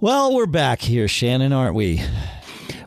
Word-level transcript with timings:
Well, 0.00 0.34
we're 0.34 0.46
back 0.46 0.80
here, 0.80 1.08
Shannon, 1.08 1.52
aren't 1.52 1.74
we? 1.74 2.00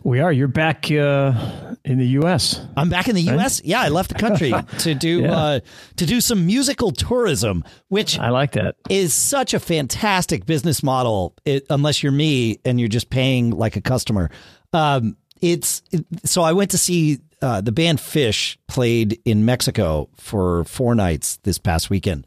We 0.04 0.19
are. 0.21 0.32
You're 0.32 0.48
back 0.48 0.90
uh, 0.90 1.75
in 1.83 1.98
the 2.00 2.08
U.S. 2.08 2.59
I'm 2.77 2.90
back 2.90 3.08
in 3.09 3.16
the 3.16 3.22
U.S. 3.24 3.61
Yeah, 3.64 3.82
I 3.82 3.90
left 3.90 4.09
the 4.09 4.16
country 4.16 4.53
to 4.80 4.95
do 4.95 5.21
Yeah. 5.21 5.35
uh, 5.37 5.59
to 5.97 6.05
do 6.05 6.21
some 6.21 6.45
musical 6.45 6.92
tourism, 6.92 7.63
which 7.89 8.18
I 8.18 8.29
like 8.29 8.54
that. 8.54 8.77
is 8.89 9.13
such 9.13 9.54
a 9.54 9.59
fantastic 9.59 10.45
business 10.45 10.82
model. 10.84 11.36
It, 11.45 11.66
unless 11.70 12.02
you're 12.02 12.11
me 12.13 12.59
and 12.66 12.79
you're 12.79 12.89
just 12.89 13.09
paying 13.09 13.52
like 13.52 13.75
a 13.75 13.82
customer. 13.82 14.30
Um, 14.73 15.18
it's 15.41 15.82
it- 15.91 16.05
so 16.25 16.41
I 16.43 16.54
went 16.54 16.71
to 16.71 16.78
see 16.78 17.20
uh, 17.41 17.59
the 17.62 17.71
band 17.73 18.00
Phish 18.00 18.57
played 18.68 19.20
in 19.25 19.43
Mexico 19.46 20.09
for 20.16 20.64
four 20.64 20.96
nights 20.96 21.38
this 21.43 21.57
past 21.59 21.89
weekend, 21.89 22.25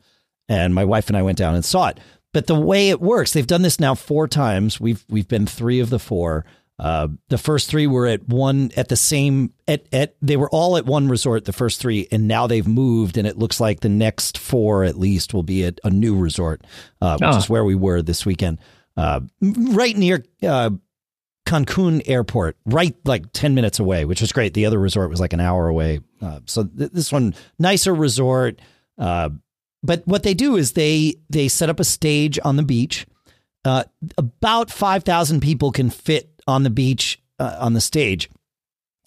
and 0.48 0.74
my 0.74 0.84
wife 0.84 1.08
and 1.08 1.16
I 1.16 1.22
went 1.22 1.38
down 1.38 1.54
and 1.54 1.64
saw 1.64 1.88
it. 1.88 1.98
But 2.34 2.46
the 2.48 2.54
way 2.60 2.90
it 2.90 3.00
works, 3.00 3.32
they've 3.32 3.46
done 3.46 3.62
this 3.62 3.80
now 3.80 3.94
four 3.94 4.28
times. 4.28 4.78
We've 4.78 5.02
we've 5.08 5.28
been 5.28 5.46
three 5.46 5.80
of 5.80 5.88
the 5.88 5.98
four. 5.98 6.44
Uh, 6.76 7.06
the 7.28 7.38
first 7.38 7.70
three 7.70 7.86
were 7.86 8.06
at 8.08 8.28
one 8.28 8.72
at 8.76 8.88
the 8.88 8.96
same 8.96 9.52
at 9.68 9.86
at 9.92 10.16
they 10.20 10.36
were 10.36 10.50
all 10.50 10.76
at 10.76 10.84
one 10.84 11.08
resort. 11.08 11.44
The 11.44 11.52
first 11.52 11.80
three, 11.80 12.08
and 12.10 12.26
now 12.28 12.46
they've 12.48 12.66
moved, 12.66 13.16
and 13.16 13.26
it 13.28 13.38
looks 13.38 13.60
like 13.60 13.80
the 13.80 13.88
next 13.88 14.36
four 14.36 14.82
at 14.82 14.98
least 14.98 15.32
will 15.32 15.44
be 15.44 15.64
at 15.64 15.78
a 15.84 15.90
new 15.90 16.16
resort, 16.16 16.66
uh, 17.00 17.12
which 17.16 17.22
Ah. 17.22 17.38
is 17.38 17.48
where 17.48 17.64
we 17.64 17.76
were 17.76 18.02
this 18.02 18.26
weekend, 18.26 18.58
uh, 18.96 19.20
right 19.40 19.96
near 19.96 20.24
uh, 20.42 20.70
Cancun 21.46 22.02
Airport, 22.06 22.56
right 22.66 22.96
like 23.04 23.26
10 23.32 23.54
minutes 23.54 23.78
away, 23.78 24.04
which 24.04 24.20
was 24.20 24.32
great. 24.32 24.54
The 24.54 24.66
other 24.66 24.78
resort 24.80 25.10
was 25.10 25.20
like 25.20 25.32
an 25.34 25.40
hour 25.40 25.68
away. 25.68 26.00
Uh, 26.20 26.40
so 26.46 26.64
th- 26.64 26.90
this 26.90 27.12
one, 27.12 27.34
nicer 27.58 27.94
resort. 27.94 28.58
But 29.84 30.02
what 30.06 30.22
they 30.22 30.34
do 30.34 30.56
is 30.56 30.72
they 30.72 31.16
they 31.30 31.46
set 31.48 31.68
up 31.68 31.78
a 31.78 31.84
stage 31.84 32.38
on 32.42 32.56
the 32.56 32.62
beach. 32.62 33.06
Uh, 33.66 33.84
about 34.18 34.70
5,000 34.70 35.40
people 35.40 35.72
can 35.72 35.88
fit 35.88 36.30
on 36.46 36.64
the 36.64 36.70
beach 36.70 37.22
uh, 37.38 37.56
on 37.60 37.72
the 37.72 37.80
stage. 37.80 38.28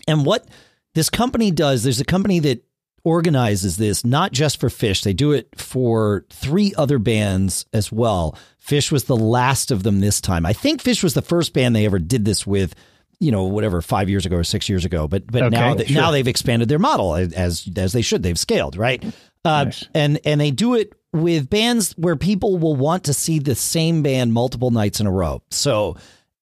And 0.07 0.25
what 0.25 0.47
this 0.95 1.09
company 1.09 1.51
does, 1.51 1.83
there's 1.83 1.99
a 1.99 2.05
company 2.05 2.39
that 2.39 2.63
organizes 3.03 3.77
this 3.77 4.03
not 4.03 4.31
just 4.31 4.59
for 4.59 4.69
Phish. 4.69 5.03
They 5.03 5.13
do 5.13 5.31
it 5.31 5.47
for 5.55 6.25
three 6.29 6.73
other 6.75 6.97
bands 6.99 7.65
as 7.71 7.91
well. 7.91 8.37
Phish 8.65 8.91
was 8.91 9.05
the 9.05 9.15
last 9.15 9.71
of 9.71 9.83
them 9.83 9.99
this 9.99 10.19
time. 10.21 10.45
I 10.45 10.53
think 10.53 10.83
Phish 10.83 11.03
was 11.03 11.13
the 11.13 11.21
first 11.21 11.53
band 11.53 11.75
they 11.75 11.85
ever 11.85 11.99
did 11.99 12.25
this 12.25 12.45
with, 12.45 12.73
you 13.19 13.31
know, 13.31 13.43
whatever, 13.45 13.81
five 13.81 14.09
years 14.09 14.25
ago 14.25 14.37
or 14.37 14.43
six 14.43 14.67
years 14.69 14.85
ago. 14.85 15.07
But 15.07 15.31
but 15.31 15.43
Okay, 15.43 15.55
now 15.55 15.73
that 15.75 15.87
sure. 15.87 16.01
now 16.01 16.11
they've 16.11 16.27
expanded 16.27 16.67
their 16.67 16.79
model 16.79 17.15
as 17.15 17.69
as 17.77 17.93
they 17.93 18.01
should. 18.01 18.23
They've 18.23 18.39
scaled, 18.39 18.75
right? 18.75 19.03
Uh, 19.47 19.63
Nice. 19.65 19.87
And 19.93 20.19
and 20.25 20.39
they 20.41 20.51
do 20.51 20.75
it 20.75 20.93
with 21.13 21.49
bands 21.49 21.93
where 21.97 22.15
people 22.15 22.57
will 22.57 22.75
want 22.75 23.05
to 23.05 23.13
see 23.13 23.39
the 23.39 23.55
same 23.55 24.03
band 24.03 24.33
multiple 24.33 24.71
nights 24.71 24.99
in 24.99 25.07
a 25.07 25.11
row. 25.11 25.41
So 25.49 25.95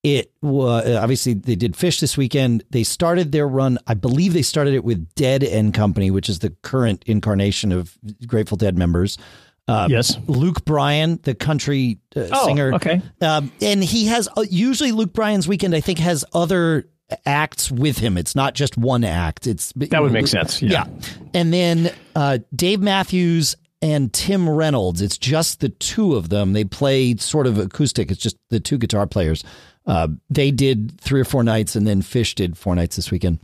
it 0.03 0.31
was 0.42 0.95
obviously 0.95 1.34
they 1.34 1.56
did 1.56 1.73
Phish 1.73 2.00
this 2.00 2.17
weekend. 2.17 2.64
They 2.72 2.84
started 2.84 3.31
their 3.31 3.47
run. 3.47 3.80
I 3.88 3.94
believe 3.94 4.34
they 4.34 4.42
started 4.42 4.73
it 4.73 4.84
with 4.84 5.14
Dead 5.16 5.44
and 5.44 5.73
Company, 5.73 6.12
which 6.12 6.30
is 6.30 6.39
the 6.39 6.52
current 6.62 7.03
incarnation 7.08 7.72
of 7.72 7.97
Grateful 8.28 8.58
Dead 8.58 8.78
members. 8.78 9.17
Uh, 9.67 9.88
Yes. 9.90 10.17
Luke 10.28 10.64
Bryan, 10.64 11.19
the 11.23 11.34
country 11.34 11.97
uh, 12.16 12.28
Oh, 12.31 12.45
singer. 12.45 12.73
okay. 12.75 13.02
Um, 13.22 13.52
and 13.62 13.84
he 13.84 14.06
has 14.08 14.28
uh, 14.38 14.45
usually 14.47 14.92
Luke 14.92 15.12
Bryan's 15.14 15.47
weekend. 15.47 15.73
I 15.75 15.80
think 15.81 15.97
has 16.00 16.23
other 16.34 16.88
acts 17.25 17.72
with 17.72 18.00
him. 18.00 18.17
It's 18.17 18.36
not 18.36 18.56
just 18.56 18.78
one 18.78 19.03
act. 19.03 19.48
It's 19.48 19.72
That 19.75 20.02
would 20.02 20.11
make 20.11 20.28
sense. 20.28 20.61
Yeah. 20.61 20.86
and 21.34 21.53
then 21.53 21.92
uh, 22.16 22.39
Dave 22.56 22.80
Matthews 22.81 23.56
and 23.81 24.12
Tim 24.12 24.50
Reynolds. 24.50 25.02
It's 25.02 25.17
just 25.17 25.59
the 25.59 25.70
two 25.70 26.16
of 26.16 26.30
them. 26.30 26.53
They 26.53 26.64
play 26.64 27.16
sort 27.17 27.45
of 27.47 27.58
acoustic. 27.59 28.09
It's 28.12 28.22
just 28.22 28.38
the 28.50 28.59
two 28.59 28.78
guitar 28.78 29.06
players. 29.06 29.44
Uh, 29.86 30.08
they 30.31 30.50
did 30.50 31.00
three 31.00 31.22
or 31.22 31.25
four 31.25 31.44
nights, 31.44 31.75
and 31.75 31.86
then 31.86 32.02
Phish 32.02 32.34
did 32.34 32.58
four 32.58 32.75
nights 32.75 32.95
this 32.95 33.12
weekend. 33.12 33.40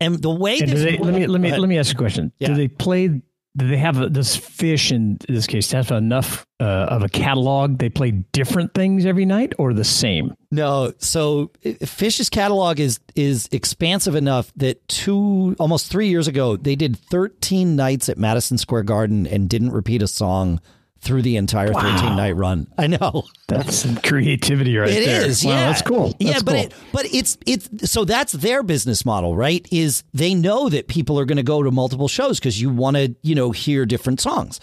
And 0.00 0.22
the 0.22 0.30
way 0.30 0.58
And 0.58 0.70
this- 0.70 0.82
they, 0.82 0.96
let 0.96 1.12
me 1.12 1.26
let 1.26 1.40
me 1.42 1.54
let 1.54 1.68
me 1.68 1.76
ask 1.78 1.92
you 1.92 1.96
a 1.98 1.98
question. 1.98 2.32
Yeah. 2.38 2.48
Do 2.48 2.54
they 2.54 2.68
play? 2.68 3.20
Do 3.56 3.66
they 3.66 3.78
have 3.78 4.14
this 4.14 4.36
Phish 4.36 4.92
in 4.92 5.18
this 5.28 5.46
case 5.46 5.72
have 5.72 5.90
enough 5.90 6.46
uh, 6.60 6.64
of 6.64 7.02
a 7.02 7.08
catalog? 7.08 7.78
They 7.78 7.88
play 7.88 8.12
different 8.32 8.74
things 8.74 9.04
every 9.04 9.24
night, 9.24 9.54
or 9.58 9.74
the 9.74 9.84
same? 9.84 10.34
No, 10.52 10.92
so 10.98 11.50
Phish's 11.64 12.30
catalog 12.30 12.78
is 12.78 13.00
is 13.16 13.48
expansive 13.50 14.14
enough 14.14 14.52
that 14.56 14.86
two 14.88 15.56
almost 15.58 15.90
three 15.90 16.08
years 16.08 16.28
ago 16.28 16.56
they 16.56 16.76
did 16.76 16.96
13 16.96 17.74
nights 17.74 18.08
at 18.08 18.18
Madison 18.18 18.56
Square 18.56 18.84
Garden 18.84 19.26
and 19.26 19.48
didn't 19.48 19.72
repeat 19.72 20.02
a 20.02 20.08
song 20.08 20.60
through 21.02 21.22
the 21.22 21.36
entire 21.36 21.72
13 21.72 22.14
night 22.16 22.36
run. 22.36 22.66
I 22.76 22.86
know. 22.86 23.24
That's 23.48 23.74
some 23.76 23.96
creativity 23.96 24.76
right 24.76 24.90
It 24.90 25.04
there. 25.06 25.24
is, 25.26 25.44
Wow, 25.44 25.50
yeah, 25.52 25.66
that's 25.68 25.82
cool. 25.82 26.14
yeah, 26.20 26.32
That's 26.32 26.42
but 26.42 26.52
cool. 26.54 26.60
it, 26.64 26.74
but 26.92 27.06
it's 27.14 27.38
it's 27.46 27.90
so 27.90 28.04
that's 28.04 28.32
their 28.32 28.62
business 28.62 29.04
model, 29.06 29.34
right? 29.34 29.66
Is 29.72 30.04
they 30.12 30.34
know 30.34 30.68
that 30.68 30.88
people 30.88 31.18
are 31.18 31.24
going 31.24 31.36
to 31.38 31.42
go 31.42 31.62
to 31.62 31.70
multiple 31.70 32.06
shows 32.08 32.38
because 32.38 32.60
you 32.60 32.70
want 32.70 32.96
to 32.96 33.14
you 33.22 33.34
know 33.34 33.50
hear 33.50 33.86
different 33.86 34.20
songs, 34.20 34.60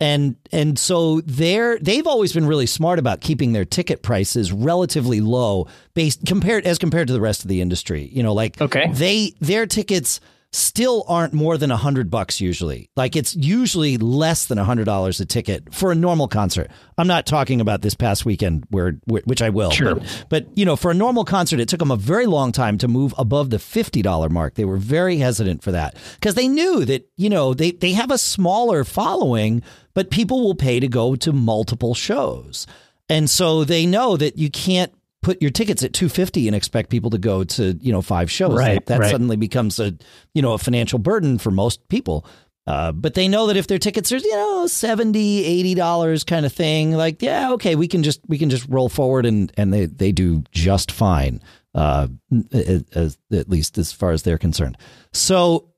and 0.00 0.36
and 0.52 0.78
so 0.78 1.20
they're 1.22 1.78
they've 1.80 2.06
always 2.06 2.32
been 2.32 2.46
really 2.46 2.66
smart 2.66 2.98
about 2.98 3.20
keeping 3.20 3.52
their 3.52 3.64
ticket 3.64 4.02
prices 4.02 4.52
relatively 4.52 5.20
low 5.20 5.66
based 5.94 6.24
compared 6.24 6.64
as 6.66 6.78
compared 6.78 7.08
to 7.08 7.12
the 7.12 7.20
rest 7.20 7.42
of 7.42 7.48
the 7.48 7.60
industry. 7.60 8.08
You 8.12 8.22
know, 8.22 8.32
like 8.32 8.60
Okay. 8.60 8.90
they 8.92 9.34
their 9.40 9.66
tickets 9.66 10.20
still 10.52 11.04
aren't 11.06 11.32
more 11.32 11.56
than 11.56 11.70
a 11.70 11.76
hundred 11.76 12.10
bucks 12.10 12.40
usually. 12.40 12.90
Like 12.96 13.14
it's 13.14 13.36
usually 13.36 13.98
less 13.98 14.46
than 14.46 14.58
a 14.58 14.64
hundred 14.64 14.84
dollars 14.84 15.20
a 15.20 15.26
ticket 15.26 15.72
for 15.72 15.92
a 15.92 15.94
normal 15.94 16.26
concert. 16.26 16.70
I'm 16.98 17.06
not 17.06 17.24
talking 17.26 17.60
about 17.60 17.82
this 17.82 17.94
past 17.94 18.24
weekend 18.24 18.64
where, 18.70 18.98
which 19.06 19.42
I 19.42 19.50
will. 19.50 19.70
Sure. 19.70 19.94
But, 19.94 20.26
but 20.28 20.58
you 20.58 20.64
know, 20.64 20.76
for 20.76 20.90
a 20.90 20.94
normal 20.94 21.24
concert, 21.24 21.60
it 21.60 21.68
took 21.68 21.78
them 21.78 21.90
a 21.90 21.96
very 21.96 22.26
long 22.26 22.50
time 22.50 22.78
to 22.78 22.88
move 22.88 23.14
above 23.16 23.50
the 23.50 23.58
fifty 23.58 24.02
dollar 24.02 24.28
mark. 24.28 24.54
They 24.54 24.64
were 24.64 24.76
very 24.76 25.18
hesitant 25.18 25.62
for 25.62 25.72
that 25.72 25.96
because 26.14 26.34
they 26.34 26.48
knew 26.48 26.84
that 26.84 27.08
you 27.16 27.30
know 27.30 27.54
they 27.54 27.70
they 27.70 27.92
have 27.92 28.10
a 28.10 28.18
smaller 28.18 28.82
following, 28.84 29.62
but 29.94 30.10
people 30.10 30.42
will 30.42 30.56
pay 30.56 30.80
to 30.80 30.88
go 30.88 31.14
to 31.16 31.32
multiple 31.32 31.94
shows, 31.94 32.66
and 33.08 33.30
so 33.30 33.62
they 33.64 33.86
know 33.86 34.16
that 34.16 34.36
you 34.36 34.50
can't 34.50 34.92
put 35.22 35.40
your 35.42 35.50
tickets 35.50 35.82
at 35.82 35.92
250 35.92 36.48
and 36.48 36.56
expect 36.56 36.90
people 36.90 37.10
to 37.10 37.18
go 37.18 37.44
to 37.44 37.78
you 37.80 37.92
know 37.92 38.02
five 38.02 38.30
shows. 38.30 38.56
Right, 38.56 38.74
that, 38.74 38.86
that 38.86 39.00
right. 39.00 39.10
suddenly 39.10 39.36
becomes 39.36 39.78
a 39.78 39.94
you 40.34 40.42
know 40.42 40.52
a 40.52 40.58
financial 40.58 40.98
burden 40.98 41.38
for 41.38 41.50
most 41.50 41.88
people. 41.88 42.26
Uh, 42.66 42.92
but 42.92 43.14
they 43.14 43.26
know 43.26 43.46
that 43.46 43.56
if 43.56 43.66
their 43.66 43.78
tickets 43.78 44.12
are 44.12 44.18
you 44.18 44.32
know 44.32 44.66
70 44.66 45.44
80 45.44 45.74
dollars 45.74 46.24
kind 46.24 46.46
of 46.46 46.52
thing 46.52 46.92
like 46.92 47.20
yeah 47.22 47.52
okay 47.52 47.74
we 47.74 47.88
can 47.88 48.02
just 48.02 48.20
we 48.28 48.38
can 48.38 48.50
just 48.50 48.66
roll 48.68 48.88
forward 48.88 49.26
and 49.26 49.50
and 49.56 49.72
they 49.72 49.86
they 49.86 50.12
do 50.12 50.44
just 50.52 50.92
fine 50.92 51.40
uh 51.74 52.06
at, 52.52 52.96
at 52.96 53.16
at 53.32 53.48
least 53.48 53.78
as 53.78 53.92
far 53.92 54.12
as 54.12 54.22
they're 54.22 54.38
concerned. 54.38 54.76
So 55.12 55.70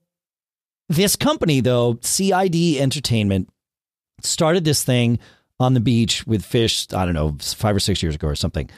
this 0.89 1.17
company 1.17 1.61
though 1.61 1.99
cid 2.03 2.55
entertainment 2.79 3.49
started 4.21 4.65
this 4.65 4.85
thing 4.85 5.19
on 5.59 5.75
the 5.75 5.81
beach 5.81 6.27
with 6.27 6.43
Phish 6.43 6.95
i 6.97 7.05
don't 7.05 7.15
know 7.15 7.37
five 7.41 7.75
or 7.75 7.81
six 7.81 8.03
years 8.03 8.15
ago 8.17 8.27
or 8.29 8.35
something 8.35 8.69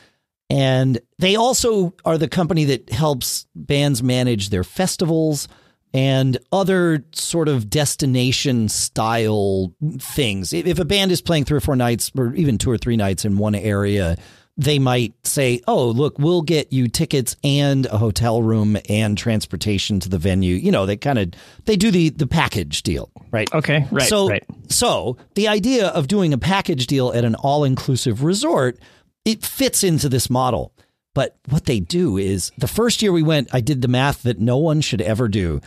and 0.50 0.99
they 1.19 1.37
also 1.37 1.94
are 2.05 2.19
the 2.19 2.28
company 2.28 2.65
that 2.65 2.91
helps 2.91 3.47
bands 3.55 4.03
manage 4.03 4.50
their 4.50 4.65
festivals 4.65 5.49
and 5.93 6.38
other 6.53 7.05
sort 7.12 7.49
of 7.49 7.71
destination 7.71 8.69
style 8.69 9.72
things. 9.99 10.53
If 10.53 10.78
a 10.78 10.84
band 10.84 11.12
is 11.12 11.22
playing 11.22 11.44
three 11.44 11.56
or 11.56 11.60
four 11.60 11.77
nights 11.77 12.10
or 12.16 12.34
even 12.34 12.59
two 12.59 12.71
or 12.71 12.78
three 12.78 12.97
nights 12.97 13.25
in 13.25 13.38
one 13.38 13.54
area, 13.54 14.16
they 14.56 14.78
might 14.78 15.15
say, 15.27 15.60
"Oh, 15.66 15.88
look, 15.88 16.19
we'll 16.19 16.43
get 16.43 16.72
you 16.72 16.88
tickets 16.88 17.37
and 17.43 17.87
a 17.87 17.99
hotel 17.99 18.43
room 18.43 18.77
and 18.88 19.16
transportation 19.19 19.99
to 20.00 20.09
the 20.09 20.19
venue." 20.19 20.54
You 20.56 20.71
know, 20.72 20.84
they 20.87 20.97
kind 20.97 21.19
of 21.19 21.31
they 21.65 21.77
do 21.77 21.91
the 21.91 22.10
the 22.10 22.27
package 22.27 22.83
deal, 22.83 23.10
right? 23.33 23.53
Okay, 23.53 23.87
right, 23.91 24.09
So 24.09 24.28
right. 24.28 24.44
so 24.69 25.16
the 25.34 25.49
idea 25.49 25.88
of 25.88 26.06
doing 26.09 26.33
a 26.33 26.38
package 26.38 26.87
deal 26.87 27.12
at 27.12 27.25
an 27.25 27.34
all-inclusive 27.34 28.22
resort, 28.22 28.78
it 29.25 29.45
fits 29.45 29.83
into 29.83 30.09
this 30.09 30.29
model. 30.29 30.72
But 31.15 31.37
what 31.48 31.65
they 31.66 31.81
do 31.81 32.19
is 32.19 32.51
the 32.59 32.66
first 32.66 33.01
year 33.01 33.13
we 33.13 33.22
went, 33.22 33.48
I 33.53 33.60
did 33.60 33.83
the 33.83 33.89
math 33.89 34.22
that 34.25 34.41
no 34.41 34.59
one 34.59 34.81
should 34.81 35.01
ever 35.01 35.28
do. 35.28 35.60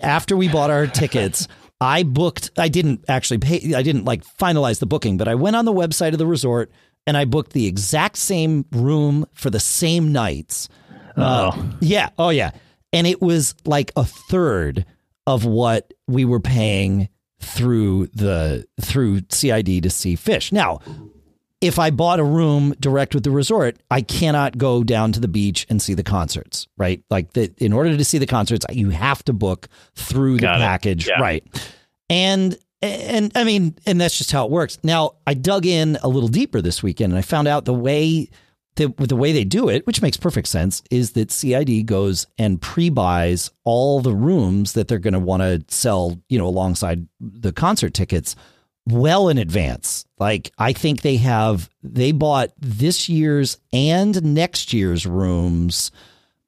After 0.00 0.36
we 0.36 0.48
bought 0.48 0.70
our 0.70 0.86
tickets, 0.86 1.46
I 1.80 2.02
booked 2.02 2.50
I 2.56 2.68
didn't 2.68 3.04
actually 3.08 3.38
pay 3.38 3.74
I 3.74 3.82
didn't 3.82 4.04
like 4.04 4.24
finalize 4.24 4.78
the 4.78 4.86
booking, 4.86 5.18
but 5.18 5.28
I 5.28 5.34
went 5.34 5.56
on 5.56 5.64
the 5.64 5.72
website 5.72 6.12
of 6.12 6.18
the 6.18 6.26
resort 6.26 6.70
and 7.06 7.16
I 7.16 7.24
booked 7.24 7.52
the 7.52 7.66
exact 7.66 8.16
same 8.16 8.64
room 8.72 9.26
for 9.34 9.50
the 9.50 9.60
same 9.60 10.12
nights. 10.12 10.68
Uh, 11.16 11.56
yeah. 11.80 12.10
Oh, 12.18 12.30
yeah. 12.30 12.52
And 12.92 13.06
it 13.06 13.20
was 13.20 13.54
like 13.64 13.92
a 13.96 14.04
third 14.04 14.86
of 15.26 15.44
what 15.44 15.92
we 16.06 16.24
were 16.24 16.40
paying 16.40 17.08
through 17.40 18.06
the 18.08 18.66
through 18.80 19.22
CID 19.28 19.82
to 19.82 19.90
see 19.90 20.16
Phish. 20.16 20.52
Now, 20.52 20.80
if 21.64 21.78
I 21.78 21.90
bought 21.90 22.20
a 22.20 22.24
room 22.24 22.74
direct 22.78 23.14
with 23.14 23.24
the 23.24 23.30
resort, 23.30 23.78
I 23.90 24.02
cannot 24.02 24.58
go 24.58 24.84
down 24.84 25.12
to 25.12 25.20
the 25.20 25.28
beach 25.28 25.66
and 25.70 25.80
see 25.80 25.94
the 25.94 26.02
concerts, 26.02 26.68
right? 26.76 27.02
Like 27.10 27.32
the, 27.32 27.52
in 27.58 27.72
order 27.72 27.96
to 27.96 28.04
see 28.04 28.18
the 28.18 28.26
concerts, 28.26 28.66
you 28.70 28.90
have 28.90 29.24
to 29.24 29.32
book 29.32 29.68
through 29.94 30.38
the 30.38 30.46
it. 30.54 30.58
package, 30.58 31.08
Yeah. 31.08 31.20
right? 31.20 31.42
And 32.10 32.56
and 32.82 33.32
I 33.34 33.44
mean, 33.44 33.76
and 33.86 33.98
that's 33.98 34.18
just 34.18 34.30
how 34.30 34.44
it 34.44 34.50
works. 34.50 34.76
Now, 34.82 35.12
I 35.26 35.32
dug 35.32 35.64
in 35.64 35.96
a 36.02 36.08
little 36.08 36.28
deeper 36.28 36.60
this 36.60 36.82
weekend 36.82 37.12
and 37.14 37.18
I 37.18 37.22
found 37.22 37.48
out 37.48 37.64
the 37.64 37.72
way 37.72 38.28
the, 38.76 38.92
the 38.98 39.16
way 39.16 39.32
they 39.32 39.44
do 39.44 39.68
it, 39.70 39.86
which 39.86 40.02
makes 40.02 40.16
perfect 40.16 40.48
sense, 40.48 40.82
is 40.90 41.12
that 41.12 41.30
CID 41.30 41.86
goes 41.86 42.26
and 42.36 42.60
pre-buys 42.60 43.50
all 43.62 44.00
the 44.00 44.12
rooms 44.12 44.72
that 44.72 44.88
they're 44.88 44.98
going 44.98 45.14
to 45.14 45.20
want 45.20 45.42
to 45.42 45.64
sell, 45.74 46.20
you 46.28 46.36
know, 46.36 46.46
alongside 46.46 47.06
the 47.20 47.52
concert 47.52 47.94
tickets 47.94 48.34
well 48.86 49.28
in 49.28 49.38
advance. 49.38 50.04
Like 50.18 50.50
I 50.58 50.72
think 50.72 51.00
they 51.02 51.16
have 51.16 51.70
they 51.82 52.12
bought 52.12 52.50
this 52.58 53.08
year's 53.08 53.58
and 53.72 54.22
next 54.34 54.72
year's 54.72 55.06
rooms 55.06 55.90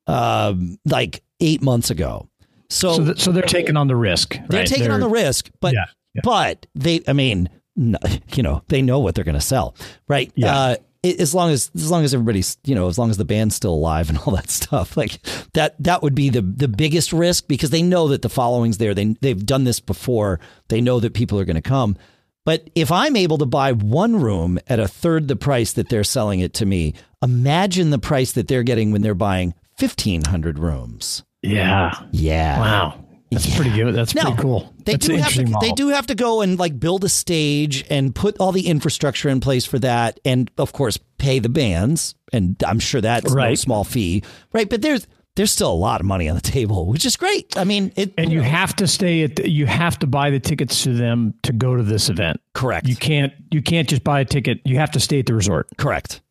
um 0.06 0.78
like 0.84 1.22
8 1.40 1.62
months 1.62 1.90
ago. 1.90 2.28
So 2.70 2.94
So, 2.96 3.04
th- 3.04 3.20
so 3.20 3.32
they're 3.32 3.42
taking 3.42 3.76
on 3.76 3.88
the 3.88 3.96
risk. 3.96 4.36
they're 4.48 4.60
right? 4.60 4.66
taking 4.68 4.90
on 4.90 5.00
the 5.00 5.08
risk, 5.08 5.50
but 5.60 5.72
Yeah, 5.74 5.84
yeah. 6.14 6.20
but 6.24 6.66
they, 6.74 7.00
I 7.06 7.12
mean, 7.12 7.48
you 7.76 8.42
know, 8.42 8.62
they 8.68 8.82
know 8.82 8.98
what 9.00 9.14
they're 9.14 9.24
going 9.24 9.34
to 9.34 9.40
sell, 9.40 9.76
right? 10.08 10.32
Yeah. 10.34 10.54
Uh, 10.56 10.76
as 11.04 11.34
long 11.34 11.50
as 11.52 11.70
as 11.76 11.88
long 11.90 12.02
as 12.02 12.12
everybody's 12.14 12.56
you 12.64 12.74
know 12.74 12.88
as 12.88 12.98
long 12.98 13.10
as 13.10 13.16
the 13.16 13.24
band's 13.24 13.54
still 13.54 13.74
alive 13.74 14.08
and 14.08 14.18
all 14.18 14.34
that 14.34 14.50
stuff 14.50 14.96
like 14.96 15.20
that 15.54 15.76
that 15.78 16.02
would 16.02 16.16
be 16.16 16.30
the 16.30 16.40
the 16.42 16.66
biggest 16.66 17.12
risk 17.12 17.46
because 17.46 17.70
they 17.70 17.82
know 17.82 18.08
that 18.08 18.22
the 18.22 18.28
following's 18.28 18.78
there 18.78 18.92
they 18.92 19.14
they've 19.20 19.46
done 19.46 19.62
this 19.62 19.78
before 19.78 20.40
they 20.66 20.80
know 20.80 20.98
that 20.98 21.14
people 21.14 21.38
are 21.38 21.44
going 21.44 21.54
to 21.54 21.62
come 21.62 21.96
but 22.46 22.70
if 22.74 22.90
I'm 22.90 23.14
able 23.16 23.36
to 23.38 23.46
buy 23.46 23.72
one 23.72 24.16
room 24.22 24.58
at 24.66 24.80
a 24.80 24.88
third 24.88 25.28
the 25.28 25.36
price 25.36 25.74
that 25.74 25.90
they're 25.90 26.02
selling 26.04 26.40
it 26.40 26.54
to 26.54 26.64
me 26.64 26.94
imagine 27.22 27.90
the 27.90 27.98
price 27.98 28.32
that 28.32 28.48
they're 28.48 28.62
getting 28.62 28.90
when 28.92 29.02
they're 29.02 29.14
buying 29.14 29.52
1500 29.78 30.58
rooms 30.58 31.22
Yeah. 31.42 31.92
yeah 32.12 32.58
Wow. 32.60 33.02
That's 33.32 33.48
Yeah. 33.48 33.56
pretty 33.56 33.70
good. 33.72 33.92
That's 33.96 34.14
Now, 34.14 34.22
pretty 34.22 34.40
cool. 34.42 34.72
They 34.84 34.92
That's 34.92 35.06
do 35.08 35.16
have 35.16 35.32
to. 35.32 35.44
They 35.60 35.72
do 35.72 35.88
have 35.88 36.06
to 36.06 36.14
go 36.14 36.42
and 36.42 36.56
like 36.60 36.78
build 36.78 37.02
a 37.02 37.08
stage 37.08 37.84
and 37.90 38.14
put 38.14 38.36
all 38.38 38.52
the 38.52 38.68
infrastructure 38.68 39.28
in 39.28 39.40
place 39.40 39.66
for 39.66 39.80
that, 39.80 40.20
and 40.24 40.48
of 40.58 40.72
course 40.72 40.96
pay 41.18 41.40
the 41.40 41.48
bands. 41.48 42.14
And 42.32 42.54
I'm 42.64 42.78
sure 42.78 43.00
that's 43.00 43.34
no 43.34 43.54
small 43.56 43.82
fee, 43.82 44.22
right? 44.52 44.70
But 44.70 44.80
there's 44.82 45.08
there's 45.36 45.52
still 45.52 45.70
a 45.70 45.74
lot 45.74 46.00
of 46.00 46.06
money 46.06 46.28
on 46.28 46.34
the 46.34 46.42
table, 46.42 46.86
which 46.86 47.06
is 47.06 47.16
great. 47.16 47.56
I 47.56 47.64
mean, 47.64 47.92
it 47.94 48.14
And 48.18 48.32
you 48.32 48.40
have 48.40 48.74
to 48.76 48.86
stay 48.88 49.22
at. 49.22 49.36
The, 49.36 49.48
you 49.48 49.66
have 49.66 49.98
to 50.00 50.06
buy 50.06 50.30
the 50.30 50.40
tickets 50.40 50.82
to 50.84 50.94
them 50.94 51.34
to 51.42 51.52
go 51.52 51.76
to 51.76 51.82
this 51.82 52.08
event. 52.08 52.40
correct, 52.54 52.88
You 52.88 52.96
can't. 52.96 53.32
You 53.50 53.62
can't 53.62 53.88
just 53.88 54.02
buy 54.02 54.20
a 54.20 54.24
ticket. 54.24 54.60
You 54.64 54.78
have 54.78 54.90
to 54.92 55.00
stay 55.00 55.20
at 55.20 55.26
the 55.26 55.34
resort. 55.34 55.68
correct. 55.76 56.22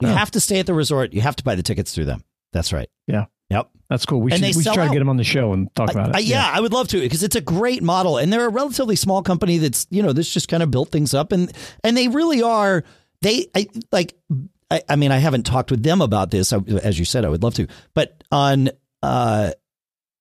You 0.00 0.08
have 0.08 0.30
to 0.32 0.40
stay 0.40 0.58
at 0.58 0.66
the 0.66 0.74
resort. 0.74 1.14
You 1.14 1.22
have 1.22 1.36
to 1.36 1.44
buy 1.44 1.54
the 1.54 1.62
tickets 1.62 1.94
through 1.94 2.06
them. 2.06 2.24
That's 2.52 2.74
right. 2.74 2.90
Yeah. 3.06 3.26
Yep. 3.48 3.70
That's 3.88 4.04
cool. 4.04 4.20
We 4.20 4.32
And 4.32 4.44
should. 4.44 4.56
We 4.56 4.62
should 4.62 4.74
try 4.74 4.86
to 4.86 4.92
get 4.92 4.98
them 4.98 5.08
on 5.08 5.16
the 5.16 5.24
show 5.24 5.52
and 5.52 5.74
talk 5.74 5.90
about 5.90 6.10
it. 6.10 6.16
Uh, 6.16 6.18
yeah, 6.18 6.50
I 6.52 6.60
would 6.60 6.72
love 6.72 6.88
to 6.88 7.00
because 7.00 7.22
it's 7.22 7.36
a 7.36 7.40
great 7.40 7.82
model, 7.82 8.18
and 8.18 8.32
they're 8.32 8.46
a 8.46 8.50
relatively 8.50 8.96
small 8.96 9.22
company 9.22 9.58
that's 9.58 9.86
you 9.90 10.02
know 10.02 10.12
that's 10.12 10.32
just 10.32 10.48
kind 10.48 10.62
of 10.62 10.70
built 10.70 10.90
things 10.90 11.14
up, 11.14 11.32
and 11.32 11.52
and 11.82 11.96
they 11.96 12.08
really 12.08 12.42
are. 12.42 12.82
They 13.20 13.46
I, 13.54 13.68
like. 13.92 14.14
I, 14.70 14.82
I 14.88 14.96
mean, 14.96 15.12
I 15.12 15.18
haven't 15.18 15.44
talked 15.44 15.70
with 15.70 15.82
them 15.82 16.00
about 16.00 16.30
this, 16.30 16.52
I- 16.52 16.58
as 16.82 16.98
you 16.98 17.04
said. 17.04 17.24
I 17.24 17.28
would 17.28 17.42
love 17.42 17.54
to, 17.54 17.66
but 17.94 18.22
on 18.32 18.70
uh, 19.02 19.52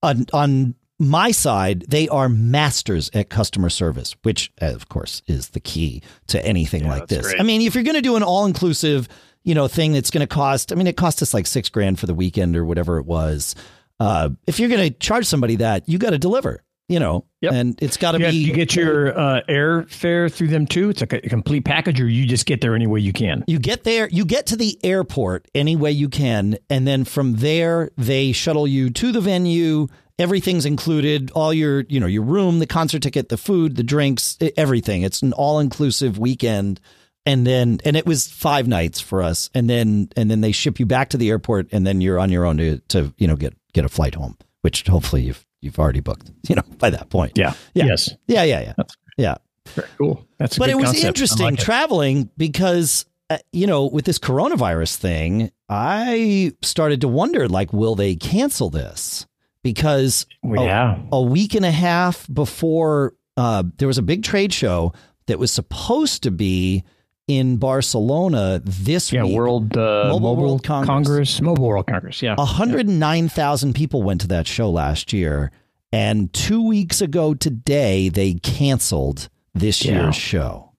on 0.01 0.25
on 0.34 0.75
my 1.00 1.31
side, 1.31 1.86
they 1.88 2.07
are 2.10 2.30
masters 2.30 3.10
at 3.13 3.30
customer 3.30 3.69
service, 3.69 4.16
which 4.24 4.51
of 4.60 4.90
course 4.90 5.22
is 5.28 5.50
the 5.50 5.60
key 5.60 6.01
to 6.28 6.45
anything 6.45 6.88
like 6.88 7.07
this. 7.07 7.25
great. 7.28 7.40
I 7.40 7.44
mean, 7.44 7.62
if 7.62 7.75
you're 7.75 7.84
going 7.84 7.95
to 7.95 8.01
do 8.01 8.16
an 8.16 8.24
all 8.24 8.45
inclusive, 8.45 9.07
you 9.44 9.56
know, 9.56 9.68
thing 9.68 9.94
that's 9.94 10.12
going 10.12 10.22
to 10.22 10.28
cost, 10.28 10.72
I 10.72 10.75
mean, 10.75 10.88
it 10.88 10.95
cost 10.95 11.22
us 11.22 11.34
like 11.34 11.48
six 11.48 11.68
grand 11.69 12.00
for 12.00 12.06
the 12.06 12.13
weekend 12.13 12.56
or 12.56 12.63
whatever 12.63 13.00
it 13.00 13.06
was. 13.06 13.56
Uh, 14.00 14.30
if 14.48 14.60
you're 14.60 14.69
going 14.69 14.92
to 14.92 14.98
charge 15.00 15.25
somebody 15.25 15.57
that, 15.57 15.88
you 15.90 15.98
got 15.98 16.12
to 16.12 16.18
deliver, 16.19 16.63
you 16.89 17.00
know, 17.00 17.25
Yep. 17.41 17.53
and 17.53 17.81
it's 17.81 17.97
got 17.97 18.12
to 18.13 18.19
be. 18.19 18.30
you 18.30 18.53
get 18.53 18.75
your 18.75 19.18
uh, 19.18 19.41
air 19.47 19.83
fare 19.83 20.30
through 20.30 20.47
them 20.50 20.65
too. 20.68 20.89
It's 20.89 21.01
like 21.01 21.13
a 21.13 21.21
complete 21.21 21.65
package, 21.65 22.00
or 22.01 22.07
you 22.07 22.25
just 22.25 22.45
get 22.45 22.62
there 22.62 22.75
any 22.75 22.88
way 22.88 23.00
you 23.00 23.13
can. 23.13 23.44
you 23.47 23.59
get 23.59 23.83
there, 23.83 24.07
you 24.09 24.25
get 24.25 24.45
to 24.47 24.56
the 24.56 24.77
airport 24.83 25.47
any 25.56 25.75
way 25.75 25.91
you 25.91 26.09
can, 26.09 26.57
and 26.69 26.88
then 26.88 27.03
from 27.06 27.35
there 27.38 27.89
they 27.97 28.31
shuttle 28.31 28.68
you 28.68 28.89
to 28.91 29.12
the 29.12 29.21
venue. 29.21 29.88
Everything's 30.19 30.65
included, 30.68 31.31
all 31.31 31.51
your, 31.53 31.81
you 31.89 32.00
know, 32.00 32.06
your 32.06 32.21
room, 32.21 32.59
the 32.59 32.68
concert 32.68 33.01
ticket, 33.01 33.30
the 33.30 33.38
food, 33.38 33.75
the 33.77 33.83
drinks, 33.83 34.38
everything. 34.56 35.01
It's 35.01 35.24
an 35.24 35.33
all-inclusive 35.33 36.19
weekend. 36.19 36.80
And 37.25 37.47
then 37.47 37.80
and 37.83 37.95
it 37.97 38.06
was 38.06 38.27
5 38.27 38.68
nights 38.68 39.00
for 39.00 39.24
us. 39.24 39.50
And 39.56 39.68
then 39.69 40.09
and 40.15 40.30
then 40.30 40.41
they 40.41 40.51
ship 40.51 40.80
you 40.80 40.85
back 40.85 41.09
to 41.09 41.18
the 41.18 41.30
airport 41.30 41.69
and 41.71 41.88
then 41.88 42.00
you're 42.00 42.19
on 42.19 42.30
your 42.30 42.45
own 42.45 42.57
to 42.57 42.77
to, 42.89 43.13
you 43.18 43.27
know, 43.27 43.35
get 43.35 43.56
get 43.74 43.85
a 43.85 43.89
flight 43.89 44.13
home, 44.15 44.38
which 44.62 44.85
hopefully 44.88 45.24
you've 45.24 45.45
you've 45.63 45.80
already 45.80 46.00
booked, 46.01 46.31
you 46.50 46.56
know, 46.56 46.63
by 46.77 46.89
that 46.89 47.10
point. 47.10 47.33
Yeah. 47.36 47.54
Yeah. 47.74 47.86
Yes. 47.86 48.10
Yeah, 48.27 48.44
yeah, 48.44 48.60
yeah. 48.62 48.74
That's- 48.77 48.95
Yeah. 49.18 49.36
Very 49.68 49.88
cool. 49.98 50.27
That's. 50.38 50.57
A 50.57 50.60
But 50.60 50.69
it 50.69 50.75
was 50.75 50.86
concept. 50.88 51.06
Interesting 51.06 51.45
like 51.45 51.54
it. 51.54 51.60
traveling 51.62 52.30
because 52.38 53.06
uh, 53.30 53.38
you 53.54 53.65
know, 53.65 53.86
with 53.86 54.04
this 54.06 54.19
coronavirus 54.19 54.98
thing, 54.98 55.51
I 55.69 56.51
started 56.62 57.00
to 57.01 57.07
wonder 57.07 57.48
like 57.48 57.71
will 57.71 57.95
they 57.95 58.15
cancel 58.15 58.69
this? 58.69 59.25
Because 59.63 60.25
Well, 60.44 60.63
a- 60.63 60.65
yeah. 60.65 61.00
a 61.13 61.21
week 61.21 61.56
and 61.56 61.66
a 61.66 61.71
half 61.71 62.27
before 62.31 63.13
uh, 63.38 63.63
there 63.77 63.88
was 63.88 63.98
a 63.98 64.01
big 64.04 64.24
trade 64.24 64.54
show 64.54 64.92
that 65.27 65.39
was 65.39 65.51
supposed 65.51 66.24
to 66.24 66.31
be 66.31 66.83
in 67.27 67.57
Barcelona 67.57 68.61
this 68.63 69.11
Yeah. 69.13 69.23
week. 69.23 69.35
World 69.35 69.77
uh, 69.77 70.05
Mobile 70.09 70.19
Mobile, 70.19 70.43
World 70.43 70.63
Congress. 70.63 71.41
Mobile 71.41 71.67
World 71.67 71.87
Congress. 71.87 72.21
Yeah. 72.21 72.35
109,000 72.35 73.73
people 73.73 74.03
went 74.03 74.21
to 74.21 74.27
that 74.27 74.47
show 74.47 74.69
last 74.69 75.13
year. 75.13 75.51
And 75.91 76.33
two 76.33 76.61
weeks 76.65 77.01
ago 77.01 77.33
today, 77.33 78.09
they 78.09 78.33
canceled 78.35 79.29
this 79.53 79.83
Yeah. 79.85 80.03
year's 80.03 80.15
show. 80.15 80.71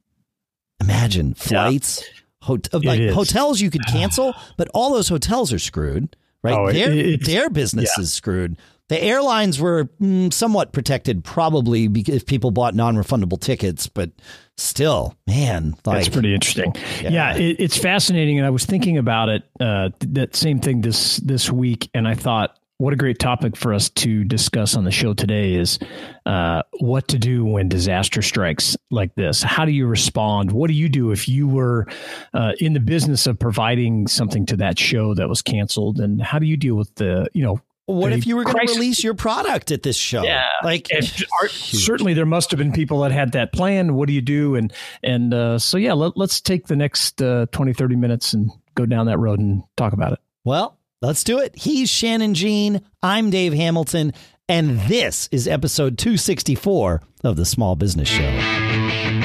Imagine 0.81 1.35
flights, 1.35 2.02
hot- 2.43 2.69
like 2.85 3.11
hotels 3.11 3.61
you 3.61 3.70
could 3.70 3.87
cancel, 3.87 4.35
but 4.56 4.69
all 4.75 4.93
those 4.93 5.08
hotels 5.08 5.52
are 5.52 5.58
screwed, 5.58 6.17
right? 6.43 6.55
Oh, 6.58 6.70
their, 6.73 6.91
it's- 6.93 7.26
their 7.26 7.49
business 7.49 7.96
is 7.99 8.12
screwed. 8.12 8.56
The 8.88 9.02
airlines 9.02 9.58
were 9.58 9.85
mm, 9.99 10.31
somewhat 10.31 10.73
protected, 10.73 11.25
probably 11.25 11.87
if 11.87 12.26
people 12.26 12.50
bought 12.50 12.75
non-refundable 12.75 13.41
tickets, 13.41 13.88
but 13.88 14.11
still, 14.56 15.17
man, 15.27 15.75
like 15.85 15.99
That's 15.99 16.09
pretty 16.09 16.35
interesting. 16.35 16.75
Yeah, 17.01 17.37
it, 17.37 17.56
it's 17.59 17.77
fascinating, 17.77 18.39
and 18.39 18.47
I 18.47 18.51
was 18.51 18.65
thinking 18.65 18.99
about 18.99 19.29
it 19.29 19.43
uh, 19.61 19.91
th- 20.01 20.15
that 20.15 20.37
same 20.37 20.61
thing 20.61 20.81
this 20.81 21.19
this 21.19 21.51
week, 21.51 21.91
and 21.95 22.06
I 22.06 22.15
thought, 22.15 22.59
what 22.79 22.93
a 22.93 22.97
great 22.97 23.19
topic 23.19 23.56
for 23.56 23.73
us 23.73 23.89
to 23.91 24.25
discuss 24.25 24.77
on 24.77 24.85
the 24.85 24.91
show 24.91 25.15
today 25.15 25.55
is 25.55 25.79
uh, 26.27 26.62
what 26.81 27.06
to 27.09 27.19
do 27.19 27.45
when 27.45 27.69
disaster 27.69 28.21
strikes 28.21 28.77
like 28.91 29.15
this. 29.15 29.43
How 29.43 29.65
do 29.65 29.71
you 29.71 29.87
respond? 29.87 30.53
What 30.53 30.69
do 30.69 30.75
you 30.75 30.89
do 30.89 31.12
if 31.12 31.29
you 31.29 31.47
were 31.47 31.87
uh, 32.33 32.53
in 32.59 32.73
the 32.73 32.81
business 32.81 33.27
of 33.27 33.39
providing 33.39 34.09
something 34.09 34.45
to 34.47 34.56
that 34.56 34.79
show 34.79 35.15
that 35.15 35.29
was 35.29 35.41
canceled, 35.41 36.01
and 36.01 36.20
how 36.20 36.39
do 36.39 36.46
you 36.46 36.56
deal 36.56 36.75
with 36.75 36.94
the 36.96 37.29
you 37.32 37.44
know 37.44 37.61
what 37.86 38.12
if 38.12 38.26
you 38.26 38.36
were 38.36 38.44
going 38.44 38.67
to 38.67 38.72
release 38.74 39.05
your 39.05 39.14
product 39.14 39.70
at 39.70 39.82
this 39.82 39.96
show? 39.96 40.22
Yeah. 40.22 40.46
like 40.62 40.88
are- 41.43 41.48
certainly 41.48 42.14
there 42.14 42.26
must 42.26 42.50
have 42.50 42.58
been 42.58 42.72
people 42.72 43.00
that 43.00 43.12
had 43.12 43.32
that 43.32 43.53
plan 43.53 43.94
what 43.94 44.08
do 44.08 44.14
you 44.14 44.22
do 44.22 44.55
and 44.55 44.72
and 45.03 45.34
uh, 45.34 45.58
so 45.58 45.76
yeah 45.76 45.93
let, 45.93 46.17
let's 46.17 46.41
take 46.41 46.67
the 46.67 46.76
next 46.76 47.20
uh, 47.20 47.46
20 47.53 47.72
30 47.74 47.96
minutes 47.96 48.32
and 48.32 48.50
go 48.74 48.86
down 48.86 49.06
that 49.06 49.19
road 49.19 49.38
and 49.38 49.62
talk 49.76 49.93
about 49.93 50.12
it 50.12 50.19
Well, 50.44 50.79
let's 51.03 51.22
do 51.24 51.38
it. 51.38 51.55
He's 51.56 51.91
Shannon 51.91 52.34
Jean. 52.34 52.81
I'm 53.03 53.31
Dave 53.31 53.53
Hamilton. 53.53 54.12
And 54.48 54.79
this 54.81 55.29
is 55.32 55.46
episode 55.48 55.96
264 55.98 57.00
of 57.24 57.36
the 57.36 57.44
Small 57.46 57.76
Business 57.76 58.08
Show. 58.08 59.24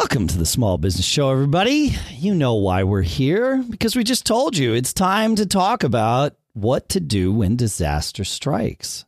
Welcome 0.00 0.28
to 0.28 0.38
the 0.38 0.46
Small 0.46 0.78
Business 0.78 1.04
Show, 1.04 1.28
everybody. 1.30 1.94
You 2.12 2.34
know 2.34 2.54
why 2.54 2.84
we're 2.84 3.02
here 3.02 3.62
because 3.68 3.94
we 3.94 4.02
just 4.02 4.24
told 4.24 4.56
you 4.56 4.72
it's 4.72 4.94
time 4.94 5.36
to 5.36 5.44
talk 5.44 5.84
about 5.84 6.36
what 6.54 6.88
to 6.88 7.00
do 7.00 7.30
when 7.34 7.56
disaster 7.56 8.24
strikes. 8.24 9.04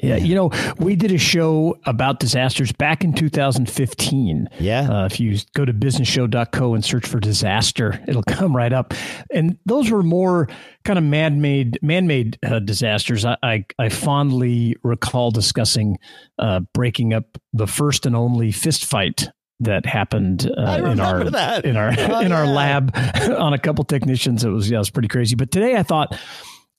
yeah 0.00 0.14
you 0.14 0.36
know 0.36 0.52
we 0.78 0.94
did 0.94 1.10
a 1.10 1.18
show 1.18 1.76
about 1.84 2.20
disasters 2.20 2.70
back 2.70 3.02
in 3.02 3.12
2015 3.12 4.48
Yeah. 4.60 4.88
uh, 4.88 5.06
if 5.06 5.18
you 5.18 5.36
go 5.54 5.64
to 5.64 5.72
businessshow.co 5.72 6.74
and 6.74 6.84
search 6.84 7.06
for 7.06 7.18
disaster 7.18 8.00
it'll 8.06 8.22
come 8.22 8.54
right 8.56 8.72
up 8.72 8.94
and 9.32 9.58
those 9.66 9.90
were 9.90 10.04
more 10.04 10.48
kind 10.84 10.96
of 10.98 11.04
man-made 11.04 11.80
man-made 11.82 12.38
uh, 12.44 12.60
disasters 12.60 13.24
I, 13.24 13.36
I, 13.42 13.64
I 13.80 13.88
fondly 13.88 14.76
recall 14.84 15.32
discussing 15.32 15.98
uh, 16.38 16.60
breaking 16.72 17.12
up 17.12 17.36
the 17.52 17.66
first 17.66 18.06
and 18.06 18.14
only 18.14 18.52
fist 18.52 18.84
fight 18.84 19.28
that 19.60 19.86
happened 19.86 20.50
uh, 20.56 20.82
in 20.84 21.00
our 21.00 21.24
that. 21.30 21.64
in 21.64 21.76
our 21.76 21.92
Oh, 21.96 22.20
in 22.20 22.32
our 22.32 22.46
lab 22.46 22.92
on 23.38 23.52
a 23.52 23.58
couple 23.58 23.84
technicians. 23.84 24.44
It 24.44 24.50
was 24.50 24.70
yeah, 24.70 24.76
it 24.76 24.80
was 24.80 24.90
pretty 24.90 25.08
crazy. 25.08 25.36
But 25.36 25.50
today 25.50 25.76
I 25.76 25.82
thought 25.82 26.18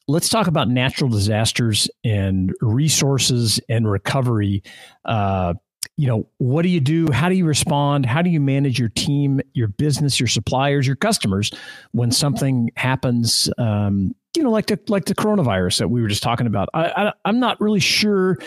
let's 0.08 0.30
talk 0.30 0.48
about 0.48 0.70
natural 0.70 1.10
disasters 1.10 1.90
and 2.04 2.54
resources 2.62 3.60
and 3.70 3.90
recovery. 3.90 4.64
Uh, 5.04 5.56
you 5.98 6.08
know, 6.08 6.28
what 6.38 6.64
do 6.64 6.70
you 6.70 6.82
do? 6.82 7.12
How 7.12 7.30
do 7.30 7.36
you 7.36 7.46
respond? 7.46 8.06
How 8.06 8.22
do 8.22 8.30
you 8.30 8.42
manage 8.42 8.78
your 8.78 8.90
team, 8.90 9.40
your 9.54 9.70
business, 9.70 10.20
your 10.20 10.28
suppliers, 10.28 10.86
your 10.86 10.98
customers 10.98 11.52
when 11.92 12.12
something 12.12 12.70
happens? 12.76 13.50
Um, 13.58 14.14
you 14.36 14.44
know, 14.44 14.52
like 14.52 14.66
the 14.66 14.80
like 14.90 15.06
the 15.06 15.16
coronavirus 15.16 15.80
that 15.80 15.88
we 15.88 16.02
were 16.02 16.10
just 16.10 16.24
talking 16.24 16.48
about. 16.48 16.70
I, 16.74 16.86
I 16.90 17.14
I'm 17.24 17.40
not 17.40 17.62
really 17.62 17.80
sure 17.80 18.38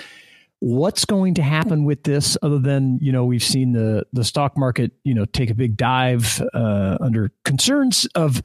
what's 0.60 1.04
going 1.04 1.34
to 1.34 1.42
happen 1.42 1.84
with 1.84 2.02
this 2.02 2.36
other 2.42 2.58
than 2.58 2.98
you 3.00 3.12
know 3.12 3.24
we've 3.24 3.44
seen 3.44 3.72
the 3.72 4.04
the 4.12 4.24
stock 4.24 4.56
market 4.56 4.92
you 5.04 5.14
know 5.14 5.24
take 5.24 5.50
a 5.50 5.54
big 5.54 5.76
dive 5.76 6.42
uh, 6.52 6.98
under 7.00 7.30
concerns 7.44 8.06
of 8.14 8.42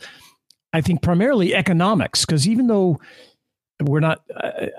i 0.73 0.81
think 0.81 1.01
primarily 1.01 1.55
economics 1.55 2.25
because 2.25 2.47
even 2.47 2.67
though 2.67 2.99
we're 3.81 3.99
not 3.99 4.21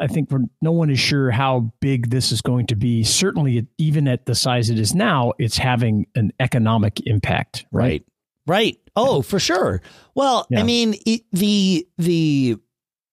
i 0.00 0.06
think 0.06 0.30
we're, 0.30 0.44
no 0.62 0.70
one 0.70 0.90
is 0.90 1.00
sure 1.00 1.30
how 1.32 1.72
big 1.80 2.10
this 2.10 2.30
is 2.30 2.40
going 2.40 2.66
to 2.66 2.76
be 2.76 3.02
certainly 3.02 3.66
even 3.78 4.06
at 4.06 4.26
the 4.26 4.34
size 4.34 4.70
it 4.70 4.78
is 4.78 4.94
now 4.94 5.32
it's 5.38 5.56
having 5.56 6.06
an 6.14 6.32
economic 6.38 7.04
impact 7.06 7.66
right? 7.72 8.04
Right, 8.46 8.76
right. 8.76 8.78
oh 8.94 9.22
for 9.22 9.40
sure. 9.40 9.82
Well 10.14 10.46
yeah. 10.50 10.60
i 10.60 10.62
mean 10.62 10.94
it, 11.04 11.22
the 11.32 11.86
the 11.98 12.58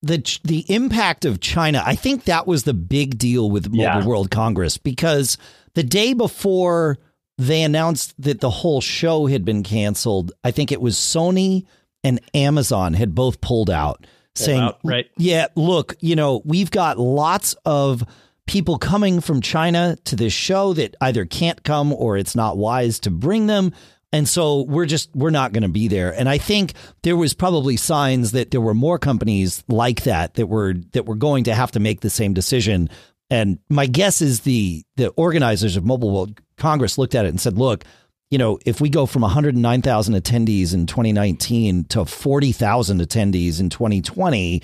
the 0.01 0.39
the 0.43 0.65
impact 0.73 1.25
of 1.25 1.39
China, 1.39 1.83
I 1.85 1.95
think 1.95 2.23
that 2.25 2.47
was 2.47 2.63
the 2.63 2.73
big 2.73 3.17
deal 3.17 3.49
with 3.49 3.67
Mobile 3.67 3.81
yeah. 3.83 4.05
World 4.05 4.31
Congress 4.31 4.77
because 4.77 5.37
the 5.75 5.83
day 5.83 6.13
before 6.13 6.97
they 7.37 7.61
announced 7.63 8.13
that 8.21 8.39
the 8.39 8.49
whole 8.49 8.81
show 8.81 9.27
had 9.27 9.45
been 9.45 9.63
canceled, 9.63 10.31
I 10.43 10.51
think 10.51 10.71
it 10.71 10.81
was 10.81 10.95
Sony 10.95 11.65
and 12.03 12.19
Amazon 12.33 12.93
had 12.93 13.13
both 13.13 13.41
pulled 13.41 13.69
out, 13.69 14.05
saying, 14.35 14.61
out, 14.61 14.79
"Right, 14.83 15.07
yeah, 15.17 15.47
look, 15.55 15.95
you 15.99 16.15
know, 16.15 16.41
we've 16.45 16.71
got 16.71 16.97
lots 16.97 17.55
of." 17.65 18.03
People 18.47 18.79
coming 18.79 19.21
from 19.21 19.39
China 19.39 19.95
to 20.03 20.15
this 20.15 20.33
show 20.33 20.73
that 20.73 20.95
either 20.99 21.23
can't 21.25 21.63
come 21.63 21.93
or 21.93 22.17
it's 22.17 22.35
not 22.35 22.57
wise 22.57 22.99
to 23.01 23.09
bring 23.09 23.47
them. 23.47 23.71
And 24.13 24.27
so 24.27 24.63
we're 24.63 24.85
just 24.85 25.09
we're 25.15 25.29
not 25.29 25.53
going 25.53 25.63
to 25.63 25.69
be 25.69 25.87
there. 25.87 26.13
And 26.13 26.27
I 26.27 26.37
think 26.37 26.73
there 27.03 27.15
was 27.15 27.33
probably 27.33 27.77
signs 27.77 28.31
that 28.33 28.51
there 28.51 28.59
were 28.59 28.73
more 28.73 28.99
companies 28.99 29.63
like 29.67 30.03
that 30.03 30.33
that 30.33 30.47
were 30.47 30.73
that 30.91 31.05
were 31.05 31.15
going 31.15 31.45
to 31.45 31.55
have 31.55 31.71
to 31.71 31.79
make 31.79 32.01
the 32.01 32.09
same 32.09 32.33
decision. 32.33 32.89
And 33.29 33.59
my 33.69 33.85
guess 33.85 34.21
is 34.21 34.41
the 34.41 34.83
the 34.97 35.09
organizers 35.09 35.77
of 35.77 35.85
Mobile 35.85 36.11
World 36.11 36.41
Congress 36.57 36.97
looked 36.97 37.15
at 37.15 37.25
it 37.25 37.29
and 37.29 37.39
said, 37.39 37.57
"Look, 37.57 37.85
you 38.31 38.37
know, 38.37 38.57
if 38.65 38.81
we 38.81 38.89
go 38.89 39.05
from 39.05 39.21
109,000 39.21 40.15
attendees 40.15 40.73
in 40.73 40.87
2019 40.87 41.83
to 41.85 42.05
40,000 42.05 43.01
attendees 43.01 43.59
in 43.59 43.69
2020, 43.69 44.61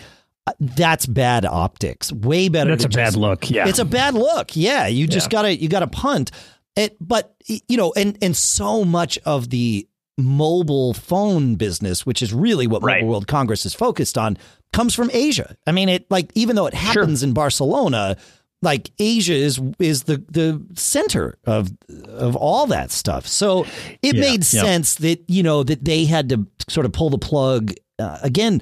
uh, 0.48 0.54
that's 0.60 1.06
bad 1.06 1.46
optics. 1.46 2.12
Way 2.12 2.48
better. 2.48 2.72
That's 2.72 2.86
a 2.86 2.88
just, 2.88 2.96
bad 2.96 3.20
look. 3.20 3.50
Yeah, 3.50 3.68
it's 3.68 3.80
a 3.80 3.86
bad 3.86 4.14
look. 4.14 4.56
Yeah, 4.56 4.88
you 4.88 5.06
just 5.06 5.28
yeah. 5.28 5.32
gotta 5.32 5.58
you 5.58 5.68
gotta 5.68 5.88
punt. 5.88 6.32
It, 6.78 6.96
but 7.02 7.36
you 7.46 7.76
know, 7.76 7.92
and 7.96 8.18
and 8.22 8.38
so 8.38 8.86
much 8.86 9.18
of 9.26 9.50
the 9.50 9.88
mobile 10.18 10.94
phone 10.94 11.56
business, 11.56 12.06
which 12.06 12.22
is 12.22 12.34
really 12.34 12.68
what 12.68 12.84
right. 12.84 13.02
Mobile 13.02 13.12
World 13.12 13.28
Congress 13.28 13.66
is 13.66 13.74
focused 13.74 14.18
on, 14.18 14.38
comes 14.74 14.94
from 14.94 15.10
Asia. 15.14 15.56
I 15.66 15.72
mean, 15.72 15.90
it 15.90 16.10
like 16.10 16.32
even 16.36 16.56
though 16.56 16.68
it 16.68 16.74
happens 16.74 17.20
sure. 17.20 17.28
in 17.28 17.34
Barcelona, 17.34 18.16
like 18.62 18.92
Asia 19.00 19.34
is 19.34 19.60
is 19.80 20.04
the 20.04 20.24
the 20.30 20.64
center 20.76 21.38
of 21.46 21.72
of 22.08 22.36
all 22.36 22.68
that 22.68 22.92
stuff. 22.92 23.28
So 23.28 23.66
it 24.02 24.16
yeah, 24.16 24.22
made 24.22 24.44
sense 24.44 24.96
that 24.96 25.24
you 25.28 25.44
know 25.44 25.64
that 25.64 25.84
they 25.84 26.06
had 26.06 26.30
to 26.30 26.48
sort 26.68 26.86
of 26.86 26.92
pull 26.92 27.10
the 27.10 27.18
plug 27.18 27.74
uh, 28.00 28.20
again, 28.22 28.62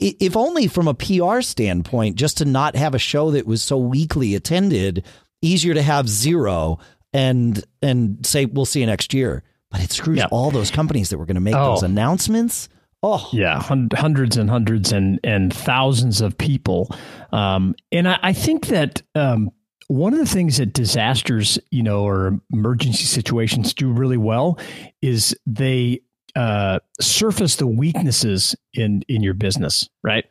if 0.00 0.36
only 0.36 0.66
from 0.66 0.88
a 0.88 0.94
PR 0.94 1.40
standpoint, 1.40 2.16
just 2.16 2.38
to 2.38 2.44
not 2.44 2.74
have 2.74 2.94
a 2.94 2.98
show 2.98 3.30
that 3.30 3.46
was 3.46 3.62
so 3.62 3.78
weakly 3.78 4.34
attended. 4.34 5.04
Easier 5.42 5.74
to 5.74 5.82
have 5.82 6.08
zero 6.08 6.78
and 7.16 7.64
and 7.80 8.24
say 8.24 8.44
we'll 8.44 8.66
see 8.66 8.80
you 8.80 8.86
next 8.86 9.14
year. 9.14 9.42
But 9.70 9.82
it 9.82 9.90
screws 9.90 10.18
yep. 10.18 10.28
all 10.30 10.50
those 10.50 10.70
companies 10.70 11.08
that 11.08 11.18
were 11.18 11.26
going 11.26 11.34
to 11.34 11.40
make 11.40 11.56
oh. 11.56 11.72
those 11.72 11.82
announcements. 11.82 12.68
Oh, 13.02 13.28
yeah, 13.32 13.60
hundreds 13.62 14.36
and 14.36 14.48
hundreds 14.48 14.92
and 14.92 15.18
and 15.24 15.52
thousands 15.52 16.20
of 16.20 16.36
people. 16.36 16.94
Um, 17.32 17.74
and 17.92 18.08
I, 18.08 18.18
I 18.22 18.32
think 18.32 18.66
that 18.66 19.02
um, 19.14 19.50
one 19.88 20.12
of 20.12 20.18
the 20.18 20.26
things 20.26 20.58
that 20.58 20.72
disasters, 20.72 21.58
you 21.70 21.82
know, 21.82 22.04
or 22.04 22.40
emergency 22.52 23.04
situations 23.04 23.74
do 23.74 23.90
really 23.90 24.16
well 24.16 24.58
is 25.02 25.36
they 25.46 26.00
uh, 26.34 26.80
surface 27.00 27.56
the 27.56 27.66
weaknesses 27.66 28.56
in 28.74 29.02
in 29.08 29.22
your 29.22 29.34
business, 29.34 29.88
right? 30.02 30.24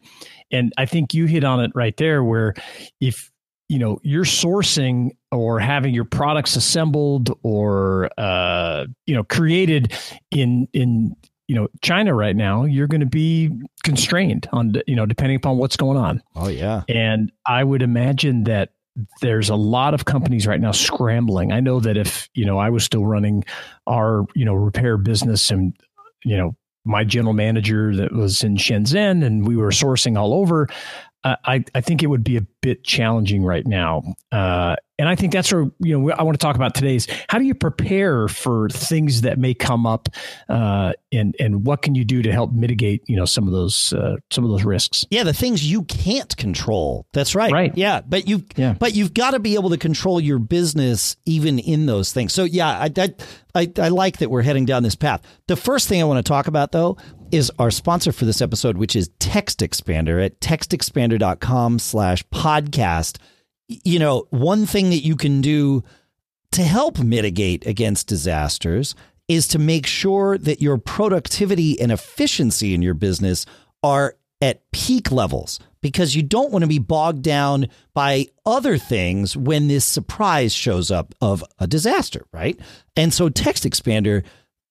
And 0.51 0.73
I 0.77 0.85
think 0.85 1.13
you 1.13 1.25
hit 1.25 1.43
on 1.43 1.61
it 1.61 1.71
right 1.75 1.95
there, 1.97 2.23
where 2.23 2.53
if 2.99 3.31
you 3.69 3.79
know 3.79 3.99
you're 4.03 4.25
sourcing 4.25 5.11
or 5.31 5.59
having 5.59 5.93
your 5.93 6.05
products 6.05 6.55
assembled 6.55 7.37
or 7.43 8.09
uh, 8.17 8.85
you 9.05 9.15
know 9.15 9.23
created 9.23 9.93
in 10.31 10.67
in 10.73 11.15
you 11.47 11.55
know 11.55 11.67
China 11.81 12.13
right 12.13 12.35
now, 12.35 12.65
you're 12.65 12.87
going 12.87 13.01
to 13.01 13.07
be 13.07 13.51
constrained 13.83 14.47
on 14.51 14.73
you 14.87 14.95
know 14.95 15.05
depending 15.05 15.37
upon 15.37 15.57
what's 15.57 15.77
going 15.77 15.97
on. 15.97 16.21
Oh 16.35 16.47
yeah, 16.47 16.83
and 16.87 17.31
I 17.45 17.63
would 17.63 17.81
imagine 17.81 18.45
that 18.45 18.71
there's 19.21 19.49
a 19.49 19.55
lot 19.55 19.93
of 19.93 20.05
companies 20.05 20.47
right 20.47 20.59
now 20.59 20.71
scrambling. 20.71 21.51
I 21.51 21.59
know 21.59 21.79
that 21.79 21.97
if 21.97 22.29
you 22.33 22.45
know 22.45 22.57
I 22.57 22.69
was 22.69 22.83
still 22.83 23.05
running 23.05 23.43
our 23.87 24.25
you 24.35 24.45
know 24.45 24.53
repair 24.53 24.97
business 24.97 25.51
and 25.51 25.75
you 26.23 26.37
know 26.37 26.55
my 26.85 27.03
general 27.03 27.33
manager 27.33 27.95
that 27.95 28.13
was 28.13 28.43
in 28.43 28.57
Shenzhen 28.57 29.25
and 29.25 29.47
we 29.47 29.55
were 29.55 29.71
sourcing 29.71 30.17
all 30.17 30.35
over, 30.35 30.67
I, 31.25 31.65
I 31.73 31.81
think 31.81 32.03
it 32.03 32.07
would 32.07 32.23
be 32.23 32.37
a 32.37 32.45
bit 32.61 32.83
challenging 32.83 33.43
right 33.43 33.65
now. 33.65 34.03
Uh, 34.31 34.75
and 34.97 35.09
I 35.09 35.15
think 35.15 35.33
that's 35.33 35.51
where, 35.51 35.65
you 35.79 35.99
know, 35.99 36.11
I 36.11 36.23
want 36.23 36.39
to 36.39 36.43
talk 36.43 36.55
about 36.55 36.73
today 36.73 36.95
is 36.95 37.07
how 37.27 37.37
do 37.37 37.43
you 37.43 37.53
prepare 37.53 38.27
for 38.29 38.69
things 38.69 39.21
that 39.21 39.37
may 39.37 39.53
come 39.53 39.85
up 39.85 40.07
uh, 40.47 40.93
and, 41.11 41.35
and 41.37 41.65
what 41.65 41.81
can 41.81 41.95
you 41.95 42.05
do 42.05 42.21
to 42.21 42.31
help 42.31 42.53
mitigate, 42.53 43.03
you 43.05 43.17
know, 43.17 43.25
some 43.25 43.45
of 43.45 43.51
those, 43.51 43.91
uh, 43.91 44.15
some 44.31 44.45
of 44.45 44.51
those 44.51 44.63
risks? 44.63 45.05
Yeah. 45.09 45.23
The 45.23 45.33
things 45.33 45.69
you 45.69 45.83
can't 45.83 46.35
control. 46.37 47.05
That's 47.11 47.35
right. 47.35 47.51
Right. 47.51 47.75
Yeah. 47.75 48.01
But 48.07 48.27
you, 48.27 48.43
yeah. 48.55 48.73
but 48.73 48.95
you've 48.95 49.13
got 49.13 49.31
to 49.31 49.39
be 49.39 49.55
able 49.55 49.71
to 49.71 49.77
control 49.77 50.21
your 50.21 50.39
business 50.39 51.17
even 51.25 51.59
in 51.59 51.87
those 51.87 52.13
things. 52.13 52.33
So 52.33 52.45
yeah, 52.45 52.69
I, 52.69 52.89
I, 52.97 53.13
I, 53.53 53.71
I 53.77 53.87
like 53.89 54.19
that 54.19 54.29
we're 54.29 54.43
heading 54.43 54.65
down 54.65 54.83
this 54.83 54.95
path. 54.95 55.21
The 55.47 55.57
first 55.57 55.89
thing 55.89 56.01
I 56.01 56.05
want 56.05 56.25
to 56.25 56.29
talk 56.29 56.47
about 56.47 56.71
though 56.71 56.97
is 57.31 57.51
our 57.59 57.71
sponsor 57.71 58.13
for 58.13 58.23
this 58.23 58.41
episode, 58.41 58.77
which 58.77 58.95
is 58.95 59.09
Text 59.19 59.59
Expander 59.59 60.23
at 60.23 60.39
textexpander.com 60.39 61.79
slash 61.79 62.23
podcast. 62.27 63.17
You 63.67 63.99
know, 63.99 64.27
one 64.29 64.65
thing 64.65 64.89
that 64.91 65.03
you 65.03 65.15
can 65.15 65.41
do 65.41 65.83
to 66.51 66.63
help 66.63 66.99
mitigate 66.99 67.65
against 67.65 68.07
disasters 68.07 68.95
is 69.27 69.47
to 69.49 69.59
make 69.59 69.87
sure 69.87 70.37
that 70.37 70.61
your 70.61 70.77
productivity 70.77 71.79
and 71.79 71.91
efficiency 71.91 72.73
in 72.73 72.81
your 72.81 72.93
business 72.93 73.45
are 73.83 74.15
at 74.41 74.69
peak 74.71 75.11
levels 75.11 75.59
because 75.81 76.15
you 76.15 76.23
don't 76.23 76.51
want 76.51 76.63
to 76.63 76.67
be 76.67 76.79
bogged 76.79 77.21
down 77.21 77.67
by 77.93 78.27
other 78.45 78.77
things 78.77 79.35
when 79.35 79.67
this 79.67 79.85
surprise 79.85 80.53
shows 80.53 80.91
up 80.91 81.13
of 81.21 81.43
a 81.59 81.67
disaster, 81.67 82.25
right? 82.31 82.59
And 82.95 83.13
so 83.13 83.29
Text 83.29 83.63
Expander 83.63 84.23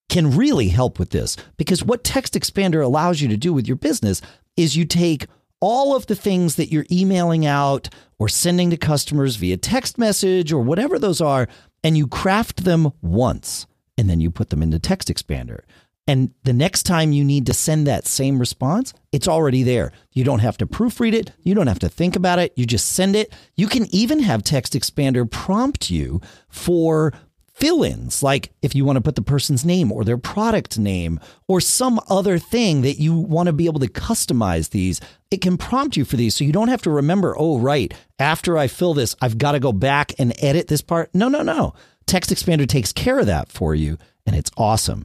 can 0.09 0.37
really 0.37 0.69
help 0.69 0.99
with 0.99 1.11
this 1.11 1.37
because 1.57 1.83
what 1.83 2.05
Text 2.05 2.35
Expander 2.35 2.85
allows 2.85 3.21
you 3.21 3.29
to 3.29 3.37
do 3.37 3.53
with 3.53 3.67
your 3.67 3.77
business 3.77 4.21
is 4.57 4.77
you 4.77 4.85
take 4.85 5.27
all 5.65 5.97
of 5.97 6.09
the 6.09 6.15
things 6.15 6.57
that 6.57 6.71
you're 6.71 6.85
emailing 6.93 7.47
out 7.47 7.89
or 8.19 8.29
sending 8.29 8.69
to 8.69 8.77
customers 8.77 9.37
via 9.37 9.57
text 9.57 9.97
message 9.97 10.53
or 10.53 10.63
whatever 10.63 10.99
those 10.99 11.23
are, 11.23 11.49
and 11.83 11.97
you 11.97 12.07
craft 12.07 12.65
them 12.65 12.93
once 13.01 13.67
and 13.97 14.11
then 14.11 14.21
you 14.21 14.31
put 14.31 14.51
them 14.51 14.63
into 14.63 14.79
Text 14.79 15.09
Expander. 15.09 15.61
And 16.07 16.35
the 16.43 16.53
next 16.53 16.83
time 16.83 17.13
you 17.13 17.25
need 17.25 17.47
to 17.47 17.55
send 17.55 17.87
that 17.87 18.07
same 18.07 18.39
response, 18.39 18.93
it's 19.11 19.27
already 19.27 19.63
there. 19.63 19.91
You 20.13 20.23
don't 20.23 20.41
have 20.41 20.59
to 20.59 20.67
proofread 20.67 21.15
it. 21.15 21.33
You 21.43 21.55
don't 21.55 21.67
have 21.67 21.79
to 21.79 21.89
think 21.89 22.15
about 22.15 22.39
it. 22.39 22.53
You 22.57 22.67
just 22.67 22.93
send 22.93 23.17
it. 23.17 23.33
You 23.57 23.67
can 23.67 23.87
even 23.87 24.19
have 24.19 24.43
Text 24.43 24.75
Expander 24.75 25.31
prompt 25.31 25.91
you 25.91 26.21
for 26.51 27.15
fill 27.55 27.85
ins, 27.85 28.23
like 28.23 28.53
if 28.63 28.75
you 28.75 28.85
want 28.85 28.97
to 28.97 29.01
put 29.01 29.15
the 29.15 29.23
person's 29.23 29.65
name 29.65 29.93
or 29.93 30.05
their 30.05 30.19
product 30.19 30.79
name 30.79 31.21
or 31.49 31.61
some 31.61 32.01
other 32.11 32.39
thing 32.39 32.83
that 32.83 32.99
you 32.99 33.15
want 33.15 33.47
to 33.47 33.53
be 33.53 33.67
able 33.67 33.81
to 33.81 33.87
customize 33.89 34.71
these, 34.71 35.01
it 35.31 35.41
can 35.41 35.57
prompt 35.57 35.97
you 35.97 36.05
for 36.05 36.17
these. 36.17 36.35
So 36.35 36.45
you 36.45 36.53
don't 36.53 36.69
have 36.69 36.83
to 36.83 36.91
remember, 36.91 37.35
oh, 37.39 37.59
right, 37.59 37.95
after 38.19 38.59
I 38.59 38.67
fill 38.67 38.95
this, 38.95 39.15
I've 39.23 39.39
got 39.39 39.53
to 39.53 39.61
go 39.61 39.73
back 39.73 40.13
and 40.19 40.35
edit 40.43 40.69
this 40.69 40.83
part. 40.83 41.15
No, 41.15 41.29
no, 41.29 41.43
no. 41.43 41.75
Text 42.07 42.31
Expander 42.31 42.69
takes 42.69 42.93
care 42.93 43.19
of 43.19 43.27
that 43.27 43.51
for 43.51 43.75
you, 43.75 43.99
and 44.27 44.37
it's 44.37 44.51
awesome. 44.57 45.05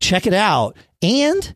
Check 0.00 0.26
it 0.26 0.34
out. 0.34 0.76
And 1.02 1.54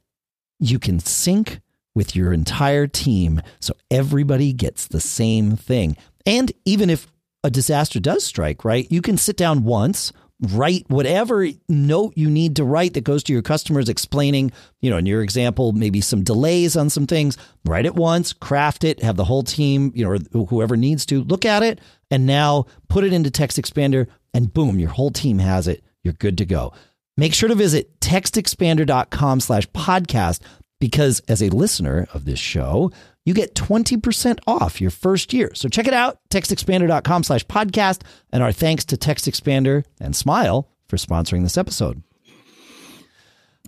you 0.60 0.78
can 0.78 1.00
sync 1.00 1.60
with 1.94 2.14
your 2.14 2.32
entire 2.32 2.86
team 2.86 3.40
so 3.58 3.74
everybody 3.90 4.52
gets 4.52 4.86
the 4.86 5.00
same 5.00 5.56
thing. 5.56 5.96
And 6.26 6.52
even 6.64 6.90
if 6.90 7.10
a 7.42 7.50
disaster 7.50 7.98
does 8.00 8.24
strike, 8.24 8.64
right, 8.64 8.86
you 8.90 9.00
can 9.00 9.16
sit 9.16 9.36
down 9.36 9.64
once 9.64 10.12
write 10.40 10.84
whatever 10.88 11.48
note 11.68 12.12
you 12.16 12.28
need 12.28 12.56
to 12.56 12.64
write 12.64 12.94
that 12.94 13.04
goes 13.04 13.22
to 13.24 13.32
your 13.32 13.42
customers 13.42 13.88
explaining, 13.88 14.52
you 14.80 14.90
know, 14.90 14.98
in 14.98 15.06
your 15.06 15.22
example, 15.22 15.72
maybe 15.72 16.00
some 16.00 16.22
delays 16.22 16.76
on 16.76 16.90
some 16.90 17.06
things. 17.06 17.38
Write 17.64 17.86
it 17.86 17.94
once, 17.94 18.32
craft 18.32 18.84
it, 18.84 19.02
have 19.02 19.16
the 19.16 19.24
whole 19.24 19.42
team, 19.42 19.92
you 19.94 20.04
know, 20.04 20.44
whoever 20.46 20.76
needs 20.76 21.06
to 21.06 21.22
look 21.24 21.44
at 21.44 21.62
it, 21.62 21.80
and 22.10 22.26
now 22.26 22.66
put 22.88 23.04
it 23.04 23.12
into 23.12 23.30
Text 23.30 23.58
Expander, 23.58 24.06
and 24.34 24.52
boom, 24.52 24.78
your 24.78 24.90
whole 24.90 25.10
team 25.10 25.38
has 25.38 25.66
it. 25.66 25.82
You're 26.02 26.14
good 26.14 26.38
to 26.38 26.44
go. 26.44 26.72
Make 27.16 27.32
sure 27.32 27.48
to 27.48 27.54
visit 27.54 27.98
textexpander.com 28.00 29.40
slash 29.40 29.66
podcast 29.68 30.40
because 30.78 31.20
as 31.28 31.42
a 31.42 31.48
listener 31.48 32.06
of 32.12 32.26
this 32.26 32.38
show, 32.38 32.92
you 33.26 33.34
get 33.34 33.54
20% 33.54 34.38
off 34.46 34.80
your 34.80 34.92
first 34.92 35.34
year. 35.34 35.50
So 35.52 35.68
check 35.68 35.86
it 35.86 35.92
out, 35.92 36.20
textexpander.com 36.30 37.24
slash 37.24 37.44
podcast. 37.44 38.02
And 38.32 38.42
our 38.42 38.52
thanks 38.52 38.86
to 38.86 38.96
TextExpander 38.96 39.84
and 40.00 40.16
Smile 40.16 40.70
for 40.88 40.96
sponsoring 40.96 41.42
this 41.42 41.58
episode. 41.58 42.02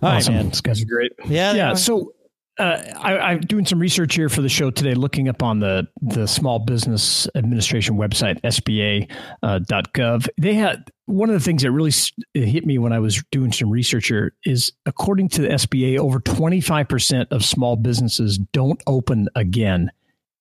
All 0.01 0.09
awesome. 0.09 0.33
Right, 0.33 0.43
man. 0.43 0.49
These 0.49 0.61
guys 0.61 0.81
are 0.81 0.85
great. 0.85 1.11
Yeah. 1.25 1.53
Yeah. 1.53 1.73
So 1.73 2.13
uh, 2.59 2.83
I, 2.99 3.33
am 3.33 3.39
doing 3.39 3.65
some 3.65 3.79
research 3.79 4.15
here 4.15 4.27
for 4.27 4.41
the 4.41 4.49
show 4.49 4.69
today, 4.69 4.93
looking 4.93 5.29
up 5.29 5.41
on 5.41 5.59
the 5.59 5.87
the 6.01 6.27
Small 6.27 6.59
Business 6.59 7.27
Administration 7.33 7.95
website, 7.95 8.41
SBA.gov. 8.41 10.25
Uh, 10.25 10.27
they 10.37 10.53
had 10.53 10.91
one 11.05 11.29
of 11.29 11.33
the 11.33 11.39
things 11.39 11.63
that 11.63 11.71
really 11.71 11.93
hit 12.33 12.65
me 12.65 12.77
when 12.77 12.91
I 12.91 12.99
was 12.99 13.23
doing 13.31 13.53
some 13.53 13.69
research 13.69 14.07
here 14.07 14.33
is, 14.45 14.73
according 14.85 15.29
to 15.29 15.41
the 15.41 15.47
SBA, 15.47 15.97
over 15.97 16.19
25 16.19 16.87
percent 16.89 17.31
of 17.31 17.45
small 17.45 17.77
businesses 17.77 18.37
don't 18.37 18.81
open 18.85 19.29
again 19.35 19.89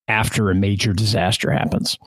after 0.09 0.51
a 0.51 0.55
major 0.55 0.93
disaster 0.93 1.53
happens. 1.53 1.99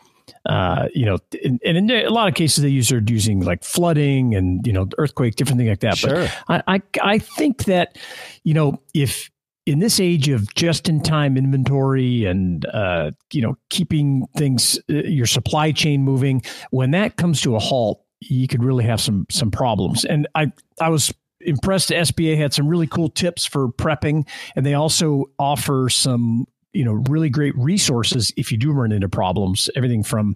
Uh, 0.46 0.88
you 0.94 1.06
know, 1.06 1.20
and, 1.44 1.62
and, 1.64 1.78
in 1.78 1.92
a 1.92 2.10
lot 2.10 2.28
of 2.28 2.34
cases 2.34 2.64
they 2.64 2.70
use 2.70 2.92
are 2.92 3.02
using 3.06 3.42
like 3.42 3.64
flooding 3.64 4.36
and 4.36 4.66
you 4.68 4.74
know 4.74 4.88
earthquake, 4.98 5.36
different 5.36 5.58
thing 5.60 5.70
like 5.70 5.80
that. 5.80 5.98
Sure. 5.98 6.28
But 6.48 6.64
I, 6.68 6.76
I 6.76 6.82
I 7.02 7.18
think 7.20 7.66
that 7.66 7.98
you 8.44 8.54
know 8.54 8.82
if 8.94 9.30
in 9.66 9.80
this 9.80 10.00
age 10.00 10.28
of 10.30 10.54
just-in-time 10.56 11.38
inventory 11.38 12.26
and 12.26 12.66
uh, 12.68 13.12
you 13.32 13.42
know 13.42 13.58
keeping 13.70 14.26
things 14.36 14.80
uh, 14.90 14.94
your 14.94 15.26
supply 15.26 15.72
chain 15.72 16.04
moving, 16.04 16.42
when 16.72 16.92
that 16.92 17.18
comes 17.18 17.42
to 17.42 17.56
a 17.56 17.60
halt, 17.60 18.04
you 18.20 18.48
could 18.48 18.64
really 18.64 18.84
have 18.84 19.00
some 19.00 19.26
some 19.30 19.52
problems. 19.52 20.06
And 20.06 20.28
I 20.36 20.52
I 20.80 20.90
was 20.90 21.14
impressed. 21.42 21.90
The 21.90 21.96
SBA 21.96 22.38
had 22.38 22.54
some 22.54 22.68
really 22.68 22.88
cool 22.88 23.10
tips 23.10 23.46
for 23.46 23.70
prepping, 23.70 24.28
and 24.56 24.66
they 24.66 24.74
also 24.74 25.26
offer 25.38 25.90
some 25.90 26.48
you 26.74 26.86
know 26.86 27.04
really 27.10 27.30
great 27.30 27.56
resources 27.58 28.34
if 28.38 28.52
you 28.52 28.58
do 28.58 28.72
run 28.72 28.92
into 28.92 29.10
problems. 29.10 29.70
Everything 29.76 30.04
from 30.04 30.36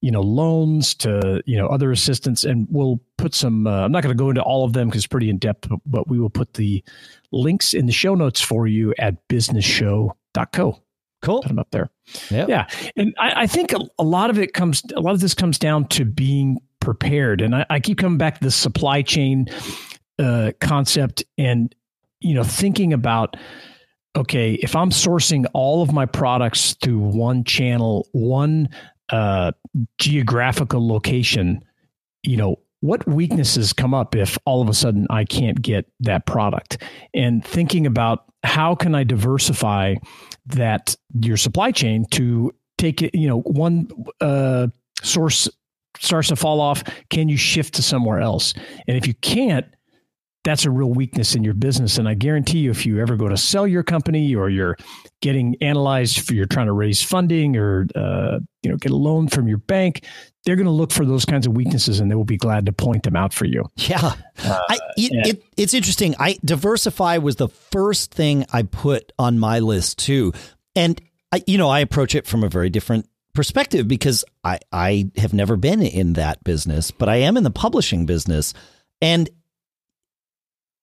you 0.00 0.10
know 0.10 0.22
loans 0.22 0.94
to 0.94 1.42
you 1.44 1.56
know 1.56 1.66
other 1.66 1.90
assistance 1.90 2.44
and 2.44 2.66
we'll 2.70 3.00
put 3.18 3.34
some 3.34 3.66
uh, 3.66 3.84
i'm 3.84 3.92
not 3.92 4.02
going 4.02 4.16
to 4.16 4.18
go 4.18 4.30
into 4.30 4.42
all 4.42 4.64
of 4.64 4.72
them 4.72 4.88
because 4.88 5.00
it's 5.00 5.06
pretty 5.06 5.28
in 5.28 5.36
depth 5.38 5.68
but 5.84 6.08
we 6.08 6.18
will 6.18 6.30
put 6.30 6.54
the 6.54 6.82
links 7.32 7.74
in 7.74 7.86
the 7.86 7.92
show 7.92 8.14
notes 8.14 8.40
for 8.40 8.66
you 8.66 8.94
at 8.98 9.16
businessshow.co 9.28 10.82
cool. 11.22 11.42
Put 11.42 11.48
them 11.48 11.58
up 11.58 11.70
there. 11.70 11.90
Yep. 12.30 12.48
yeah. 12.48 12.66
And 12.96 13.14
I, 13.18 13.42
I 13.42 13.46
think 13.46 13.74
a, 13.74 13.80
a, 13.98 14.04
lot 14.04 14.30
of 14.30 14.38
it 14.38 14.54
comes 14.54 14.82
a 14.96 15.00
lot 15.00 15.12
of 15.12 15.20
this 15.20 15.34
comes 15.34 15.58
down 15.58 15.86
to 15.88 16.06
being 16.06 16.58
prepared. 16.80 17.42
And 17.42 17.54
i, 17.54 17.66
I 17.68 17.78
keep 17.78 17.98
coming 17.98 18.16
back 18.16 18.38
to 18.38 18.44
the 18.44 18.50
supply 18.50 19.02
chain 19.02 19.46
uh, 20.18 20.52
concept 20.60 21.24
and 21.36 21.74
you 22.20 22.34
know 22.34 22.44
thinking 22.44 22.92
about 22.92 23.36
okay 24.14 24.52
if 24.54 24.76
i'm 24.76 24.90
sourcing 24.90 25.46
all 25.54 25.80
of 25.80 25.92
my 25.92 26.04
products 26.04 26.74
through 26.82 26.98
one 26.98 27.42
channel 27.44 28.06
one 28.12 28.68
uh, 29.10 29.52
geographical 29.98 30.86
location, 30.86 31.64
you 32.22 32.36
know, 32.36 32.56
what 32.80 33.06
weaknesses 33.06 33.72
come 33.72 33.94
up 33.94 34.14
if 34.14 34.38
all 34.44 34.62
of 34.62 34.68
a 34.68 34.74
sudden 34.74 35.06
I 35.10 35.24
can't 35.24 35.60
get 35.60 35.86
that 36.00 36.26
product? 36.26 36.82
And 37.14 37.44
thinking 37.44 37.86
about 37.86 38.24
how 38.42 38.74
can 38.74 38.94
I 38.94 39.04
diversify 39.04 39.96
that 40.46 40.96
your 41.20 41.36
supply 41.36 41.72
chain 41.72 42.06
to 42.12 42.54
take 42.78 43.02
it, 43.02 43.14
you 43.14 43.28
know, 43.28 43.40
one 43.40 43.88
uh, 44.20 44.68
source 45.02 45.48
starts 45.98 46.28
to 46.28 46.36
fall 46.36 46.60
off, 46.60 46.82
can 47.10 47.28
you 47.28 47.36
shift 47.36 47.74
to 47.74 47.82
somewhere 47.82 48.20
else? 48.20 48.54
And 48.88 48.96
if 48.96 49.06
you 49.06 49.14
can't, 49.14 49.66
that's 50.42 50.64
a 50.64 50.70
real 50.70 50.90
weakness 50.90 51.34
in 51.34 51.44
your 51.44 51.54
business. 51.54 51.98
And 51.98 52.08
I 52.08 52.14
guarantee 52.14 52.60
you, 52.60 52.70
if 52.70 52.86
you 52.86 53.00
ever 53.00 53.16
go 53.16 53.28
to 53.28 53.36
sell 53.36 53.66
your 53.66 53.82
company 53.82 54.34
or 54.34 54.48
you're 54.48 54.76
getting 55.20 55.56
analyzed 55.60 56.20
for 56.20 56.34
you're 56.34 56.46
trying 56.46 56.66
to 56.66 56.72
raise 56.72 57.02
funding 57.02 57.56
or 57.56 57.86
uh, 57.94 58.38
you 58.62 58.70
know 58.70 58.76
get 58.76 58.90
a 58.90 58.96
loan 58.96 59.28
from 59.28 59.48
your 59.48 59.58
bank, 59.58 60.04
they're 60.44 60.56
going 60.56 60.66
to 60.66 60.72
look 60.72 60.92
for 60.92 61.04
those 61.04 61.24
kinds 61.24 61.46
of 61.46 61.54
weaknesses 61.54 62.00
and 62.00 62.10
they 62.10 62.14
will 62.14 62.24
be 62.24 62.38
glad 62.38 62.66
to 62.66 62.72
point 62.72 63.02
them 63.02 63.16
out 63.16 63.34
for 63.34 63.44
you. 63.44 63.64
Yeah, 63.76 64.14
uh, 64.44 64.60
I, 64.68 64.78
it, 64.96 65.28
it, 65.28 65.44
it's 65.56 65.74
interesting. 65.74 66.14
I 66.18 66.38
diversify 66.44 67.18
was 67.18 67.36
the 67.36 67.48
first 67.48 68.14
thing 68.14 68.46
I 68.52 68.62
put 68.62 69.12
on 69.18 69.38
my 69.38 69.58
list 69.58 69.98
too, 69.98 70.32
and 70.74 71.00
I, 71.32 71.42
you 71.46 71.58
know 71.58 71.68
I 71.68 71.80
approach 71.80 72.14
it 72.14 72.26
from 72.26 72.42
a 72.44 72.48
very 72.48 72.70
different 72.70 73.06
perspective 73.34 73.86
because 73.86 74.24
I 74.42 74.60
I 74.72 75.10
have 75.18 75.34
never 75.34 75.56
been 75.56 75.82
in 75.82 76.14
that 76.14 76.42
business, 76.44 76.90
but 76.90 77.10
I 77.10 77.16
am 77.16 77.36
in 77.36 77.44
the 77.44 77.50
publishing 77.50 78.06
business, 78.06 78.54
and 79.02 79.28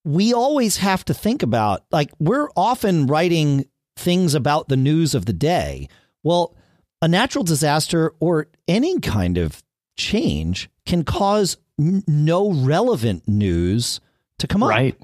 we 0.08 0.34
always 0.34 0.78
have 0.78 1.04
to 1.06 1.14
think 1.14 1.44
about 1.44 1.84
like 1.92 2.10
we're 2.18 2.50
often 2.56 3.08
writing 3.08 3.66
things 3.98 4.34
about 4.36 4.70
the 4.70 4.78
news 4.78 5.14
of 5.14 5.26
the 5.26 5.34
day. 5.34 5.90
Well, 6.24 6.56
a 7.02 7.10
natural 7.10 7.44
disaster 7.44 8.14
or 8.22 8.48
any 8.70 9.00
kind 9.02 9.38
of 9.38 9.62
change 9.98 10.70
can 10.86 11.04
cause 11.04 11.58
n- 11.78 12.04
no 12.08 12.54
relevant 12.54 13.28
news 13.28 14.00
to 14.40 14.48
come 14.48 14.64
up. 14.64 14.70
Right. 14.70 14.98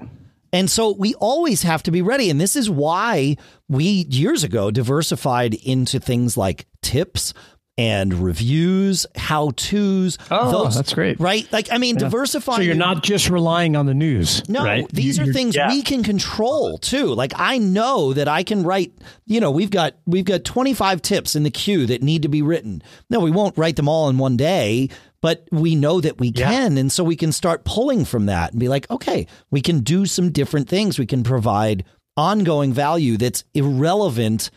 And 0.54 0.70
so 0.70 0.94
we 0.94 1.14
always 1.16 1.62
have 1.64 1.82
to 1.82 1.90
be 1.90 2.00
ready. 2.00 2.30
And 2.30 2.40
this 2.40 2.56
is 2.56 2.70
why 2.70 3.36
we 3.68 4.06
years 4.08 4.42
ago 4.42 4.70
diversified 4.70 5.52
into 5.52 6.00
things 6.00 6.36
like 6.36 6.66
tips, 6.80 7.34
and 7.76 8.14
reviews, 8.14 9.06
how 9.16 9.50
to's. 9.56 10.16
Oh, 10.30 10.50
those, 10.64 10.76
that's 10.76 10.94
great. 10.94 11.18
Right? 11.18 11.50
Like, 11.52 11.72
I 11.72 11.78
mean, 11.78 11.96
yeah. 11.96 12.00
diversifying. 12.00 12.58
So 12.58 12.62
you're 12.62 12.74
not 12.74 13.02
just 13.02 13.28
relying 13.28 13.74
on 13.74 13.86
the 13.86 13.94
news. 13.94 14.48
No, 14.48 14.64
right? 14.64 14.88
these 14.90 15.18
you, 15.18 15.24
are 15.24 15.32
things 15.32 15.56
yeah. 15.56 15.68
we 15.68 15.82
can 15.82 16.02
control 16.04 16.78
too. 16.78 17.06
Like, 17.06 17.32
I 17.36 17.58
know 17.58 18.12
that 18.12 18.28
I 18.28 18.44
can 18.44 18.62
write, 18.62 18.92
you 19.26 19.40
know, 19.40 19.50
we've 19.50 19.70
got, 19.70 19.94
we've 20.06 20.24
got 20.24 20.44
25 20.44 21.02
tips 21.02 21.34
in 21.34 21.42
the 21.42 21.50
queue 21.50 21.86
that 21.86 22.02
need 22.02 22.22
to 22.22 22.28
be 22.28 22.42
written. 22.42 22.82
No, 23.10 23.20
we 23.20 23.32
won't 23.32 23.58
write 23.58 23.76
them 23.76 23.88
all 23.88 24.08
in 24.08 24.18
one 24.18 24.36
day, 24.36 24.88
but 25.20 25.48
we 25.50 25.74
know 25.74 26.00
that 26.00 26.18
we 26.18 26.30
can. 26.30 26.74
Yeah. 26.74 26.80
And 26.80 26.92
so 26.92 27.02
we 27.02 27.16
can 27.16 27.32
start 27.32 27.64
pulling 27.64 28.04
from 28.04 28.26
that 28.26 28.52
and 28.52 28.60
be 28.60 28.68
like, 28.68 28.88
okay, 28.90 29.26
we 29.50 29.60
can 29.60 29.80
do 29.80 30.06
some 30.06 30.30
different 30.30 30.68
things. 30.68 30.98
We 30.98 31.06
can 31.06 31.24
provide 31.24 31.84
ongoing 32.16 32.72
value 32.72 33.16
that's 33.16 33.42
irrelevant 33.54 34.50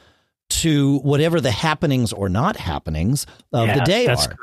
to 0.49 0.99
whatever 0.99 1.41
the 1.41 1.51
happenings 1.51 2.13
or 2.13 2.29
not 2.29 2.57
happenings 2.57 3.25
of 3.53 3.67
yeah, 3.67 3.79
the 3.79 3.85
day 3.85 4.07
are. 4.07 4.27
Great. 4.27 4.37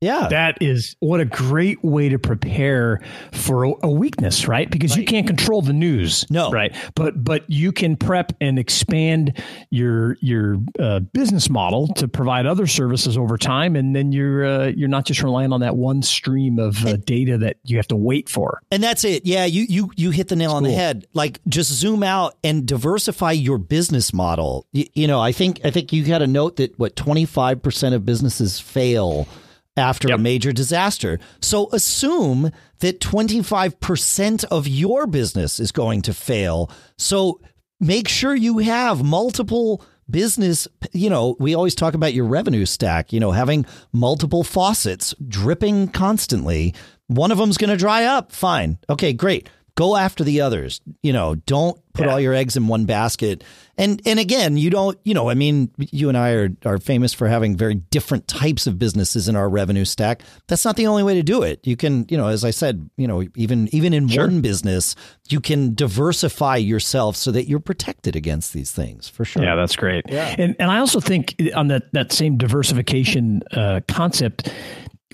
Yeah. 0.00 0.28
That 0.28 0.58
is 0.62 0.96
what 1.00 1.20
a 1.20 1.26
great 1.26 1.84
way 1.84 2.08
to 2.08 2.18
prepare 2.18 3.00
for 3.32 3.64
a, 3.64 3.72
a 3.82 3.90
weakness, 3.90 4.48
right? 4.48 4.70
Because 4.70 4.92
right. 4.92 5.00
you 5.00 5.04
can't 5.04 5.26
control 5.26 5.60
the 5.60 5.74
news. 5.74 6.24
No. 6.30 6.50
Right. 6.50 6.74
But 6.94 7.22
but 7.22 7.44
you 7.48 7.70
can 7.70 7.96
prep 7.96 8.32
and 8.40 8.58
expand 8.58 9.42
your 9.70 10.16
your 10.20 10.56
uh, 10.78 11.00
business 11.00 11.50
model 11.50 11.88
to 11.94 12.08
provide 12.08 12.46
other 12.46 12.66
services 12.66 13.18
over 13.18 13.36
time 13.36 13.76
and 13.76 13.94
then 13.94 14.10
you're 14.10 14.44
uh, 14.44 14.66
you're 14.68 14.88
not 14.88 15.04
just 15.04 15.22
relying 15.22 15.52
on 15.52 15.60
that 15.60 15.76
one 15.76 16.02
stream 16.02 16.58
of 16.58 16.84
uh, 16.86 16.96
data 16.96 17.36
that 17.36 17.58
you 17.64 17.76
have 17.76 17.88
to 17.88 17.96
wait 17.96 18.30
for. 18.30 18.62
And 18.70 18.82
that's 18.82 19.04
it. 19.04 19.26
Yeah, 19.26 19.44
you 19.44 19.66
you 19.68 19.90
you 19.96 20.12
hit 20.12 20.28
the 20.28 20.36
nail 20.36 20.50
that's 20.50 20.56
on 20.56 20.62
cool. 20.62 20.72
the 20.72 20.78
head. 20.78 21.06
Like 21.12 21.40
just 21.46 21.70
zoom 21.70 22.02
out 22.02 22.36
and 22.42 22.66
diversify 22.66 23.32
your 23.32 23.58
business 23.58 24.14
model. 24.14 24.66
You, 24.72 24.86
you 24.94 25.06
know, 25.06 25.20
I 25.20 25.32
think 25.32 25.60
I 25.62 25.70
think 25.70 25.92
you 25.92 26.04
had 26.04 26.22
a 26.22 26.26
note 26.26 26.56
that 26.56 26.78
what 26.78 26.96
25% 26.96 27.94
of 27.94 28.06
businesses 28.06 28.58
fail 28.58 29.28
after 29.76 30.08
yep. 30.08 30.18
a 30.18 30.22
major 30.22 30.52
disaster. 30.52 31.18
So 31.40 31.68
assume 31.72 32.50
that 32.80 33.00
25% 33.00 34.44
of 34.44 34.66
your 34.66 35.06
business 35.06 35.60
is 35.60 35.72
going 35.72 36.02
to 36.02 36.14
fail. 36.14 36.70
So 36.98 37.40
make 37.78 38.08
sure 38.08 38.34
you 38.34 38.58
have 38.58 39.02
multiple 39.02 39.82
business, 40.10 40.66
you 40.92 41.08
know, 41.08 41.36
we 41.38 41.54
always 41.54 41.74
talk 41.74 41.94
about 41.94 42.14
your 42.14 42.24
revenue 42.24 42.66
stack, 42.66 43.12
you 43.12 43.20
know, 43.20 43.30
having 43.30 43.64
multiple 43.92 44.42
faucets 44.42 45.14
dripping 45.28 45.88
constantly. 45.88 46.74
One 47.06 47.30
of 47.30 47.38
them's 47.38 47.58
going 47.58 47.70
to 47.70 47.76
dry 47.76 48.04
up. 48.04 48.32
Fine. 48.32 48.78
Okay, 48.88 49.12
great 49.12 49.48
go 49.80 49.96
after 49.96 50.22
the 50.22 50.42
others. 50.42 50.82
You 51.02 51.14
know, 51.14 51.34
don't 51.34 51.80
put 51.94 52.04
yeah. 52.04 52.12
all 52.12 52.20
your 52.20 52.34
eggs 52.34 52.54
in 52.54 52.68
one 52.68 52.84
basket. 52.84 53.42
And 53.78 54.02
and 54.04 54.18
again, 54.18 54.58
you 54.58 54.68
don't, 54.68 54.98
you 55.04 55.14
know, 55.14 55.30
I 55.30 55.34
mean, 55.34 55.70
you 55.78 56.10
and 56.10 56.18
I 56.18 56.32
are 56.32 56.50
are 56.66 56.78
famous 56.78 57.14
for 57.14 57.26
having 57.28 57.56
very 57.56 57.74
different 57.74 58.28
types 58.28 58.66
of 58.66 58.78
businesses 58.78 59.26
in 59.26 59.36
our 59.36 59.48
revenue 59.48 59.86
stack. 59.86 60.22
That's 60.48 60.66
not 60.66 60.76
the 60.76 60.86
only 60.86 61.02
way 61.02 61.14
to 61.14 61.22
do 61.22 61.42
it. 61.42 61.66
You 61.66 61.78
can, 61.78 62.04
you 62.10 62.18
know, 62.18 62.26
as 62.26 62.44
I 62.44 62.50
said, 62.50 62.90
you 62.98 63.08
know, 63.08 63.24
even 63.34 63.74
even 63.74 63.94
in 63.94 64.06
sure. 64.06 64.26
one 64.26 64.42
business, 64.42 64.94
you 65.30 65.40
can 65.40 65.74
diversify 65.74 66.56
yourself 66.56 67.16
so 67.16 67.30
that 67.30 67.48
you're 67.48 67.58
protected 67.58 68.14
against 68.14 68.52
these 68.52 68.70
things 68.70 69.08
for 69.08 69.24
sure. 69.24 69.42
Yeah, 69.42 69.56
that's 69.56 69.76
great. 69.76 70.04
Yeah. 70.08 70.34
And 70.36 70.56
and 70.58 70.70
I 70.70 70.78
also 70.78 71.00
think 71.00 71.40
on 71.54 71.68
that 71.68 71.90
that 71.94 72.12
same 72.12 72.36
diversification 72.36 73.42
uh, 73.52 73.80
concept, 73.88 74.52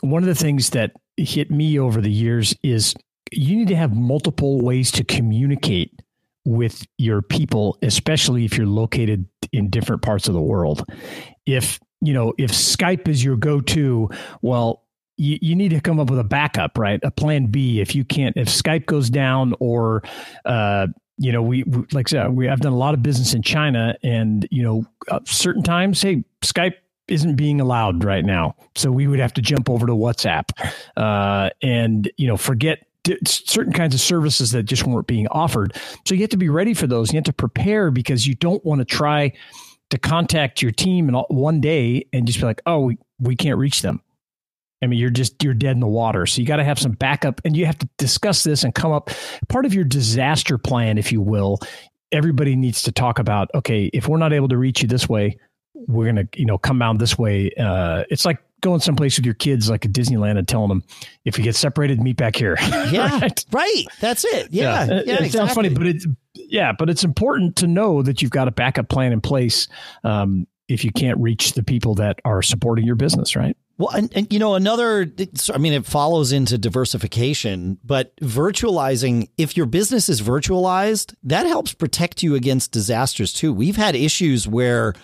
one 0.01 0.25
of 0.25 0.27
the 0.27 0.35
things 0.35 0.71
that 0.71 0.91
hit 1.17 1.51
me 1.51 1.79
over 1.79 2.01
the 2.01 2.11
years 2.11 2.55
is 2.63 2.95
you 3.33 3.57
need 3.57 3.69
to 3.69 3.77
have 3.77 3.95
multiple 3.95 4.61
ways 4.61 4.91
to 4.93 5.05
communicate 5.05 6.01
with 6.45 6.87
your 6.97 7.23
people, 7.23 7.77
especially 7.83 8.45
if 8.45 8.57
you're 8.57 8.67
located 8.67 9.27
in 9.53 9.69
different 9.69 10.03
parts 10.03 10.29
of 10.29 10.35
the 10.35 10.41
world. 10.41 10.85
If 11.45 11.81
you 12.01 12.13
know 12.13 12.33
if 12.39 12.53
Skype 12.53 13.09
is 13.09 13.25
your 13.25 13.37
go-to, 13.37 14.11
well, 14.43 14.85
you, 15.17 15.39
you 15.41 15.57
need 15.57 15.71
to 15.71 15.81
come 15.81 15.99
up 15.99 16.11
with 16.11 16.19
a 16.19 16.25
backup, 16.25 16.79
right? 16.79 17.01
A 17.03 17.11
plan 17.11 17.47
B 17.47 17.81
if 17.81 17.95
you 17.95 18.05
can't 18.05 18.37
if 18.37 18.49
Skype 18.49 18.87
goes 18.87 19.11
down 19.11 19.55
or 19.59 20.03
uh, 20.45 20.87
you 21.19 21.33
know, 21.33 21.43
we, 21.43 21.63
we 21.65 21.85
like 21.93 22.09
I 22.09 22.11
said, 22.11 22.29
we 22.37 22.47
have 22.47 22.61
done 22.61 22.73
a 22.73 22.77
lot 22.77 22.95
of 22.95 23.03
business 23.03 23.35
in 23.35 23.43
China, 23.43 23.97
and 24.03 24.47
you 24.51 24.63
know, 24.63 24.85
uh, 25.11 25.21
certain 25.25 25.63
times, 25.63 26.03
hey, 26.03 26.25
Skype 26.43 26.75
isn't 27.09 27.37
being 27.37 27.61
allowed 27.61 28.05
right 28.05 28.25
now, 28.25 28.55
so 28.75 28.91
we 28.91 29.07
would 29.07 29.19
have 29.19 29.33
to 29.35 29.43
jump 29.43 29.71
over 29.71 29.87
to 29.87 29.95
WhatsApp, 29.95 30.51
uh, 30.97 31.51
and 31.63 32.11
you 32.17 32.27
know, 32.27 32.37
forget 32.37 32.86
certain 33.27 33.73
kinds 33.73 33.95
of 33.95 34.01
services 34.01 34.53
that 34.53 34.65
just 34.65 34.87
weren't 34.87 35.07
being 35.07 35.29
offered. 35.29 35.75
So 36.07 36.15
you 36.15 36.21
have 36.23 36.31
to 36.31 36.37
be 36.37 36.49
ready 36.49 36.75
for 36.75 36.87
those. 36.87 37.13
You 37.13 37.17
have 37.17 37.25
to 37.25 37.33
prepare 37.33 37.91
because 37.91 38.27
you 38.27 38.35
don't 38.35 38.65
want 38.65 38.81
to 38.81 38.85
try 38.85 39.33
to 39.91 39.99
contact 39.99 40.63
your 40.63 40.73
team 40.73 41.09
in 41.09 41.15
one 41.15 41.61
day 41.61 42.07
and 42.13 42.27
just 42.27 42.41
be 42.41 42.47
like, 42.47 42.63
oh, 42.67 42.81
we, 42.81 42.99
we 43.19 43.37
can't 43.37 43.59
reach 43.59 43.83
them. 43.83 44.01
I 44.83 44.87
mean, 44.87 44.99
you're 44.99 45.11
just 45.11 45.43
you're 45.43 45.55
dead 45.55 45.73
in 45.73 45.81
the 45.81 45.87
water. 45.87 46.27
So 46.27 46.41
you 46.41 46.47
got 46.47 46.57
to 46.57 46.65
have 46.65 46.79
some 46.79 46.93
backup, 46.93 47.41
and 47.45 47.57
you 47.57 47.65
have 47.67 47.79
to 47.79 47.89
discuss 47.97 48.45
this 48.45 48.63
and 48.63 48.75
come 48.75 48.93
up 48.93 49.11
part 49.49 49.65
of 49.65 49.73
your 49.73 49.85
disaster 49.85 50.59
plan, 50.59 50.99
if 50.99 51.11
you 51.11 51.21
will. 51.21 51.61
Everybody 52.13 52.55
needs 52.57 52.83
to 52.83 52.93
talk 52.93 53.19
about 53.19 53.51
okay, 53.55 53.87
if 53.93 54.07
we're 54.07 54.19
not 54.19 54.33
able 54.33 54.49
to 54.49 54.57
reach 54.59 54.83
you 54.83 54.89
this 54.89 55.09
way, 55.09 55.39
we're 55.75 56.07
gonna 56.07 56.29
you 56.37 56.45
know 56.45 56.59
come 56.59 56.79
down 56.79 56.99
this 56.99 57.19
way. 57.19 57.51
Uh, 57.59 58.05
it's 58.11 58.25
like 58.25 58.39
going 58.61 58.81
someplace 58.81 59.17
with 59.17 59.25
your 59.25 59.35
kids, 59.35 59.71
like 59.71 59.85
at 59.85 59.93
Disneyland, 59.93 60.39
and 60.39 60.47
telling 60.49 60.69
them 60.69 60.85
if 61.25 61.39
you 61.39 61.45
get 61.45 61.57
separated, 61.57 62.01
meet 62.01 62.17
back 62.17 62.37
here. 62.37 62.57
Yeah, 62.87 63.19
right? 63.19 63.45
right. 63.51 63.85
That's 64.01 64.25
it. 64.25 64.49
Yeah, 64.53 64.85
yeah. 64.85 64.87
yeah 64.87 64.95
it, 64.95 65.03
exactly. 65.07 65.29
sounds 65.31 65.55
funny, 65.55 65.69
but 65.71 65.87
it's 65.87 66.07
yeah, 66.35 66.73
but 66.73 66.89
it's 66.89 67.03
important 67.03 67.57
to 67.57 67.67
know 67.67 68.03
that 68.03 68.23
you've 68.23 68.31
got 68.31 68.49
a 68.49 68.53
backup 68.53 68.89
plan 68.89 69.13
in 69.13 69.21
place. 69.21 69.67
Um, 70.05 70.47
if 70.69 70.85
you 70.85 70.93
can't 70.93 71.19
reach 71.19 71.53
the 71.53 71.63
people 71.63 71.95
that 71.97 72.21
are 72.25 72.43
supporting 72.43 72.85
your 72.85 72.97
business, 72.97 73.37
right? 73.37 73.57
Well, 73.79 73.91
and, 73.91 74.11
and, 74.17 74.33
you 74.33 74.39
know, 74.39 74.55
another, 74.55 75.13
I 75.53 75.59
mean, 75.59 75.75
it 75.75 75.85
follows 75.85 76.33
into 76.33 76.57
diversification, 76.57 77.79
but 77.85 78.17
virtualizing, 78.17 79.29
if 79.37 79.57
your 79.57 79.67
business 79.67 80.09
is 80.09 80.23
virtualized, 80.23 81.15
that 81.25 81.47
helps 81.47 81.75
protect 81.75 82.23
you 82.23 82.35
against 82.35 82.73
disasters 82.73 83.33
too. 83.33 83.53
We've 83.53 83.77
had 83.77 83.95
issues 83.95 84.49
where, 84.49 84.95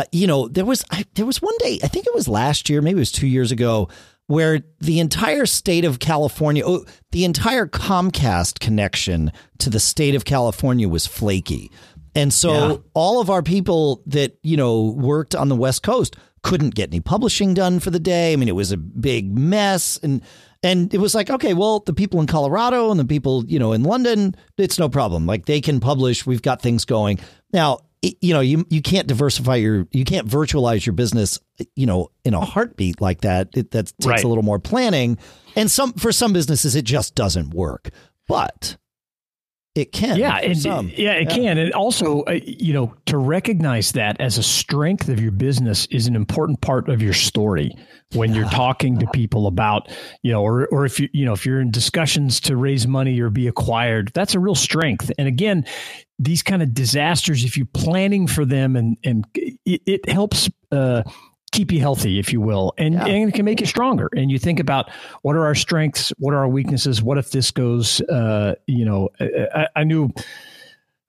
uh, 0.00 0.04
you 0.12 0.26
know, 0.26 0.48
there 0.48 0.64
was, 0.64 0.84
I, 0.90 1.04
there 1.14 1.26
was 1.26 1.42
one 1.42 1.56
day, 1.58 1.78
I 1.82 1.88
think 1.88 2.06
it 2.06 2.14
was 2.14 2.26
last 2.26 2.70
year, 2.70 2.80
maybe 2.80 2.98
it 2.98 3.00
was 3.00 3.12
two 3.12 3.26
years 3.26 3.52
ago, 3.52 3.88
where 4.26 4.62
the 4.78 5.00
entire 5.00 5.44
state 5.44 5.84
of 5.84 5.98
California, 5.98 6.62
oh, 6.64 6.84
the 7.10 7.24
entire 7.24 7.66
Comcast 7.66 8.60
connection 8.60 9.32
to 9.58 9.68
the 9.68 9.80
state 9.80 10.14
of 10.14 10.24
California 10.24 10.88
was 10.88 11.06
flaky. 11.06 11.70
And 12.14 12.32
so 12.32 12.68
yeah. 12.68 12.76
all 12.94 13.20
of 13.20 13.28
our 13.28 13.42
people 13.42 14.02
that, 14.06 14.38
you 14.42 14.56
know, 14.56 14.94
worked 14.96 15.34
on 15.34 15.48
the 15.48 15.56
West 15.56 15.82
Coast 15.82 16.16
couldn't 16.42 16.74
get 16.74 16.90
any 16.90 17.00
publishing 17.00 17.54
done 17.54 17.80
for 17.80 17.90
the 17.90 18.00
day. 18.00 18.32
I 18.32 18.36
mean, 18.36 18.48
it 18.48 18.54
was 18.54 18.72
a 18.72 18.76
big 18.76 19.36
mess. 19.36 19.98
And 20.02 20.22
and 20.62 20.92
it 20.92 20.98
was 20.98 21.14
like, 21.14 21.30
okay, 21.30 21.54
well, 21.54 21.80
the 21.80 21.92
people 21.92 22.20
in 22.20 22.26
Colorado 22.26 22.90
and 22.90 23.00
the 23.00 23.04
people, 23.04 23.44
you 23.46 23.58
know, 23.58 23.72
in 23.72 23.82
London, 23.82 24.34
it's 24.58 24.78
no 24.78 24.88
problem. 24.88 25.26
Like 25.26 25.46
they 25.46 25.60
can 25.60 25.80
publish. 25.80 26.26
We've 26.26 26.42
got 26.42 26.62
things 26.62 26.84
going. 26.84 27.18
Now, 27.52 27.80
it, 28.02 28.16
you 28.20 28.32
know, 28.32 28.40
you 28.40 28.66
you 28.70 28.82
can't 28.82 29.06
diversify 29.06 29.56
your, 29.56 29.86
you 29.92 30.04
can't 30.04 30.26
virtualize 30.26 30.86
your 30.86 30.94
business, 30.94 31.38
you 31.76 31.86
know, 31.86 32.10
in 32.24 32.34
a 32.34 32.40
heartbeat 32.40 33.00
like 33.00 33.22
that. 33.22 33.48
It, 33.54 33.70
that 33.72 33.86
takes 33.86 34.06
right. 34.06 34.24
a 34.24 34.28
little 34.28 34.44
more 34.44 34.58
planning. 34.58 35.18
And 35.56 35.70
some 35.70 35.92
for 35.94 36.12
some 36.12 36.32
businesses, 36.32 36.76
it 36.76 36.84
just 36.84 37.14
doesn't 37.14 37.50
work. 37.50 37.90
But 38.26 38.76
it 39.76 39.92
can. 39.92 40.16
Yeah, 40.16 40.36
and, 40.38 40.56
yeah, 40.64 41.12
it 41.12 41.28
yeah. 41.28 41.34
can. 41.36 41.58
And 41.58 41.72
also, 41.72 42.22
uh, 42.22 42.40
you 42.44 42.72
know, 42.72 42.92
to 43.06 43.16
recognize 43.16 43.92
that 43.92 44.20
as 44.20 44.36
a 44.36 44.42
strength 44.42 45.08
of 45.08 45.20
your 45.20 45.30
business 45.30 45.86
is 45.86 46.08
an 46.08 46.16
important 46.16 46.60
part 46.60 46.88
of 46.88 47.00
your 47.00 47.12
story 47.12 47.76
when 48.14 48.34
you're 48.34 48.48
talking 48.48 48.98
to 48.98 49.06
people 49.12 49.46
about, 49.46 49.88
you 50.22 50.32
know, 50.32 50.42
or 50.42 50.66
or 50.68 50.84
if 50.84 50.98
you 50.98 51.08
you 51.12 51.24
know 51.24 51.32
if 51.32 51.46
you're 51.46 51.60
in 51.60 51.70
discussions 51.70 52.40
to 52.40 52.56
raise 52.56 52.88
money 52.88 53.20
or 53.20 53.30
be 53.30 53.46
acquired, 53.46 54.10
that's 54.12 54.34
a 54.34 54.40
real 54.40 54.56
strength. 54.56 55.12
And 55.18 55.28
again, 55.28 55.64
these 56.18 56.42
kind 56.42 56.62
of 56.62 56.74
disasters, 56.74 57.44
if 57.44 57.56
you're 57.56 57.68
planning 57.72 58.26
for 58.26 58.44
them, 58.44 58.74
and 58.74 58.96
and 59.04 59.24
it, 59.34 59.82
it 59.86 60.08
helps. 60.08 60.50
Uh, 60.72 61.02
keep 61.52 61.72
you 61.72 61.80
healthy, 61.80 62.18
if 62.18 62.32
you 62.32 62.40
will, 62.40 62.72
and, 62.78 62.94
yeah. 62.94 63.06
and 63.06 63.28
it 63.28 63.34
can 63.34 63.44
make 63.44 63.60
you 63.60 63.66
stronger. 63.66 64.08
And 64.16 64.30
you 64.30 64.38
think 64.38 64.60
about 64.60 64.90
what 65.22 65.34
are 65.36 65.44
our 65.44 65.54
strengths, 65.54 66.10
what 66.18 66.32
are 66.32 66.38
our 66.38 66.48
weaknesses, 66.48 67.02
what 67.02 67.18
if 67.18 67.30
this 67.30 67.50
goes, 67.50 68.00
uh, 68.02 68.54
you 68.66 68.84
know, 68.84 69.08
I, 69.20 69.66
I 69.74 69.84
knew 69.84 70.10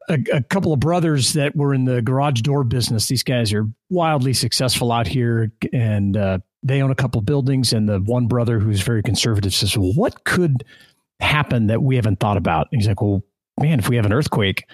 a, 0.09 0.19
a, 0.33 0.43
couple 0.43 0.73
of 0.73 0.79
brothers 0.79 1.33
that 1.33 1.55
were 1.55 1.73
in 1.73 1.85
the 1.85 2.01
garage 2.01 2.41
door 2.41 2.63
business. 2.63 3.07
These 3.07 3.23
guys 3.23 3.53
are 3.53 3.67
wildly 3.89 4.33
successful 4.33 4.91
out 4.91 5.07
here, 5.07 5.51
and 5.71 6.17
uh, 6.17 6.39
they 6.63 6.81
own 6.81 6.91
a 6.91 6.95
couple 6.95 7.21
buildings. 7.21 7.71
And 7.71 7.87
the 7.87 7.99
one 7.99 8.27
brother 8.27 8.59
who's 8.59 8.81
very 8.81 9.03
conservative 9.03 9.53
says, 9.53 9.77
"Well, 9.77 9.93
what 9.93 10.23
could 10.25 10.63
happen 11.19 11.67
that 11.67 11.83
we 11.83 11.95
haven't 11.95 12.19
thought 12.19 12.37
about?" 12.37 12.67
And 12.71 12.81
he's 12.81 12.87
like, 12.87 13.01
"Well, 13.01 13.23
man, 13.59 13.79
if 13.79 13.89
we 13.89 13.95
have 13.95 14.05
an 14.05 14.13
earthquake." 14.13 14.65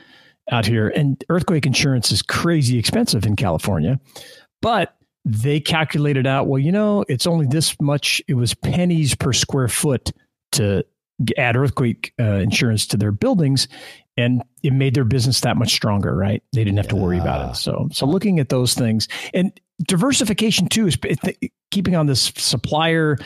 Out 0.49 0.65
here, 0.65 0.87
and 0.87 1.21
earthquake 1.27 1.65
insurance 1.65 2.09
is 2.09 2.21
crazy 2.21 2.79
expensive 2.79 3.25
in 3.25 3.35
California, 3.35 3.99
but 4.61 4.96
they 5.27 5.59
calculated 5.59 6.25
out, 6.25 6.47
well, 6.47 6.57
you 6.57 6.71
know, 6.71 7.03
it's 7.09 7.27
only 7.27 7.45
this 7.45 7.75
much, 7.81 8.21
it 8.29 8.35
was 8.35 8.53
pennies 8.53 9.13
per 9.13 9.33
square 9.33 9.67
foot 9.67 10.11
to 10.53 10.85
add 11.37 11.57
earthquake 11.57 12.13
uh, 12.19 12.35
insurance 12.35 12.87
to 12.87 12.97
their 12.97 13.11
buildings 13.11 13.67
and 14.15 14.41
it 14.63 14.71
made 14.71 14.93
their 14.93 15.03
business 15.03 15.41
that 15.41 15.57
much 15.57 15.73
stronger 15.73 16.15
right 16.15 16.43
they 16.53 16.63
didn't 16.63 16.77
have 16.77 16.85
yeah. 16.85 16.91
to 16.91 16.95
worry 16.95 17.17
about 17.17 17.49
it 17.49 17.55
so 17.55 17.89
so 17.91 18.05
looking 18.05 18.39
at 18.39 18.49
those 18.49 18.75
things 18.75 19.07
and 19.33 19.59
diversification 19.87 20.67
too 20.67 20.85
is 20.85 20.95
keeping 21.71 21.95
on 21.95 22.05
this 22.05 22.31
supplier 22.37 23.17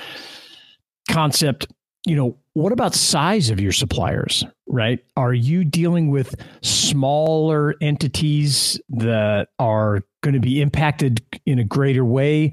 concept 1.10 1.68
you 2.06 2.16
know 2.16 2.38
what 2.54 2.72
about 2.72 2.94
size 2.94 3.50
of 3.50 3.60
your 3.60 3.72
suppliers 3.72 4.44
right? 4.72 5.00
Are 5.18 5.34
you 5.34 5.64
dealing 5.64 6.10
with 6.10 6.36
smaller 6.62 7.76
entities 7.82 8.80
that 8.90 9.50
are 9.60 10.02
going 10.24 10.34
to 10.34 10.40
be 10.40 10.62
impacted 10.62 11.24
in 11.46 11.60
a 11.60 11.64
greater 11.64 12.06
way 12.06 12.52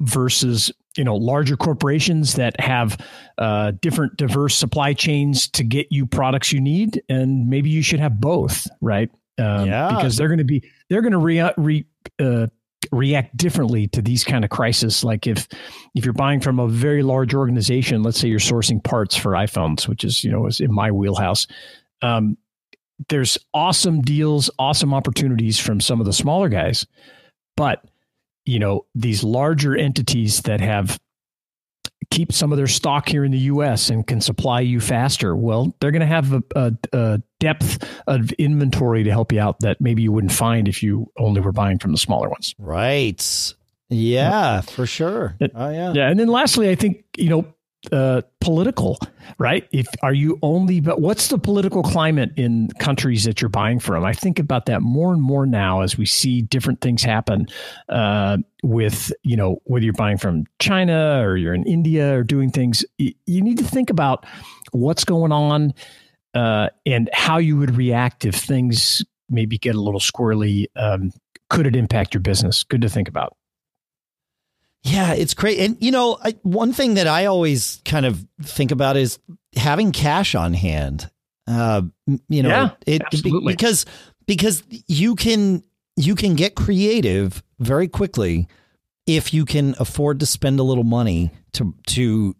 versus 0.00 0.72
you 0.96 1.04
know 1.04 1.14
larger 1.14 1.56
corporations 1.56 2.34
that 2.34 2.60
have 2.60 2.98
uh, 3.38 3.72
different 3.80 4.16
diverse 4.16 4.54
supply 4.54 4.92
chains 4.92 5.48
to 5.48 5.64
get 5.64 5.86
you 5.90 6.04
products 6.04 6.52
you 6.52 6.60
need? 6.60 7.02
And 7.08 7.48
maybe 7.48 7.70
you 7.70 7.82
should 7.82 8.00
have 8.00 8.20
both 8.20 8.66
right? 8.80 9.10
Um, 9.38 9.66
yeah. 9.66 9.88
because 9.88 10.16
they're 10.16 10.28
going 10.28 10.38
to 10.38 10.44
be 10.44 10.62
they're 10.90 11.00
going 11.00 11.12
to 11.12 11.18
re, 11.18 11.50
re 11.56 11.86
uh, 12.20 12.48
react 12.92 13.36
differently 13.36 13.88
to 13.88 14.02
these 14.02 14.22
kind 14.22 14.44
of 14.44 14.50
crises 14.50 15.02
like 15.02 15.26
if 15.26 15.48
if 15.94 16.04
you're 16.04 16.12
buying 16.12 16.40
from 16.40 16.58
a 16.58 16.68
very 16.68 17.02
large 17.02 17.34
organization 17.34 18.02
let's 18.02 18.18
say 18.18 18.28
you're 18.28 18.38
sourcing 18.38 18.84
parts 18.84 19.16
for 19.16 19.32
iphones 19.32 19.88
which 19.88 20.04
is 20.04 20.22
you 20.22 20.30
know 20.30 20.46
is 20.46 20.60
in 20.60 20.70
my 20.70 20.90
wheelhouse 20.90 21.46
um, 22.02 22.36
there's 23.08 23.38
awesome 23.54 24.00
deals 24.02 24.50
awesome 24.58 24.94
opportunities 24.94 25.58
from 25.58 25.80
some 25.80 26.00
of 26.00 26.06
the 26.06 26.12
smaller 26.12 26.48
guys. 26.48 26.86
But 27.56 27.84
you 28.44 28.58
know 28.58 28.86
these 28.94 29.22
larger 29.22 29.76
entities 29.76 30.42
that 30.42 30.60
have 30.60 30.98
keep 32.12 32.30
some 32.30 32.52
of 32.52 32.58
their 32.58 32.66
stock 32.66 33.08
here 33.08 33.24
in 33.24 33.32
the 33.32 33.38
U.S. 33.38 33.88
and 33.88 34.06
can 34.06 34.20
supply 34.20 34.60
you 34.60 34.80
faster, 34.80 35.34
well, 35.34 35.74
they're 35.80 35.90
going 35.90 36.00
to 36.00 36.06
have 36.06 36.32
a, 36.32 36.42
a, 36.54 36.72
a, 36.92 37.22
depth 37.40 37.84
of 38.06 38.30
inventory 38.32 39.02
to 39.02 39.10
help 39.10 39.32
you 39.32 39.40
out 39.40 39.58
that 39.60 39.80
maybe 39.80 40.00
you 40.00 40.12
wouldn't 40.12 40.32
find 40.32 40.68
if 40.68 40.80
you 40.80 41.10
only 41.18 41.40
were 41.40 41.50
buying 41.50 41.76
from 41.76 41.90
the 41.90 41.98
smaller 41.98 42.28
ones. 42.28 42.54
Right. 42.56 43.54
Yeah, 43.88 44.60
for 44.60 44.86
sure. 44.86 45.36
Oh 45.54 45.70
yeah. 45.70 45.92
Yeah, 45.92 46.08
and 46.08 46.20
then 46.20 46.28
lastly, 46.28 46.70
I 46.70 46.76
think 46.76 47.04
you 47.16 47.28
know 47.28 47.52
uh, 47.90 48.22
political, 48.40 48.98
right? 49.38 49.66
If 49.72 49.88
are 50.02 50.12
you 50.12 50.38
only, 50.42 50.80
but 50.80 51.00
what's 51.00 51.28
the 51.28 51.38
political 51.38 51.82
climate 51.82 52.30
in 52.36 52.68
countries 52.78 53.24
that 53.24 53.40
you're 53.40 53.48
buying 53.48 53.80
from? 53.80 54.04
I 54.04 54.12
think 54.12 54.38
about 54.38 54.66
that 54.66 54.82
more 54.82 55.12
and 55.12 55.20
more 55.20 55.46
now 55.46 55.80
as 55.80 55.98
we 55.98 56.06
see 56.06 56.42
different 56.42 56.80
things 56.80 57.02
happen 57.02 57.46
uh, 57.88 58.38
with, 58.62 59.12
you 59.24 59.36
know, 59.36 59.58
whether 59.64 59.84
you're 59.84 59.94
buying 59.94 60.18
from 60.18 60.44
China 60.60 61.20
or 61.26 61.36
you're 61.36 61.54
in 61.54 61.64
India 61.64 62.16
or 62.16 62.22
doing 62.22 62.50
things. 62.50 62.84
You, 62.98 63.14
you 63.26 63.40
need 63.42 63.58
to 63.58 63.64
think 63.64 63.90
about 63.90 64.26
what's 64.70 65.04
going 65.04 65.32
on 65.32 65.74
uh, 66.34 66.68
and 66.86 67.10
how 67.12 67.38
you 67.38 67.56
would 67.56 67.76
react 67.76 68.24
if 68.24 68.36
things 68.36 69.04
maybe 69.28 69.58
get 69.58 69.74
a 69.74 69.80
little 69.80 70.00
squirrely. 70.00 70.66
Um, 70.76 71.10
could 71.50 71.66
it 71.66 71.74
impact 71.74 72.14
your 72.14 72.20
business? 72.20 72.62
Good 72.62 72.82
to 72.82 72.88
think 72.88 73.08
about. 73.08 73.36
Yeah, 74.84 75.12
it's 75.14 75.34
great. 75.34 75.58
And, 75.60 75.76
you 75.80 75.90
know, 75.90 76.18
I, 76.22 76.34
one 76.42 76.72
thing 76.72 76.94
that 76.94 77.06
I 77.06 77.26
always 77.26 77.80
kind 77.84 78.04
of 78.04 78.26
think 78.42 78.72
about 78.72 78.96
is 78.96 79.18
having 79.54 79.92
cash 79.92 80.34
on 80.34 80.54
hand. 80.54 81.08
Uh, 81.46 81.82
you 82.28 82.42
know, 82.42 82.48
yeah, 82.48 82.70
it, 82.86 83.02
because, 83.46 83.86
because 84.26 84.62
you 84.88 85.14
can, 85.14 85.62
you 85.96 86.14
can 86.14 86.34
get 86.34 86.54
creative 86.56 87.42
very 87.58 87.88
quickly 87.88 88.48
if 89.06 89.32
you 89.32 89.44
can 89.44 89.74
afford 89.78 90.20
to 90.20 90.26
spend 90.26 90.58
a 90.58 90.62
little 90.62 90.84
money 90.84 91.30
to, 91.52 91.74
to 91.86 92.34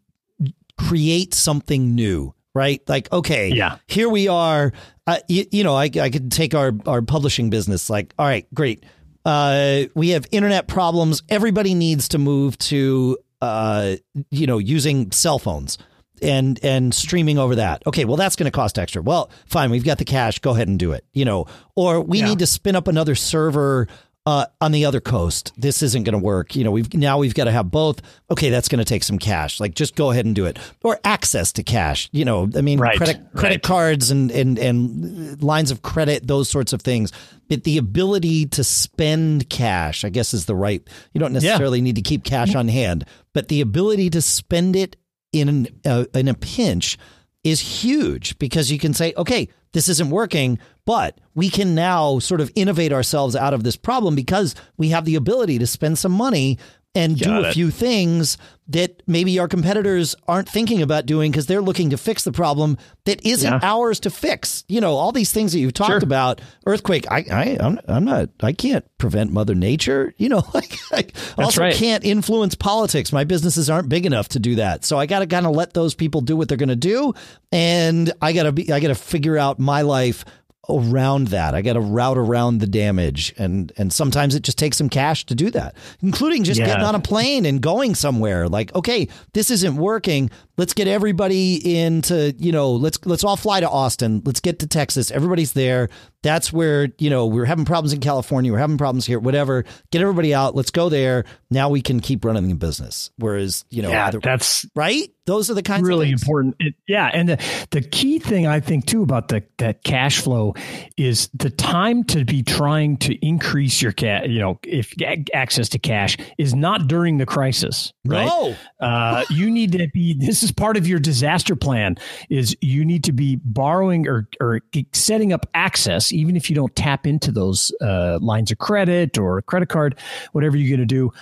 create 0.78 1.34
something 1.34 1.94
new 1.94 2.34
right? 2.54 2.82
Like, 2.88 3.10
okay, 3.12 3.48
yeah, 3.48 3.78
here 3.86 4.08
we 4.08 4.28
are. 4.28 4.72
Uh, 5.06 5.18
you, 5.28 5.46
you, 5.50 5.64
know, 5.64 5.74
I, 5.74 5.84
I 5.84 6.10
could 6.10 6.30
take 6.30 6.54
our, 6.54 6.72
our 6.86 7.02
publishing 7.02 7.50
business. 7.50 7.88
Like, 7.88 8.14
all 8.18 8.26
right, 8.26 8.46
great. 8.54 8.84
Uh, 9.24 9.84
we 9.94 10.10
have 10.10 10.26
internet 10.32 10.66
problems. 10.66 11.22
Everybody 11.28 11.74
needs 11.74 12.08
to 12.08 12.18
move 12.18 12.58
to, 12.58 13.18
uh, 13.40 13.96
you 14.30 14.46
know, 14.46 14.58
using 14.58 15.12
cell 15.12 15.38
phones. 15.38 15.78
and 16.22 16.58
and 16.62 16.94
streaming 16.94 17.38
over 17.38 17.56
that. 17.56 17.82
Okay, 17.86 18.04
well 18.04 18.16
that's 18.16 18.36
going 18.36 18.44
to 18.44 18.54
cost 18.54 18.78
extra. 18.78 19.02
Well, 19.02 19.30
fine, 19.46 19.70
we've 19.70 19.84
got 19.84 19.98
the 19.98 20.04
cash. 20.04 20.38
Go 20.38 20.52
ahead 20.52 20.68
and 20.68 20.78
do 20.78 20.92
it. 20.92 21.04
You 21.12 21.24
know, 21.24 21.46
or 21.74 22.00
we 22.00 22.20
yeah. 22.20 22.26
need 22.26 22.38
to 22.38 22.46
spin 22.46 22.76
up 22.76 22.86
another 22.88 23.14
server 23.14 23.88
uh, 24.24 24.46
on 24.60 24.72
the 24.72 24.84
other 24.84 25.00
coast. 25.00 25.52
This 25.56 25.82
isn't 25.82 26.04
going 26.04 26.12
to 26.12 26.24
work. 26.24 26.54
You 26.54 26.64
know, 26.64 26.70
we've 26.70 26.92
now 26.94 27.18
we've 27.18 27.34
got 27.34 27.44
to 27.44 27.50
have 27.50 27.70
both. 27.70 28.00
Okay, 28.30 28.50
that's 28.50 28.68
going 28.68 28.78
to 28.78 28.84
take 28.84 29.02
some 29.02 29.18
cash. 29.18 29.60
Like, 29.60 29.74
just 29.74 29.96
go 29.96 30.10
ahead 30.10 30.26
and 30.26 30.34
do 30.34 30.46
it, 30.46 30.58
or 30.82 31.00
access 31.04 31.52
to 31.54 31.62
cash. 31.62 32.08
You 32.12 32.24
know, 32.24 32.48
I 32.56 32.60
mean, 32.60 32.78
right, 32.78 32.96
credit 32.96 33.20
credit 33.34 33.56
right. 33.56 33.62
cards 33.62 34.10
and 34.10 34.30
and 34.30 34.58
and 34.58 35.42
lines 35.42 35.70
of 35.70 35.82
credit, 35.82 36.26
those 36.26 36.48
sorts 36.48 36.72
of 36.72 36.82
things. 36.82 37.12
But 37.48 37.64
the 37.64 37.78
ability 37.78 38.46
to 38.46 38.64
spend 38.64 39.50
cash, 39.50 40.04
I 40.04 40.08
guess, 40.08 40.32
is 40.32 40.46
the 40.46 40.54
right. 40.54 40.86
You 41.12 41.20
don't 41.20 41.32
necessarily 41.32 41.78
yeah. 41.78 41.84
need 41.84 41.96
to 41.96 42.02
keep 42.02 42.24
cash 42.24 42.54
on 42.54 42.68
hand, 42.68 43.04
but 43.34 43.48
the 43.48 43.60
ability 43.60 44.10
to 44.10 44.22
spend 44.22 44.76
it 44.76 44.96
in 45.32 45.68
uh, 45.84 46.04
in 46.14 46.28
a 46.28 46.34
pinch 46.34 46.96
is 47.44 47.60
huge 47.60 48.38
because 48.38 48.70
you 48.70 48.78
can 48.78 48.94
say, 48.94 49.12
okay, 49.16 49.48
this 49.72 49.88
isn't 49.88 50.10
working, 50.10 50.58
but 50.84 51.18
we 51.34 51.48
can 51.48 51.74
now 51.74 52.18
sort 52.18 52.40
of 52.40 52.50
innovate 52.54 52.92
ourselves 52.92 53.34
out 53.34 53.54
of 53.54 53.64
this 53.64 53.76
problem 53.76 54.14
because 54.14 54.54
we 54.76 54.90
have 54.90 55.04
the 55.04 55.14
ability 55.14 55.58
to 55.58 55.66
spend 55.66 55.98
some 55.98 56.12
money 56.12 56.58
and 56.94 57.18
Got 57.18 57.24
do 57.24 57.34
a 57.44 57.48
it. 57.48 57.54
few 57.54 57.70
things 57.70 58.36
that 58.68 59.02
maybe 59.06 59.38
our 59.38 59.48
competitors 59.48 60.14
aren't 60.28 60.48
thinking 60.48 60.82
about 60.82 61.04
doing 61.04 61.30
because 61.30 61.46
they're 61.46 61.62
looking 61.62 61.90
to 61.90 61.96
fix 61.96 62.24
the 62.24 62.32
problem 62.32 62.78
that 63.04 63.24
isn't 63.24 63.50
yeah. 63.50 63.60
ours 63.62 63.98
to 64.00 64.10
fix. 64.10 64.64
You 64.68 64.80
know, 64.80 64.94
all 64.94 65.10
these 65.10 65.32
things 65.32 65.52
that 65.52 65.58
you've 65.58 65.74
talked 65.74 65.90
sure. 65.90 65.98
about, 65.98 66.40
earthquake. 66.66 67.10
I, 67.10 67.24
I, 67.30 67.56
I'm, 67.60 67.80
I'm 67.88 68.04
not. 68.04 68.30
I 68.40 68.52
can't 68.52 68.84
prevent 68.98 69.32
Mother 69.32 69.54
Nature. 69.54 70.14
You 70.16 70.28
know, 70.28 70.42
like 70.54 70.78
I 70.92 71.06
also 71.36 71.62
right. 71.62 71.74
can't 71.74 72.04
influence 72.04 72.54
politics. 72.54 73.12
My 73.12 73.24
businesses 73.24 73.68
aren't 73.68 73.88
big 73.88 74.06
enough 74.06 74.28
to 74.30 74.38
do 74.38 74.56
that. 74.56 74.84
So 74.84 74.98
I 74.98 75.06
got 75.06 75.20
to 75.20 75.26
kind 75.26 75.46
of 75.46 75.52
let 75.52 75.74
those 75.74 75.94
people 75.94 76.20
do 76.20 76.36
what 76.36 76.48
they're 76.48 76.56
going 76.56 76.68
to 76.68 76.76
do, 76.76 77.14
and 77.50 78.12
I 78.20 78.32
got 78.32 78.44
to 78.44 78.52
be. 78.52 78.70
I 78.70 78.80
got 78.80 78.88
to 78.88 78.94
figure 78.94 79.38
out 79.38 79.58
my 79.58 79.82
life 79.82 80.24
around 80.68 81.28
that. 81.28 81.54
I 81.54 81.62
got 81.62 81.72
to 81.72 81.80
route 81.80 82.18
around 82.18 82.58
the 82.58 82.66
damage, 82.66 83.34
and 83.36 83.72
and 83.76 83.92
sometimes 83.92 84.34
it 84.34 84.42
just 84.42 84.58
takes 84.58 84.76
some 84.76 84.88
cash 84.88 85.26
to 85.26 85.34
do 85.34 85.50
that, 85.50 85.74
including 86.02 86.44
just 86.44 86.60
yeah. 86.60 86.66
getting 86.66 86.84
on 86.84 86.94
a 86.94 87.00
plane 87.00 87.44
and 87.46 87.60
going 87.60 87.94
somewhere. 87.94 88.48
Like, 88.48 88.74
okay, 88.74 89.08
this 89.32 89.50
isn't 89.50 89.76
working. 89.76 90.30
Let's 90.56 90.74
get 90.74 90.86
everybody 90.86 91.76
into 91.80 92.34
you 92.38 92.52
know. 92.52 92.72
Let's 92.72 93.04
let's 93.04 93.24
all 93.24 93.36
fly 93.36 93.60
to 93.60 93.68
Austin. 93.68 94.22
Let's 94.24 94.40
get 94.40 94.58
to 94.60 94.66
Texas. 94.66 95.10
Everybody's 95.10 95.52
there. 95.52 95.88
That's 96.22 96.52
where 96.52 96.88
you 96.98 97.10
know 97.10 97.26
we're 97.26 97.44
having 97.44 97.64
problems 97.64 97.92
in 97.92 98.00
California. 98.00 98.52
We're 98.52 98.58
having 98.58 98.78
problems 98.78 99.06
here. 99.06 99.18
Whatever. 99.18 99.64
Get 99.90 100.02
everybody 100.02 100.34
out. 100.34 100.54
Let's 100.54 100.70
go 100.70 100.88
there. 100.88 101.24
Now 101.50 101.68
we 101.68 101.82
can 101.82 102.00
keep 102.00 102.24
running 102.24 102.48
the 102.48 102.54
business. 102.54 103.10
Whereas 103.16 103.64
you 103.70 103.82
know, 103.82 103.90
yeah, 103.90 104.10
that's 104.10 104.66
right. 104.74 105.10
Those 105.24 105.50
are 105.50 105.54
the 105.54 105.62
kinds 105.62 105.86
really 105.86 106.10
important. 106.10 106.56
It, 106.58 106.74
yeah, 106.88 107.08
and 107.12 107.28
the, 107.28 107.66
the 107.70 107.80
key 107.80 108.18
thing 108.18 108.46
I 108.46 108.58
think 108.58 108.86
too 108.86 109.02
about 109.02 109.28
the 109.28 109.44
that 109.58 109.84
cash 109.84 110.20
flow 110.20 110.54
is 110.96 111.28
the 111.32 111.50
time 111.50 112.02
to 112.04 112.24
be 112.24 112.42
trying 112.42 112.96
to 112.98 113.14
increase 113.24 113.80
your 113.80 113.92
cash. 113.92 114.26
You 114.26 114.40
know, 114.40 114.58
if 114.64 114.92
access 115.32 115.68
to 115.70 115.78
cash 115.78 116.16
is 116.38 116.54
not 116.54 116.88
during 116.88 117.18
the 117.18 117.26
crisis, 117.26 117.92
right? 118.04 118.26
No. 118.26 118.56
Uh, 118.80 119.24
you 119.30 119.48
need 119.50 119.72
to 119.72 119.88
be. 119.94 120.14
This 120.14 120.42
is 120.42 120.50
part 120.50 120.76
of 120.76 120.88
your 120.88 120.98
disaster 120.98 121.54
plan. 121.54 121.96
Is 122.28 122.56
you 122.60 122.84
need 122.84 123.04
to 123.04 123.12
be 123.12 123.36
borrowing 123.44 124.08
or 124.08 124.28
or 124.40 124.60
setting 124.92 125.32
up 125.32 125.46
access, 125.54 126.11
even 126.12 126.36
if 126.36 126.48
you 126.50 126.56
don't 126.56 126.74
tap 126.76 127.06
into 127.06 127.32
those 127.32 127.72
uh, 127.80 128.18
lines 128.20 128.50
of 128.50 128.58
credit 128.58 129.18
or 129.18 129.38
a 129.38 129.42
credit 129.42 129.68
card, 129.68 129.98
whatever 130.32 130.56
you're 130.56 130.76
going 130.76 130.86
to 130.86 130.94
do 130.94 131.12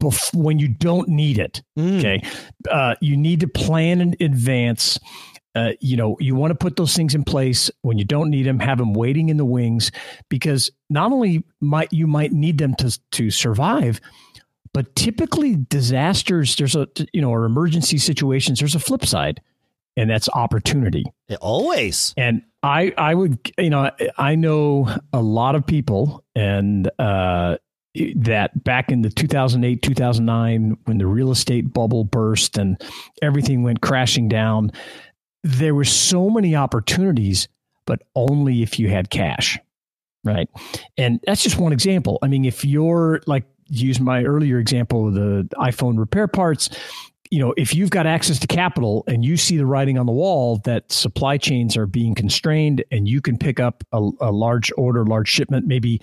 bef- 0.00 0.34
when 0.34 0.58
you 0.58 0.68
don't 0.68 1.08
need 1.08 1.38
it. 1.38 1.62
Mm. 1.78 1.98
Okay. 1.98 2.22
Uh, 2.70 2.94
you 3.00 3.16
need 3.16 3.40
to 3.40 3.48
plan 3.48 4.00
in 4.00 4.16
advance. 4.20 4.98
Uh, 5.54 5.72
you 5.80 5.96
know, 5.96 6.16
you 6.20 6.34
want 6.34 6.52
to 6.52 6.54
put 6.54 6.76
those 6.76 6.94
things 6.94 7.14
in 7.14 7.24
place 7.24 7.70
when 7.82 7.98
you 7.98 8.04
don't 8.04 8.30
need 8.30 8.44
them, 8.44 8.60
have 8.60 8.78
them 8.78 8.94
waiting 8.94 9.28
in 9.28 9.36
the 9.36 9.44
wings, 9.44 9.90
because 10.28 10.70
not 10.88 11.10
only 11.12 11.42
might 11.60 11.92
you 11.92 12.06
might 12.06 12.32
need 12.32 12.58
them 12.58 12.74
to 12.76 12.96
to 13.12 13.30
survive, 13.30 14.00
but 14.72 14.94
typically 14.94 15.56
disasters, 15.68 16.54
there's 16.54 16.76
a 16.76 16.86
you 17.12 17.20
know, 17.20 17.30
or 17.30 17.44
emergency 17.44 17.98
situations, 17.98 18.60
there's 18.60 18.76
a 18.76 18.80
flip 18.80 19.04
side, 19.04 19.40
and 19.96 20.08
that's 20.08 20.28
opportunity. 20.28 21.04
always. 21.40 22.14
And 22.16 22.42
I 22.62 22.92
I 22.96 23.14
would 23.14 23.38
you 23.58 23.70
know 23.70 23.90
I 24.18 24.34
know 24.34 24.94
a 25.12 25.22
lot 25.22 25.54
of 25.54 25.66
people, 25.66 26.24
and 26.34 26.90
uh, 26.98 27.56
that 28.16 28.62
back 28.62 28.90
in 28.90 29.02
the 29.02 29.10
2008 29.10 29.82
2009 29.82 30.76
when 30.84 30.98
the 30.98 31.06
real 31.06 31.30
estate 31.30 31.72
bubble 31.72 32.04
burst 32.04 32.56
and 32.56 32.80
everything 33.20 33.62
went 33.62 33.80
crashing 33.80 34.28
down 34.28 34.70
there 35.42 35.74
were 35.74 35.84
so 35.84 36.30
many 36.30 36.54
opportunities 36.54 37.48
but 37.86 38.02
only 38.14 38.62
if 38.62 38.78
you 38.78 38.88
had 38.88 39.10
cash 39.10 39.58
right? 40.24 40.48
And 40.96 41.20
that's 41.26 41.42
just 41.42 41.58
one 41.58 41.72
example. 41.72 42.18
I 42.22 42.28
mean 42.28 42.44
if 42.44 42.64
you're 42.64 43.20
like 43.26 43.44
use 43.68 44.00
my 44.00 44.24
earlier 44.24 44.58
example 44.58 45.08
of 45.08 45.14
the 45.14 45.48
iphone 45.60 45.96
repair 45.96 46.26
parts 46.26 46.68
you 47.30 47.38
know, 47.38 47.54
if 47.56 47.74
you've 47.74 47.90
got 47.90 48.06
access 48.06 48.40
to 48.40 48.46
capital 48.48 49.04
and 49.06 49.24
you 49.24 49.36
see 49.36 49.56
the 49.56 49.64
writing 49.64 49.98
on 49.98 50.06
the 50.06 50.12
wall 50.12 50.58
that 50.64 50.90
supply 50.90 51.38
chains 51.38 51.76
are 51.76 51.86
being 51.86 52.14
constrained 52.14 52.84
and 52.90 53.08
you 53.08 53.20
can 53.20 53.38
pick 53.38 53.60
up 53.60 53.84
a, 53.92 54.10
a 54.20 54.32
large 54.32 54.72
order, 54.76 55.06
large 55.06 55.28
shipment, 55.28 55.66
maybe 55.66 56.00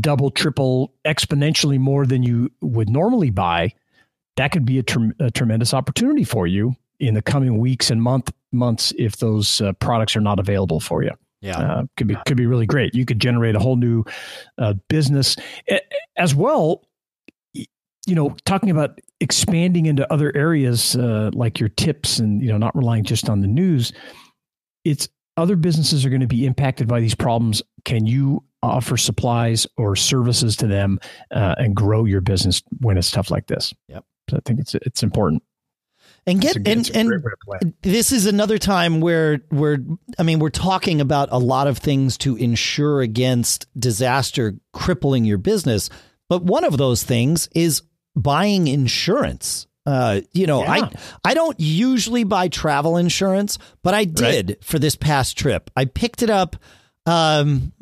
double, 0.00 0.30
triple, 0.30 0.92
exponentially 1.04 1.78
more 1.78 2.04
than 2.04 2.24
you 2.24 2.50
would 2.60 2.90
normally 2.90 3.30
buy, 3.30 3.72
that 4.36 4.50
could 4.50 4.64
be 4.64 4.80
a, 4.80 4.84
a 5.20 5.30
tremendous 5.30 5.72
opportunity 5.72 6.24
for 6.24 6.46
you 6.46 6.74
in 6.98 7.14
the 7.14 7.22
coming 7.22 7.58
weeks 7.58 7.88
and 7.88 8.02
month 8.02 8.32
months 8.50 8.92
if 8.98 9.18
those 9.18 9.60
uh, 9.60 9.72
products 9.74 10.16
are 10.16 10.20
not 10.20 10.40
available 10.40 10.80
for 10.80 11.04
you. 11.04 11.10
Yeah, 11.40 11.58
uh, 11.58 11.82
could 11.98 12.06
be 12.06 12.16
could 12.26 12.38
be 12.38 12.46
really 12.46 12.64
great. 12.64 12.94
You 12.94 13.04
could 13.04 13.20
generate 13.20 13.54
a 13.54 13.58
whole 13.58 13.76
new 13.76 14.02
uh, 14.56 14.72
business 14.88 15.36
as 16.16 16.34
well 16.34 16.86
you 18.06 18.14
know, 18.14 18.36
talking 18.44 18.70
about 18.70 19.00
expanding 19.20 19.86
into 19.86 20.10
other 20.12 20.34
areas 20.36 20.96
uh, 20.96 21.30
like 21.32 21.58
your 21.58 21.68
tips 21.70 22.18
and 22.18 22.42
you 22.42 22.48
know 22.48 22.58
not 22.58 22.76
relying 22.76 23.04
just 23.04 23.28
on 23.28 23.40
the 23.40 23.46
news, 23.46 23.92
it's 24.84 25.08
other 25.36 25.56
businesses 25.56 26.04
are 26.04 26.10
going 26.10 26.20
to 26.20 26.26
be 26.26 26.46
impacted 26.46 26.86
by 26.86 27.00
these 27.00 27.14
problems. 27.14 27.62
Can 27.84 28.06
you 28.06 28.44
offer 28.62 28.96
supplies 28.96 29.66
or 29.76 29.96
services 29.96 30.56
to 30.56 30.66
them 30.66 30.98
uh, 31.30 31.54
and 31.58 31.74
grow 31.74 32.04
your 32.04 32.20
business 32.20 32.62
when 32.80 32.96
it's 32.96 33.10
tough 33.10 33.30
like 33.30 33.46
this? 33.46 33.74
Yep. 33.88 34.04
So 34.30 34.36
I 34.36 34.40
think 34.44 34.60
it's 34.60 34.74
it's 34.74 35.02
important. 35.02 35.42
And 36.26 36.40
get 36.40 36.56
a, 36.56 36.62
and 36.66 36.90
and 36.94 37.74
this 37.82 38.10
is 38.10 38.24
another 38.24 38.56
time 38.56 39.00
where 39.00 39.40
we're 39.50 39.78
I 40.18 40.22
mean 40.22 40.38
we're 40.38 40.48
talking 40.48 41.00
about 41.00 41.28
a 41.32 41.38
lot 41.38 41.66
of 41.66 41.78
things 41.78 42.16
to 42.18 42.36
insure 42.36 43.02
against 43.02 43.66
disaster 43.78 44.54
crippling 44.72 45.24
your 45.24 45.38
business, 45.38 45.90
but 46.30 46.42
one 46.42 46.64
of 46.64 46.78
those 46.78 47.02
things 47.02 47.48
is 47.54 47.82
buying 48.14 48.68
insurance. 48.68 49.66
Uh, 49.86 50.22
you 50.32 50.46
know, 50.46 50.62
yeah. 50.62 50.72
I 50.72 51.30
I 51.30 51.34
don't 51.34 51.60
usually 51.60 52.24
buy 52.24 52.48
travel 52.48 52.96
insurance, 52.96 53.58
but 53.82 53.92
I 53.92 54.04
did 54.04 54.48
right. 54.48 54.64
for 54.64 54.78
this 54.78 54.96
past 54.96 55.36
trip. 55.36 55.70
I 55.76 55.84
picked 55.84 56.22
it 56.22 56.30
up. 56.30 56.56
Um, 57.06 57.72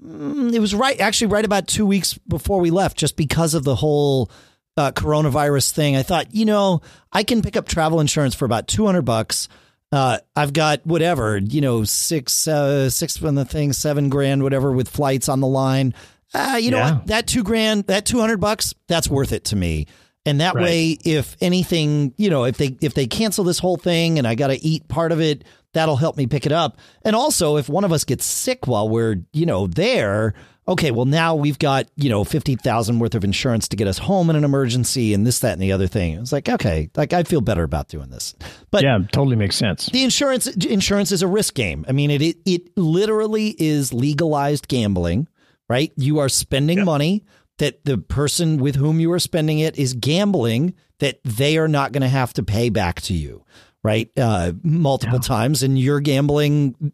it 0.53 0.59
was 0.59 0.75
right 0.75 1.01
actually 1.01 1.29
right 1.29 1.45
about 1.45 1.68
two 1.68 1.87
weeks 1.87 2.18
before 2.27 2.61
we 2.61 2.71
left, 2.71 2.97
just 2.97 3.16
because 3.16 3.55
of 3.55 3.62
the 3.62 3.77
whole 3.77 4.33
uh, 4.77 4.90
coronavirus 4.90 5.71
thing. 5.71 5.97
I 5.97 6.03
thought, 6.03 6.35
you 6.35 6.45
know, 6.45 6.81
I 7.12 7.23
can 7.23 7.40
pick 7.40 7.57
up 7.57 7.68
travel 7.68 8.01
insurance 8.01 8.35
for 8.35 8.47
about 8.47 8.66
two 8.66 8.85
hundred 8.85 9.03
bucks. 9.03 9.49
Uh, 9.92 10.18
I've 10.35 10.55
got 10.55 10.85
whatever, 10.87 11.37
you 11.37 11.61
know, 11.61 11.85
six, 11.85 12.49
uh, 12.49 12.88
six 12.88 13.16
from 13.16 13.35
the 13.35 13.45
thing, 13.45 13.75
seven 13.75 14.09
grand, 14.09 14.42
whatever, 14.42 14.73
with 14.73 14.88
flights 14.88 15.29
on 15.29 15.40
the 15.40 15.47
line. 15.47 15.95
Uh, 16.35 16.59
you 16.59 16.71
know 16.71 16.81
what? 16.81 17.07
That 17.09 17.27
two 17.27 17.45
grand, 17.45 17.87
that 17.88 18.07
two 18.07 18.18
hundred 18.18 18.40
bucks, 18.40 18.75
that's 18.88 19.07
worth 19.07 19.33
it 19.33 19.45
to 19.45 19.57
me. 19.57 19.87
And 20.24 20.40
that 20.40 20.54
right. 20.54 20.62
way, 20.62 20.98
if 21.04 21.37
anything, 21.40 22.14
you 22.16 22.30
know, 22.30 22.44
if 22.44 22.56
they 22.56 22.76
if 22.80 22.94
they 22.94 23.06
cancel 23.06 23.44
this 23.44 23.58
whole 23.58 23.76
thing 23.76 24.18
and 24.18 24.26
I 24.26 24.37
got 24.37 24.48
to 24.48 24.64
eat 24.64 24.87
part 24.87 25.11
of 25.11 25.20
it, 25.20 25.44
that'll 25.72 25.96
help 25.96 26.16
me 26.16 26.26
pick 26.26 26.46
it 26.46 26.52
up. 26.52 26.78
And 27.04 27.16
also, 27.16 27.56
if 27.56 27.68
one 27.68 27.85
of 27.85 27.92
us 27.92 28.04
gets 28.04 28.24
sick 28.24 28.66
while 28.66 28.88
we're 28.88 29.16
you 29.32 29.46
know 29.46 29.66
there, 29.66 30.35
okay, 30.68 30.92
well 30.92 31.06
now 31.06 31.35
we've 31.35 31.58
got 31.58 31.88
you 31.96 32.08
know 32.08 32.22
fifty 32.22 32.54
thousand 32.54 33.00
worth 33.00 33.16
of 33.16 33.24
insurance 33.24 33.66
to 33.68 33.76
get 33.76 33.88
us 33.88 33.98
home 33.98 34.30
in 34.30 34.37
an 34.37 34.44
emergency 34.44 35.12
and 35.12 35.26
this, 35.26 35.40
that, 35.40 35.54
and 35.54 35.62
the 35.62 35.72
other 35.72 35.88
thing. 35.88 36.14
It's 36.20 36.30
like 36.30 36.48
okay, 36.48 36.88
like 36.96 37.12
I 37.12 37.24
feel 37.24 37.40
better 37.40 37.64
about 37.64 37.88
doing 37.88 38.11
this. 38.11 38.35
But 38.70 38.85
yeah, 38.85 38.98
totally 39.11 39.37
makes 39.37 39.56
sense. 39.56 39.87
The 39.87 40.04
insurance 40.04 40.46
insurance 40.46 41.11
is 41.11 41.22
a 41.22 41.28
risk 41.28 41.54
game. 41.54 41.85
I 41.88 41.92
mean, 41.92 42.12
it 42.12 42.22
it, 42.22 42.37
it 42.46 42.78
literally 42.78 43.56
is 43.58 43.92
legalized 43.92 44.68
gambling. 44.68 45.28
Right, 45.68 45.92
you 45.96 46.18
are 46.18 46.28
spending 46.28 46.78
yep. 46.78 46.87
money 46.87 47.24
that 47.58 47.84
the 47.84 47.98
person 47.98 48.56
with 48.56 48.76
whom 48.76 49.00
you 49.00 49.12
are 49.12 49.18
spending 49.18 49.58
it 49.58 49.78
is 49.78 49.94
gambling 49.94 50.74
that 50.98 51.22
they 51.24 51.58
are 51.58 51.68
not 51.68 51.92
going 51.92 52.02
to 52.02 52.08
have 52.08 52.32
to 52.34 52.42
pay 52.42 52.70
back 52.70 53.00
to 53.02 53.14
you 53.14 53.44
right? 53.84 54.10
Uh, 54.16 54.52
multiple 54.62 55.18
yeah. 55.18 55.22
times 55.22 55.62
and 55.62 55.78
you're 55.78 56.00
gambling 56.00 56.92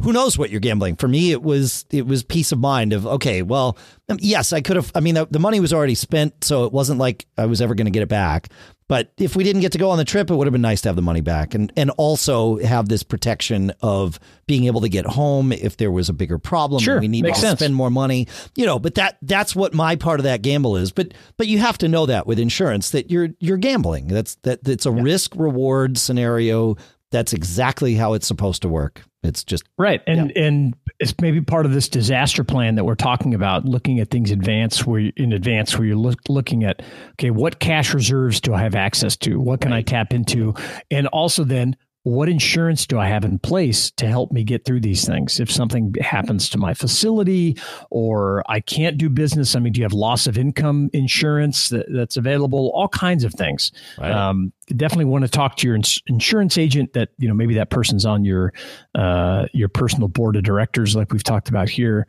who 0.00 0.12
knows 0.12 0.38
what 0.38 0.50
you're 0.50 0.60
gambling. 0.60 0.96
For 0.96 1.08
me 1.08 1.32
it 1.32 1.42
was 1.42 1.84
it 1.90 2.06
was 2.06 2.22
peace 2.22 2.52
of 2.52 2.58
mind 2.58 2.92
of 2.92 3.06
okay 3.06 3.42
well 3.42 3.76
um, 4.08 4.18
yes 4.20 4.52
i 4.52 4.60
could 4.60 4.76
have 4.76 4.90
i 4.94 5.00
mean 5.00 5.14
the, 5.14 5.26
the 5.30 5.38
money 5.38 5.60
was 5.60 5.72
already 5.72 5.94
spent 5.94 6.44
so 6.44 6.64
it 6.64 6.72
wasn't 6.72 6.98
like 6.98 7.26
i 7.38 7.46
was 7.46 7.60
ever 7.60 7.74
going 7.74 7.86
to 7.86 7.90
get 7.90 8.02
it 8.02 8.08
back 8.08 8.48
But 8.86 9.12
if 9.16 9.34
we 9.34 9.44
didn't 9.44 9.62
get 9.62 9.72
to 9.72 9.78
go 9.78 9.90
on 9.90 9.98
the 9.98 10.04
trip, 10.04 10.30
it 10.30 10.34
would 10.34 10.46
have 10.46 10.52
been 10.52 10.60
nice 10.60 10.82
to 10.82 10.90
have 10.90 10.96
the 10.96 11.02
money 11.02 11.22
back 11.22 11.54
and, 11.54 11.72
and 11.74 11.90
also 11.92 12.58
have 12.58 12.88
this 12.88 13.02
protection 13.02 13.72
of 13.80 14.20
being 14.46 14.64
able 14.64 14.82
to 14.82 14.90
get 14.90 15.06
home 15.06 15.52
if 15.52 15.78
there 15.78 15.90
was 15.90 16.10
a 16.10 16.12
bigger 16.12 16.36
problem. 16.36 16.82
Sure, 16.82 17.00
we 17.00 17.08
need 17.08 17.24
to 17.24 17.34
sense. 17.34 17.60
spend 17.60 17.74
more 17.74 17.90
money. 17.90 18.28
You 18.56 18.66
know, 18.66 18.78
but 18.78 18.96
that 18.96 19.16
that's 19.22 19.56
what 19.56 19.72
my 19.72 19.96
part 19.96 20.20
of 20.20 20.24
that 20.24 20.42
gamble 20.42 20.76
is. 20.76 20.92
But 20.92 21.14
but 21.38 21.46
you 21.46 21.58
have 21.60 21.78
to 21.78 21.88
know 21.88 22.04
that 22.06 22.26
with 22.26 22.38
insurance 22.38 22.90
that 22.90 23.10
you're 23.10 23.30
you're 23.40 23.56
gambling. 23.56 24.08
That's 24.08 24.34
that 24.42 24.68
it's 24.68 24.84
a 24.84 24.92
yeah. 24.92 25.02
risk 25.02 25.34
reward 25.34 25.96
scenario. 25.96 26.76
That's 27.10 27.32
exactly 27.32 27.94
how 27.94 28.12
it's 28.12 28.26
supposed 28.26 28.62
to 28.62 28.68
work. 28.68 29.02
It's 29.24 29.42
just 29.42 29.64
right, 29.78 30.02
and 30.06 30.30
yeah. 30.34 30.42
and 30.44 30.76
it's 31.00 31.14
maybe 31.20 31.40
part 31.40 31.66
of 31.66 31.72
this 31.72 31.88
disaster 31.88 32.44
plan 32.44 32.76
that 32.76 32.84
we're 32.84 32.94
talking 32.94 33.34
about, 33.34 33.64
looking 33.64 33.98
at 34.00 34.10
things 34.10 34.30
advance 34.30 34.86
where 34.86 35.00
you, 35.00 35.12
in 35.16 35.32
advance 35.32 35.76
where 35.76 35.86
you're 35.86 35.96
look, 35.96 36.20
looking 36.28 36.64
at 36.64 36.82
okay, 37.12 37.30
what 37.30 37.58
cash 37.58 37.94
reserves 37.94 38.40
do 38.40 38.54
I 38.54 38.60
have 38.60 38.74
access 38.74 39.16
to? 39.18 39.40
What 39.40 39.60
can 39.60 39.72
right. 39.72 39.78
I 39.78 39.82
tap 39.82 40.12
into? 40.12 40.54
And 40.90 41.06
also 41.08 41.44
then 41.44 41.76
what 42.04 42.28
insurance 42.28 42.86
do 42.86 42.98
I 42.98 43.08
have 43.08 43.24
in 43.24 43.38
place 43.38 43.90
to 43.92 44.06
help 44.06 44.30
me 44.30 44.44
get 44.44 44.66
through 44.66 44.80
these 44.80 45.06
things? 45.06 45.40
If 45.40 45.50
something 45.50 45.94
happens 46.02 46.50
to 46.50 46.58
my 46.58 46.74
facility 46.74 47.56
or 47.90 48.44
I 48.46 48.60
can't 48.60 48.98
do 48.98 49.08
business, 49.08 49.56
I 49.56 49.60
mean, 49.60 49.72
do 49.72 49.80
you 49.80 49.84
have 49.86 49.94
loss 49.94 50.26
of 50.26 50.36
income 50.36 50.90
insurance 50.92 51.70
that, 51.70 51.86
that's 51.88 52.18
available? 52.18 52.70
All 52.74 52.88
kinds 52.88 53.24
of 53.24 53.32
things. 53.32 53.72
Right. 53.98 54.10
Um, 54.10 54.52
definitely 54.76 55.06
want 55.06 55.24
to 55.24 55.30
talk 55.30 55.56
to 55.56 55.66
your 55.66 55.76
ins- 55.76 56.02
insurance 56.06 56.58
agent. 56.58 56.92
That 56.92 57.08
you 57.16 57.26
know 57.26 57.34
maybe 57.34 57.54
that 57.54 57.70
person's 57.70 58.04
on 58.04 58.22
your 58.22 58.52
uh, 58.94 59.46
your 59.54 59.70
personal 59.70 60.08
board 60.08 60.36
of 60.36 60.42
directors, 60.42 60.94
like 60.94 61.10
we've 61.10 61.24
talked 61.24 61.48
about 61.48 61.70
here. 61.70 62.06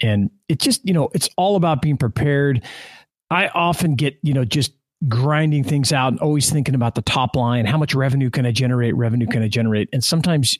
And 0.00 0.28
it 0.48 0.58
just 0.58 0.84
you 0.84 0.92
know 0.92 1.08
it's 1.14 1.30
all 1.36 1.54
about 1.54 1.82
being 1.82 1.96
prepared. 1.96 2.64
I 3.30 3.46
often 3.48 3.94
get 3.94 4.18
you 4.22 4.34
know 4.34 4.44
just 4.44 4.72
grinding 5.08 5.62
things 5.62 5.92
out 5.92 6.08
and 6.08 6.20
always 6.20 6.50
thinking 6.50 6.74
about 6.74 6.94
the 6.94 7.02
top 7.02 7.36
line. 7.36 7.66
How 7.66 7.76
much 7.76 7.94
revenue 7.94 8.30
can 8.30 8.46
i 8.46 8.52
generate? 8.52 8.94
Revenue 8.96 9.26
can 9.26 9.42
i 9.42 9.48
generate? 9.48 9.88
And 9.92 10.02
sometimes 10.02 10.58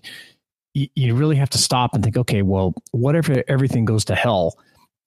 you, 0.74 1.14
really 1.14 1.36
have 1.36 1.48
to 1.50 1.58
stop 1.58 1.94
and 1.94 2.04
think 2.04 2.18
okay 2.18 2.42
well 2.42 2.74
what 2.90 3.16
if 3.16 3.30
everything 3.30 3.86
goes 3.86 4.04
to 4.06 4.14
hell? 4.14 4.58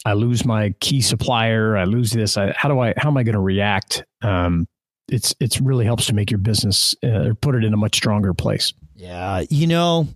I 0.06 0.14
lose 0.14 0.46
my 0.46 0.74
key 0.80 1.02
supplier 1.02 1.78
i 1.78 1.84
lose 1.84 2.12
this 2.12 2.38
I, 2.38 2.54
how 2.54 2.70
do 2.70 2.80
i 2.80 2.94
how 2.98 3.10
am 3.10 3.18
i 3.18 3.24
going 3.24 3.34
to 3.34 3.40
react? 3.40 4.04
Um, 4.22 4.68
it's 5.12 5.36
it's 5.40 5.60
really 5.62 5.86
helps 5.86 6.08
to 6.08 6.14
make 6.14 6.32
your 6.32 6.40
business 6.40 6.96
uh, 7.04 7.30
or 7.30 7.36
put 7.36 7.56
it 7.56 7.64
in 7.64 7.74
a 7.74 7.78
much 7.78 7.96
stronger 7.96 8.34
place. 8.34 8.74
Yeah 8.96 9.44
you 9.50 9.68
know 9.68 10.08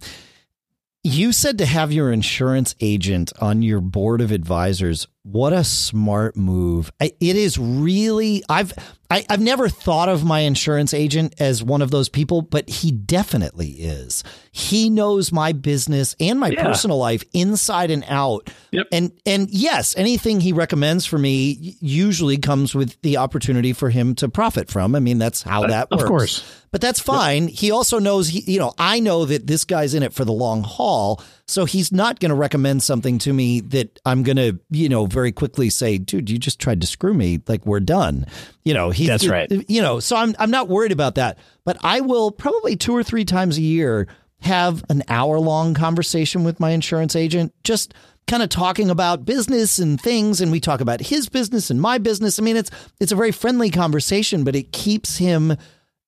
you 1.04 1.34
said 1.34 1.58
to 1.58 1.66
have 1.66 1.92
your 1.92 2.12
insurance 2.12 2.76
agent 2.80 3.34
on 3.40 3.62
your 3.62 3.82
board 3.82 4.22
of 4.22 4.32
advisors. 4.32 5.08
What 5.24 5.54
a 5.54 5.64
smart 5.64 6.36
move. 6.36 6.92
It 7.00 7.16
is 7.22 7.58
really 7.58 8.44
I've 8.50 8.74
I, 9.10 9.26
have 9.30 9.40
never 9.40 9.70
thought 9.70 10.10
of 10.10 10.26
my 10.26 10.40
insurance 10.40 10.94
agent 10.94 11.36
as 11.40 11.64
one 11.64 11.82
of 11.82 11.92
those 11.92 12.10
people, 12.10 12.42
but 12.42 12.68
he 12.68 12.92
definitely 12.92 13.70
is. 13.70 14.26
He 14.52 14.90
knows 14.90 15.32
my 15.32 15.54
business 15.54 16.14
and 16.20 16.40
my 16.40 16.50
yeah. 16.50 16.64
personal 16.64 16.98
life 16.98 17.24
inside 17.32 17.90
and 17.90 18.04
out. 18.10 18.50
Yep. 18.72 18.88
And 18.92 19.12
and 19.26 19.50
yes, 19.50 19.96
anything 19.96 20.42
he 20.42 20.52
recommends 20.52 21.06
for 21.06 21.18
me 21.18 21.78
usually 21.80 22.38
comes 22.38 22.76
with 22.76 23.02
the 23.02 23.16
opportunity 23.16 23.72
for 23.72 23.90
him 23.90 24.16
to 24.16 24.28
profit 24.28 24.70
from. 24.70 24.94
I 24.94 25.00
mean, 25.00 25.20
that's 25.20 25.42
how 25.42 25.64
uh, 25.64 25.68
that 25.68 25.90
works. 25.90 26.04
Of 26.04 26.10
course 26.10 26.44
but 26.74 26.82
that's 26.82 27.00
fine. 27.00 27.50
He 27.50 27.70
also 27.70 28.00
knows, 28.00 28.28
he, 28.30 28.52
you 28.52 28.58
know, 28.58 28.74
I 28.80 29.00
know 29.00 29.26
that 29.26 29.46
this 29.46 29.64
guy's 29.64 29.94
in 29.94 30.02
it 30.02 30.12
for 30.12 30.26
the 30.26 30.34
long 30.34 30.64
haul. 30.64 31.22
So 31.48 31.66
he's 31.66 31.92
not 31.92 32.20
going 32.20 32.30
to 32.30 32.36
recommend 32.36 32.84
something 32.84 33.18
to 33.20 33.34
me 33.34 33.60
that 33.62 34.00
I'm 34.06 34.24
going 34.24 34.38
to, 34.38 34.60
you 34.70 34.88
know, 34.88 35.06
very 35.06 35.32
quickly 35.32 35.70
say, 35.70 35.98
dude, 35.98 36.30
you 36.30 36.38
just 36.38 36.60
tried 36.60 36.80
to 36.82 36.88
screw 36.88 37.14
me. 37.14 37.42
Like 37.48 37.66
we're 37.66 37.82
done. 37.82 38.26
You 38.64 38.74
know, 38.74 38.92
he's, 38.92 39.08
that's 39.08 39.28
right. 39.28 39.52
You 39.70 39.82
know, 39.82 40.00
so 40.00 40.16
I'm, 40.16 40.36
I'm 40.40 40.52
not 40.52 40.70
worried 40.70 40.94
about 40.94 41.16
that, 41.16 41.38
but 41.66 41.78
I 41.84 42.00
will 42.00 42.32
probably 42.32 42.78
two 42.78 42.96
or 42.96 43.04
three 43.04 43.26
times 43.26 43.58
a 43.58 43.62
year 43.62 44.08
have 44.40 44.84
an 44.90 45.04
hour 45.10 45.38
long 45.40 45.74
conversation 45.74 46.44
with 46.44 46.60
my 46.60 46.72
insurance 46.72 47.16
agent. 47.16 47.54
Just, 47.64 47.94
kind 48.28 48.42
of 48.42 48.50
talking 48.50 48.90
about 48.90 49.26
business 49.26 49.80
and 49.80 50.00
things 50.00 50.40
and 50.40 50.52
we 50.52 50.60
talk 50.60 50.80
about 50.80 51.02
his 51.02 51.28
business 51.28 51.70
and 51.70 51.82
my 51.82 51.98
business. 51.98 52.40
I 52.40 52.42
mean 52.42 52.56
it's 52.56 52.72
it's 53.00 53.12
a 53.12 53.18
very 53.18 53.32
friendly 53.32 53.70
conversation 53.70 54.44
but 54.44 54.56
it 54.56 54.72
keeps 54.72 55.18
him 55.18 55.58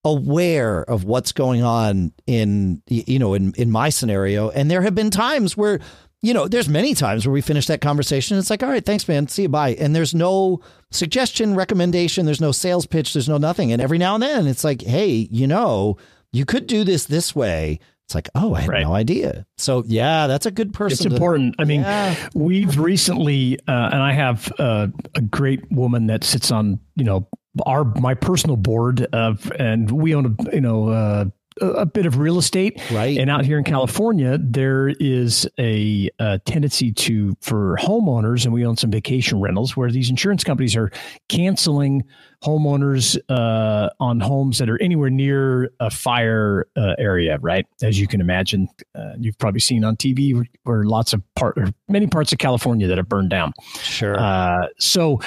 aware 0.06 0.84
of 0.84 1.04
what's 1.04 1.32
going 1.32 1.64
on 1.64 2.14
in 2.28 2.82
you 2.88 3.18
know 3.18 3.34
in 3.34 3.54
in 3.58 3.72
my 3.72 3.90
scenario 3.90 4.50
and 4.52 4.70
there 4.70 4.84
have 4.84 4.94
been 4.94 5.10
times 5.10 5.58
where 5.58 5.80
you 6.22 6.32
know 6.32 6.48
there's 6.48 6.70
many 6.70 6.94
times 6.94 7.26
where 7.26 7.34
we 7.34 7.42
finish 7.42 7.66
that 7.66 7.82
conversation 7.82 8.38
it's 8.38 8.52
like 8.52 8.62
all 8.62 8.70
right 8.70 8.86
thanks 8.86 9.08
man 9.08 9.28
see 9.28 9.42
you 9.42 9.50
bye 9.50 9.74
and 9.80 9.96
there's 9.96 10.14
no 10.14 10.62
suggestion 10.92 11.56
recommendation 11.56 12.26
there's 12.26 12.40
no 12.40 12.52
sales 12.52 12.86
pitch 12.86 13.14
there's 13.14 13.28
no 13.28 13.38
nothing 13.38 13.72
and 13.72 13.82
every 13.82 13.98
now 13.98 14.14
and 14.14 14.24
then 14.24 14.46
it's 14.46 14.64
like 14.64 14.84
hey 14.84 15.28
you 15.32 15.48
know 15.48 15.98
you 16.32 16.46
could 16.46 16.68
do 16.68 16.84
this 16.84 17.06
this 17.06 17.36
way 17.36 17.80
it's 18.06 18.14
like, 18.14 18.30
oh, 18.36 18.54
I 18.54 18.62
had 18.62 18.70
right. 18.70 18.84
no 18.84 18.94
idea. 18.94 19.48
So 19.58 19.84
yeah, 19.88 20.28
that's 20.28 20.46
a 20.46 20.52
good 20.52 20.76
person. 20.76 20.94
It's 20.94 21.02
to, 21.02 21.10
important. 21.10 21.56
I 21.58 21.64
mean, 21.64 21.82
yeah. 21.82 22.30
we've 22.36 22.78
recently, 22.78 23.58
uh, 23.68 23.90
and 23.92 24.00
I 24.00 24.14
have 24.14 24.54
uh, 24.60 24.88
a 25.16 25.22
great 25.22 25.72
woman 25.72 26.06
that 26.06 26.24
sits 26.24 26.52
on, 26.52 26.80
you 26.96 27.04
know, 27.04 27.28
our 27.66 27.84
my 27.84 28.14
personal 28.14 28.58
board 28.58 29.08
of, 29.14 29.52
and 29.58 29.92
we 29.92 30.16
own 30.16 30.26
a 30.26 30.56
you 30.56 30.62
know 30.62 30.90
uh, 30.90 31.26
a 31.62 31.86
bit 31.86 32.06
of 32.06 32.18
real 32.18 32.38
estate, 32.38 32.82
right? 32.92 33.18
And 33.18 33.30
out 33.30 33.46
here 33.46 33.58
in 33.58 33.64
California, 33.64 34.38
there 34.42 34.90
is 34.90 35.48
a, 35.58 36.10
a, 36.20 36.40
tendency 36.40 36.92
to 36.92 37.34
for 37.40 37.78
homeowners, 37.80 38.44
and 38.44 38.54
we 38.54 38.66
own 38.66 38.76
some 38.76 38.92
vacation 38.92 39.40
rentals 39.40 39.78
where 39.78 39.90
these 39.90 40.10
insurance 40.10 40.44
companies 40.44 40.76
are 40.76 40.92
canceling 41.30 42.04
homeowners 42.44 43.18
uh, 43.30 43.90
on 44.02 44.20
homes 44.20 44.58
that 44.58 44.70
are 44.70 44.82
anywhere 44.82 45.10
near 45.10 45.72
a 45.80 45.90
fire 45.90 46.68
uh, 46.76 46.96
area, 46.98 47.38
right? 47.40 47.66
As 47.82 48.00
you 48.00 48.08
can 48.08 48.20
imagine, 48.20 48.68
uh, 48.94 49.14
you've 49.18 49.38
probably 49.38 49.62
seen 49.62 49.86
on 49.86 49.96
TV 49.96 50.46
where, 50.64 50.84
lots 50.84 51.14
of 51.14 51.24
part, 51.36 51.58
or 51.58 51.68
many 51.88 52.08
parts 52.08 52.34
of 52.34 52.38
California 52.38 52.88
that 52.88 52.98
have 52.98 53.08
burned 53.08 53.30
down. 53.30 53.54
Sure. 53.82 54.20
Uh, 54.20 54.68
so 54.78 55.22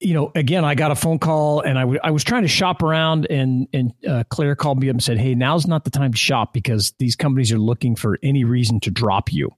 you 0.00 0.14
know, 0.14 0.32
again, 0.34 0.64
I 0.64 0.74
got 0.74 0.90
a 0.90 0.94
phone 0.94 1.18
call 1.18 1.60
and 1.60 1.78
I, 1.78 1.82
w- 1.82 2.00
I 2.02 2.10
was 2.10 2.24
trying 2.24 2.42
to 2.42 2.48
shop 2.48 2.82
around 2.82 3.26
and, 3.30 3.68
and 3.72 3.92
uh, 4.08 4.24
Claire 4.28 4.56
called 4.56 4.80
me 4.80 4.88
up 4.88 4.94
and 4.94 5.02
said, 5.02 5.18
Hey, 5.18 5.34
now's 5.34 5.66
not 5.66 5.84
the 5.84 5.90
time 5.90 6.12
to 6.12 6.18
shop 6.18 6.52
because 6.52 6.92
these 6.98 7.16
companies 7.16 7.52
are 7.52 7.58
looking 7.58 7.96
for 7.96 8.18
any 8.22 8.44
reason 8.44 8.80
to 8.80 8.90
drop 8.90 9.32
you 9.32 9.50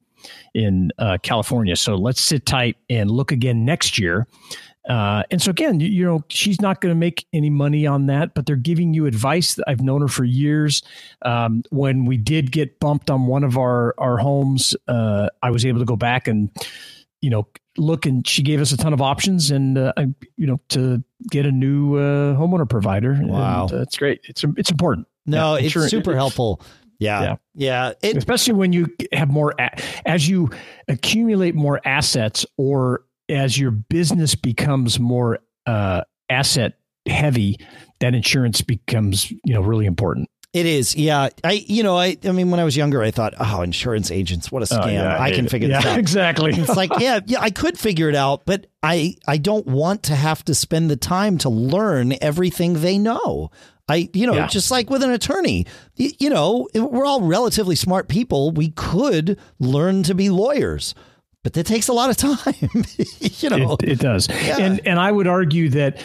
in 0.55 0.93
uh, 0.99 1.19
California. 1.23 1.77
So 1.77 1.95
let's 1.97 2.21
sit 2.21 2.47
tight 2.47 2.77
and 2.89 3.11
look 3.11 3.33
again 3.33 3.65
next 3.65 3.99
year. 3.99 4.27
Uh, 4.89 5.25
and 5.31 5.43
so 5.43 5.51
again, 5.51 5.81
you, 5.81 5.89
you 5.89 6.05
know, 6.05 6.23
she's 6.29 6.61
not 6.61 6.81
going 6.81 6.95
to 6.95 6.99
make 6.99 7.27
any 7.33 7.51
money 7.51 7.87
on 7.87 8.07
that, 8.07 8.35
but 8.35 8.47
they're 8.47 8.55
giving 8.55 8.95
you 8.95 9.07
advice. 9.07 9.59
I've 9.67 9.81
known 9.81 10.01
her 10.03 10.09
for 10.09 10.25
years. 10.25 10.83
Um, 11.23 11.65
when 11.71 12.05
we 12.05 12.17
did 12.17 12.53
get 12.53 12.79
bumped 12.79 13.11
on 13.11 13.27
one 13.27 13.43
of 13.43 13.59
our 13.59 13.95
our 13.99 14.17
homes, 14.19 14.77
uh, 14.87 15.29
I 15.43 15.51
was 15.51 15.67
able 15.67 15.81
to 15.81 15.85
go 15.85 15.97
back 15.97 16.29
and 16.29 16.51
you 17.27 17.31
know 17.31 17.49
look 17.77 18.07
and 18.07 18.25
she 18.25 18.41
gave 18.41 18.61
us 18.61 18.71
a 18.71 18.77
ton 18.77 18.93
of 18.93 19.03
options 19.03 19.51
and 19.51 19.77
uh, 19.77 19.93
you 20.37 20.47
know 20.47 20.61
to 20.69 21.03
get 21.29 21.45
a 21.45 21.51
new 21.51 21.97
uh, 21.97 22.37
homeowner 22.37 22.71
provider. 22.71 23.19
Wow. 23.21 23.65
and, 23.65 23.73
uh, 23.73 23.83
it's 23.83 23.99
great. 23.99 24.21
It's 24.29 24.45
it's 24.57 24.71
important. 24.71 25.09
No 25.27 25.57
yeah, 25.57 25.65
it's 25.65 25.73
sure 25.73 25.89
super 25.89 26.13
it, 26.13 26.17
helpful. 26.17 26.63
Yeah. 27.01 27.23
Yeah, 27.23 27.37
yeah. 27.57 27.93
It, 28.01 28.17
especially 28.17 28.55
when 28.55 28.73
you 28.73 28.87
have 29.13 29.29
more 29.29 29.57
as 30.07 30.29
you 30.29 30.51
accumulate 30.87 31.57
more 31.57 31.81
assets 31.85 32.47
or 32.59 33.03
as 33.29 33.59
your 33.59 33.73
business 33.73 34.37
becomes 34.37 35.01
more 35.01 35.41
uh, 35.67 36.03
asset 36.31 36.75
heavy 37.09 37.59
that 37.99 38.15
insurance 38.15 38.61
becomes 38.61 39.33
you 39.33 39.53
know 39.53 39.63
really 39.63 39.87
important 39.87 40.29
it 40.57 40.65
is, 40.65 40.97
yeah. 40.97 41.29
I, 41.45 41.65
you 41.67 41.83
know, 41.83 41.99
I, 41.99 42.17
I 42.25 42.33
mean, 42.33 42.51
when 42.51 42.59
I 42.59 42.65
was 42.65 42.75
younger, 42.79 43.03
I 43.03 43.11
thought, 43.11 43.35
oh, 43.39 43.61
insurance 43.61 44.11
agents, 44.11 44.51
what 44.51 44.63
a 44.63 44.75
oh, 44.75 44.79
scam! 44.79 44.87
Oh, 44.87 44.91
yeah, 44.91 45.21
I 45.21 45.31
can 45.33 45.49
figure 45.49 45.69
yeah, 45.69 45.83
this 45.83 45.87
out. 45.87 45.99
Exactly. 45.99 46.53
it's 46.55 46.75
like, 46.75 46.91
yeah, 46.99 47.21
yeah, 47.27 47.41
I 47.43 47.51
could 47.51 47.79
figure 47.79 48.09
it 48.09 48.15
out, 48.15 48.47
but 48.47 48.67
I, 48.83 49.17
I 49.29 49.37
don't 49.37 49.67
want 49.67 50.05
to 50.05 50.15
have 50.15 50.43
to 50.47 50.55
spend 50.55 50.91
the 50.91 50.97
time 50.97 51.37
to 51.39 51.51
learn 51.51 52.15
everything 52.23 52.81
they 52.81 52.97
know. 52.97 53.51
I, 53.87 54.09
you 54.15 54.27
know, 54.27 54.33
yeah. 54.33 54.47
just 54.47 54.71
like 54.71 54.89
with 54.89 55.03
an 55.03 55.11
attorney, 55.11 55.67
you, 55.95 56.11
you 56.19 56.31
know, 56.31 56.69
we're 56.75 57.05
all 57.05 57.21
relatively 57.21 57.77
smart 57.77 58.09
people. 58.09 58.51
We 58.51 58.71
could 58.71 59.39
learn 59.59 60.05
to 60.05 60.15
be 60.15 60.31
lawyers 60.31 60.95
but 61.43 61.53
that 61.53 61.65
takes 61.65 61.87
a 61.87 61.93
lot 61.93 62.11
of 62.11 62.17
time. 62.43 62.55
you 63.21 63.51
know, 63.51 63.75
it, 63.75 63.91
it 63.91 63.99
does. 64.01 64.29
Yeah. 64.29 64.59
And 64.59 64.81
and 64.85 64.99
I 64.99 65.13
would 65.13 65.29
argue 65.29 65.69
that 65.69 66.03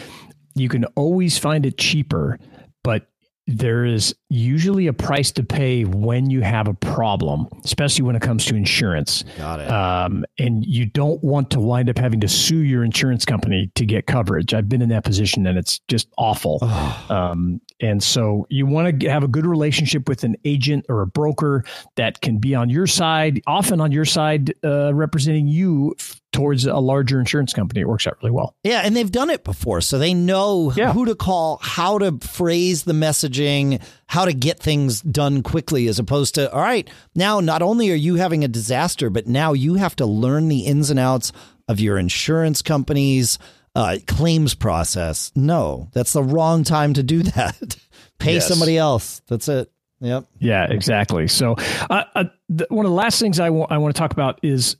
you 0.54 0.68
can 0.68 0.84
always 0.94 1.36
find 1.36 1.66
it 1.66 1.76
cheaper, 1.76 2.38
but 2.84 3.08
there 3.48 3.84
is 3.84 4.14
usually 4.32 4.86
a 4.86 4.92
price 4.92 5.30
to 5.32 5.42
pay 5.42 5.84
when 5.84 6.30
you 6.30 6.40
have 6.40 6.66
a 6.66 6.74
problem, 6.74 7.46
especially 7.64 8.02
when 8.02 8.16
it 8.16 8.22
comes 8.22 8.46
to 8.46 8.56
insurance. 8.56 9.24
Got 9.36 9.60
it. 9.60 9.70
Um, 9.70 10.24
and 10.38 10.64
you 10.64 10.86
don't 10.86 11.22
want 11.22 11.50
to 11.50 11.60
wind 11.60 11.90
up 11.90 11.98
having 11.98 12.20
to 12.20 12.28
sue 12.28 12.60
your 12.60 12.82
insurance 12.82 13.26
company 13.26 13.70
to 13.74 13.84
get 13.84 14.06
coverage. 14.06 14.54
I've 14.54 14.68
been 14.68 14.80
in 14.80 14.88
that 14.88 15.04
position 15.04 15.46
and 15.46 15.58
it's 15.58 15.80
just 15.88 16.08
awful. 16.16 16.64
um, 17.10 17.60
and 17.80 18.02
so 18.02 18.46
you 18.48 18.64
want 18.64 19.00
to 19.00 19.10
have 19.10 19.22
a 19.22 19.28
good 19.28 19.44
relationship 19.44 20.08
with 20.08 20.24
an 20.24 20.36
agent 20.44 20.86
or 20.88 21.02
a 21.02 21.06
broker 21.06 21.64
that 21.96 22.20
can 22.20 22.38
be 22.38 22.54
on 22.54 22.70
your 22.70 22.86
side, 22.86 23.42
often 23.46 23.80
on 23.80 23.92
your 23.92 24.04
side, 24.04 24.54
uh, 24.64 24.94
representing 24.94 25.48
you 25.48 25.94
towards 26.32 26.64
a 26.64 26.78
larger 26.78 27.20
insurance 27.20 27.52
company. 27.52 27.80
It 27.80 27.88
works 27.88 28.06
out 28.06 28.16
really 28.22 28.32
well. 28.32 28.56
Yeah, 28.64 28.80
and 28.84 28.96
they've 28.96 29.10
done 29.10 29.30
it 29.30 29.44
before, 29.44 29.80
so 29.80 29.98
they 29.98 30.14
know 30.14 30.72
yeah. 30.74 30.92
who 30.92 31.04
to 31.04 31.14
call, 31.14 31.58
how 31.62 31.98
to 31.98 32.18
phrase 32.18 32.84
the 32.84 32.94
messaging, 32.94 33.82
how 34.12 34.26
to 34.26 34.34
get 34.34 34.60
things 34.60 35.00
done 35.00 35.42
quickly, 35.42 35.88
as 35.88 35.98
opposed 35.98 36.34
to, 36.34 36.52
all 36.52 36.60
right, 36.60 36.86
now 37.14 37.40
not 37.40 37.62
only 37.62 37.90
are 37.90 37.94
you 37.94 38.16
having 38.16 38.44
a 38.44 38.48
disaster, 38.48 39.08
but 39.08 39.26
now 39.26 39.54
you 39.54 39.76
have 39.76 39.96
to 39.96 40.04
learn 40.04 40.48
the 40.48 40.66
ins 40.66 40.90
and 40.90 41.00
outs 41.00 41.32
of 41.66 41.80
your 41.80 41.96
insurance 41.96 42.60
company's 42.60 43.38
uh, 43.74 43.96
claims 44.06 44.54
process. 44.54 45.32
No, 45.34 45.88
that's 45.94 46.12
the 46.12 46.22
wrong 46.22 46.62
time 46.62 46.92
to 46.92 47.02
do 47.02 47.22
that. 47.22 47.78
Pay 48.18 48.34
yes. 48.34 48.46
somebody 48.46 48.76
else. 48.76 49.22
That's 49.28 49.48
it. 49.48 49.72
Yep. 50.00 50.26
Yeah, 50.38 50.66
exactly. 50.70 51.26
So, 51.26 51.56
uh, 51.88 52.04
uh, 52.14 52.24
the, 52.50 52.66
one 52.68 52.84
of 52.84 52.90
the 52.90 52.96
last 52.96 53.18
things 53.18 53.40
I, 53.40 53.46
w- 53.46 53.66
I 53.70 53.78
want 53.78 53.94
to 53.94 53.98
talk 53.98 54.12
about 54.12 54.40
is 54.42 54.76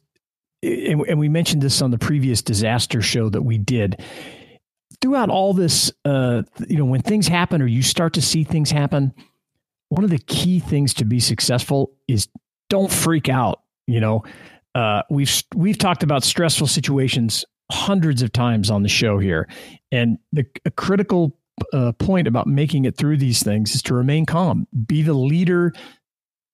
and, 0.62 1.01
and 1.09 1.18
we 1.18 1.30
mentioned 1.30 1.62
this 1.62 1.80
on 1.80 1.91
the 1.91 1.99
previous 1.99 2.43
disaster 2.43 3.01
show 3.01 3.30
that 3.30 3.43
we 3.43 3.57
did 3.57 3.99
throughout 5.03 5.28
all 5.28 5.53
this, 5.53 5.92
uh, 6.05 6.42
you 6.68 6.78
know, 6.78 6.84
when 6.84 7.03
things 7.03 7.28
happen 7.28 7.61
or 7.61 7.66
you 7.66 7.82
start 7.82 8.14
to 8.14 8.22
see 8.22 8.44
things 8.44 8.70
happen, 8.70 9.12
one 9.88 10.05
of 10.05 10.11
the 10.11 10.18
key 10.18 10.61
things 10.61 10.94
to 10.94 11.05
be 11.05 11.20
successful 11.20 11.92
is 12.09 12.28
don't 12.70 12.90
freak 12.90 13.28
out. 13.28 13.61
You 13.86 14.00
know, 14.00 14.24
uh, 14.74 15.03
we've 15.11 15.42
we've 15.55 15.76
talked 15.76 16.03
about 16.03 16.22
stressful 16.22 16.68
situations 16.68 17.44
hundreds 17.70 18.22
of 18.22 18.32
times 18.32 18.70
on 18.70 18.82
the 18.82 18.88
show 18.88 19.18
here, 19.18 19.48
and 19.90 20.18
the 20.32 20.46
critical 20.76 21.36
uh, 21.72 21.92
point 21.92 22.26
about 22.26 22.46
making 22.46 22.84
it 22.84 22.96
through 22.96 23.18
these 23.18 23.42
things 23.42 23.74
is 23.74 23.82
to 23.82 23.94
remain 23.94 24.24
calm, 24.24 24.66
be 24.86 25.03
the 25.03 25.14
leader 25.14 25.72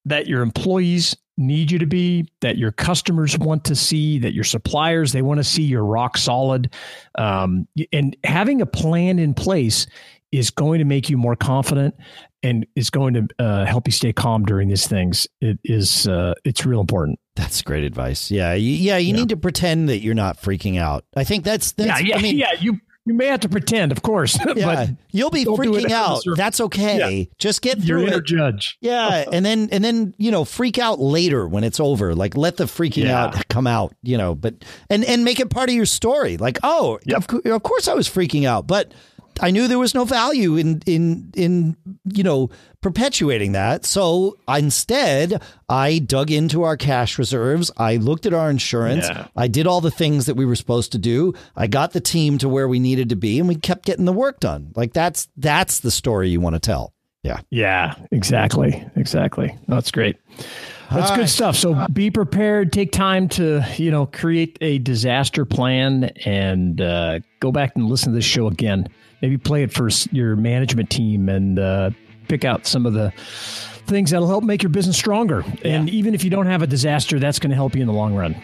that 0.05 0.26
your 0.26 0.42
employees 0.42 1.16
need 1.39 1.70
you 1.70 1.78
to 1.78 1.86
be, 1.86 2.28
that 2.41 2.59
your 2.59 2.72
customers 2.72 3.39
want 3.39 3.64
to 3.64 3.74
see, 3.74 4.18
that 4.18 4.34
your 4.34 4.45
suppliers 4.45 5.12
they 5.12 5.22
want 5.22 5.39
to 5.39 5.45
see 5.45 5.62
you're 5.62 5.84
rock 5.84 6.18
solid, 6.18 6.74
um, 7.16 7.66
and 7.93 8.16
having 8.24 8.61
a 8.61 8.66
plan 8.66 9.18
in 9.18 9.32
place 9.32 9.86
is 10.30 10.51
going 10.51 10.78
to 10.78 10.84
make 10.84 11.09
you 11.09 11.16
more 11.16 11.36
confident 11.36 11.95
and 12.43 12.66
is 12.76 12.91
going 12.91 13.14
to 13.14 13.26
uh, 13.39 13.64
help 13.64 13.86
you 13.86 13.93
stay 13.93 14.12
calm 14.12 14.45
during 14.45 14.68
these 14.68 14.86
things. 14.86 15.26
It 15.41 15.59
is 15.64 16.07
uh, 16.07 16.34
it's 16.45 16.66
real 16.66 16.80
important. 16.80 17.18
That's 17.34 17.62
great 17.62 17.84
advice. 17.84 18.30
Yeah, 18.30 18.55
you, 18.55 18.72
yeah, 18.72 18.97
you 18.99 19.09
yeah. 19.09 19.20
need 19.20 19.28
to 19.30 19.36
pretend 19.36 19.89
that 19.89 20.01
you're 20.01 20.14
not 20.14 20.41
freaking 20.41 20.78
out. 20.78 21.05
I 21.16 21.24
think 21.24 21.45
that's 21.45 21.72
that's. 21.72 22.03
Yeah, 22.03 22.09
yeah, 22.09 22.16
I 22.18 22.22
mean, 22.22 22.36
yeah. 22.36 22.53
You 22.59 22.80
you 23.09 23.14
may 23.14 23.26
have 23.26 23.40
to 23.40 23.48
pretend, 23.48 23.92
of 23.92 24.02
course. 24.02 24.38
Yeah, 24.59 24.64
but 24.64 24.90
you'll 25.12 25.30
be 25.30 25.44
freaking 25.44 25.90
out. 25.90 26.22
That's 26.36 26.61
okay. 26.61 27.18
Yeah. 27.18 27.24
Just 27.38 27.62
get 27.62 27.80
through 27.80 28.06
Your 28.06 28.18
it. 28.18 28.24
judge. 28.24 28.76
Yeah, 28.80 29.24
and 29.32 29.44
then 29.44 29.68
and 29.70 29.84
then 29.84 30.14
you 30.18 30.30
know 30.30 30.44
freak 30.44 30.78
out 30.78 30.98
later 30.98 31.46
when 31.46 31.64
it's 31.64 31.78
over. 31.78 32.14
Like 32.14 32.36
let 32.36 32.56
the 32.56 32.64
freaking 32.64 33.04
yeah. 33.04 33.24
out 33.24 33.48
come 33.48 33.66
out. 33.66 33.94
You 34.02 34.16
know, 34.16 34.34
but 34.34 34.64
and 34.90 35.04
and 35.04 35.22
make 35.24 35.38
it 35.38 35.50
part 35.50 35.68
of 35.68 35.74
your 35.74 35.86
story. 35.86 36.38
Like 36.38 36.59
oh, 36.62 36.98
yep. 37.04 37.30
of, 37.30 37.46
of 37.46 37.62
course 37.62 37.88
I 37.88 37.94
was 37.94 38.09
freaking 38.09 38.46
out, 38.46 38.66
but 38.66 38.92
I 39.41 39.51
knew 39.51 39.68
there 39.68 39.78
was 39.78 39.95
no 39.95 40.05
value 40.05 40.57
in 40.57 40.82
in 40.86 41.30
in 41.34 41.76
you 42.12 42.22
know 42.22 42.51
perpetuating 42.80 43.53
that. 43.53 43.84
So 43.84 44.39
instead, 44.49 45.43
I 45.68 45.99
dug 45.99 46.30
into 46.30 46.62
our 46.62 46.76
cash 46.76 47.18
reserves. 47.18 47.70
I 47.76 47.97
looked 47.97 48.26
at 48.26 48.34
our 48.34 48.51
insurance. 48.51 49.09
Yeah. 49.09 49.26
I 49.36 49.49
did 49.49 49.66
all 49.66 49.80
the 49.80 49.91
things 49.91 50.26
that 50.26 50.34
we 50.34 50.47
were 50.47 50.57
supposed 50.57 50.93
to 50.93 50.99
do. 50.99 51.34
I 51.57 51.66
got 51.66 51.93
the 51.93 52.01
team 52.01 52.39
to 52.39 52.49
where 52.49 52.68
we 52.68 52.78
needed 52.78 53.09
to 53.11 53.16
be, 53.16 53.39
and 53.39 53.49
we 53.49 53.57
kept 53.57 53.84
getting 53.84 54.05
the 54.05 54.12
work 54.12 54.41
done. 54.41 54.72
Like 54.76 54.93
that's 54.93 55.28
that's 55.36 55.80
the 55.80 55.91
story 55.91 56.28
you 56.28 56.41
want 56.41 56.55
to 56.55 56.61
tell. 56.61 56.95
Yeah. 57.22 57.41
Yeah. 57.51 57.95
Exactly. 58.12 58.86
Exactly. 58.97 59.57
That's 59.66 59.91
great. 59.91 60.16
That's 60.91 61.11
good 61.11 61.28
stuff. 61.28 61.57
So 61.57 61.86
be 61.93 62.11
prepared. 62.11 62.72
Take 62.72 62.93
time 62.93 63.28
to 63.30 63.62
you 63.76 63.91
know 63.91 64.07
create 64.07 64.57
a 64.61 64.78
disaster 64.78 65.45
plan 65.45 66.05
and 66.24 66.80
uh, 66.80 67.20
go 67.41 67.53
back 67.53 67.72
and 67.74 67.86
listen 67.86 68.12
to 68.12 68.16
this 68.16 68.24
show 68.24 68.47
again 68.47 68.89
maybe 69.22 69.36
play 69.36 69.62
it 69.62 69.72
for 69.72 69.88
your 70.12 70.36
management 70.36 70.90
team 70.90 71.28
and 71.28 71.58
uh, 71.58 71.90
pick 72.28 72.44
out 72.44 72.66
some 72.66 72.86
of 72.86 72.92
the 72.92 73.12
things 73.86 74.10
that'll 74.10 74.28
help 74.28 74.44
make 74.44 74.62
your 74.62 74.70
business 74.70 74.96
stronger. 74.96 75.44
Yeah. 75.62 75.72
And 75.74 75.90
even 75.90 76.14
if 76.14 76.22
you 76.22 76.30
don't 76.30 76.46
have 76.46 76.62
a 76.62 76.66
disaster, 76.66 77.18
that's 77.18 77.38
going 77.38 77.50
to 77.50 77.56
help 77.56 77.74
you 77.74 77.80
in 77.80 77.86
the 77.86 77.92
long 77.92 78.14
run. 78.14 78.36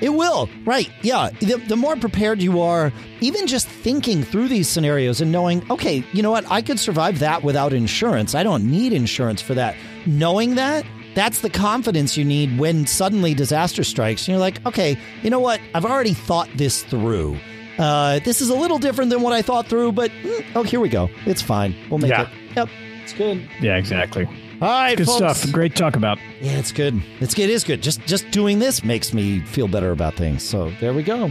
It 0.00 0.10
will, 0.10 0.48
right? 0.64 0.90
Yeah. 1.02 1.30
The, 1.40 1.56
the 1.56 1.76
more 1.76 1.96
prepared 1.96 2.40
you 2.40 2.60
are, 2.60 2.92
even 3.20 3.48
just 3.48 3.66
thinking 3.66 4.22
through 4.22 4.48
these 4.48 4.68
scenarios 4.68 5.20
and 5.20 5.32
knowing, 5.32 5.68
okay, 5.72 6.04
you 6.12 6.22
know 6.22 6.30
what? 6.30 6.48
I 6.50 6.62
could 6.62 6.78
survive 6.78 7.18
that 7.18 7.42
without 7.42 7.72
insurance. 7.72 8.34
I 8.34 8.44
don't 8.44 8.70
need 8.70 8.92
insurance 8.92 9.42
for 9.42 9.54
that. 9.54 9.76
Knowing 10.06 10.54
that, 10.54 10.84
that's 11.14 11.40
the 11.40 11.50
confidence 11.50 12.16
you 12.16 12.24
need 12.24 12.58
when 12.60 12.86
suddenly 12.86 13.34
disaster 13.34 13.82
strikes. 13.82 14.22
And 14.22 14.28
you're 14.28 14.38
like, 14.38 14.64
okay, 14.66 14.96
you 15.22 15.30
know 15.30 15.40
what? 15.40 15.60
I've 15.74 15.84
already 15.84 16.14
thought 16.14 16.48
this 16.54 16.84
through. 16.84 17.36
Uh, 17.78 18.18
this 18.20 18.40
is 18.40 18.50
a 18.50 18.54
little 18.54 18.78
different 18.78 19.10
than 19.10 19.22
what 19.22 19.32
I 19.32 19.42
thought 19.42 19.66
through, 19.66 19.92
but 19.92 20.10
mm, 20.10 20.44
oh, 20.54 20.62
here 20.62 20.80
we 20.80 20.88
go. 20.88 21.08
It's 21.26 21.42
fine. 21.42 21.74
We'll 21.88 21.98
make 21.98 22.10
yeah. 22.10 22.22
it. 22.22 22.28
Yep, 22.56 22.68
it's 23.02 23.12
good. 23.12 23.48
Yeah, 23.60 23.76
exactly. 23.76 24.26
All 24.60 24.68
right, 24.68 24.96
good 24.96 25.06
folks. 25.06 25.38
stuff. 25.38 25.52
Great 25.52 25.76
talk 25.76 25.94
about. 25.94 26.18
Yeah, 26.40 26.58
it's 26.58 26.72
good. 26.72 27.00
It's 27.20 27.34
good. 27.34 27.48
It 27.48 27.52
is 27.52 27.62
good. 27.62 27.82
Just 27.82 28.00
just 28.06 28.28
doing 28.32 28.58
this 28.58 28.82
makes 28.82 29.14
me 29.14 29.40
feel 29.40 29.68
better 29.68 29.92
about 29.92 30.14
things. 30.14 30.42
So 30.42 30.70
there 30.80 30.92
we 30.92 31.04
go. 31.04 31.30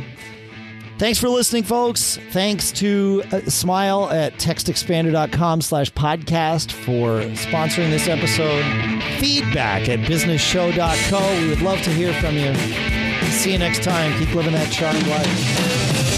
Thanks 0.98 1.20
for 1.20 1.30
listening, 1.30 1.62
folks. 1.64 2.18
Thanks 2.32 2.72
to 2.74 3.22
uh, 3.32 3.42
Smile 3.42 4.10
at 4.10 4.34
textexpander.com 4.36 5.62
slash 5.62 5.92
podcast 5.92 6.72
for 6.72 7.22
sponsoring 7.36 7.92
this 7.92 8.08
episode. 8.08 8.64
Feedback 9.20 9.90
at 9.90 10.00
businessshow.co. 10.00 11.42
We 11.42 11.50
would 11.50 11.62
love 11.62 11.82
to 11.84 11.92
hear 11.92 12.14
from 12.14 12.36
you. 12.36 12.56
See 13.30 13.52
you 13.52 13.60
next 13.60 13.84
time. 13.84 14.18
Keep 14.18 14.34
living 14.34 14.54
that 14.54 14.72
charmed 14.72 15.06
life. 15.06 16.17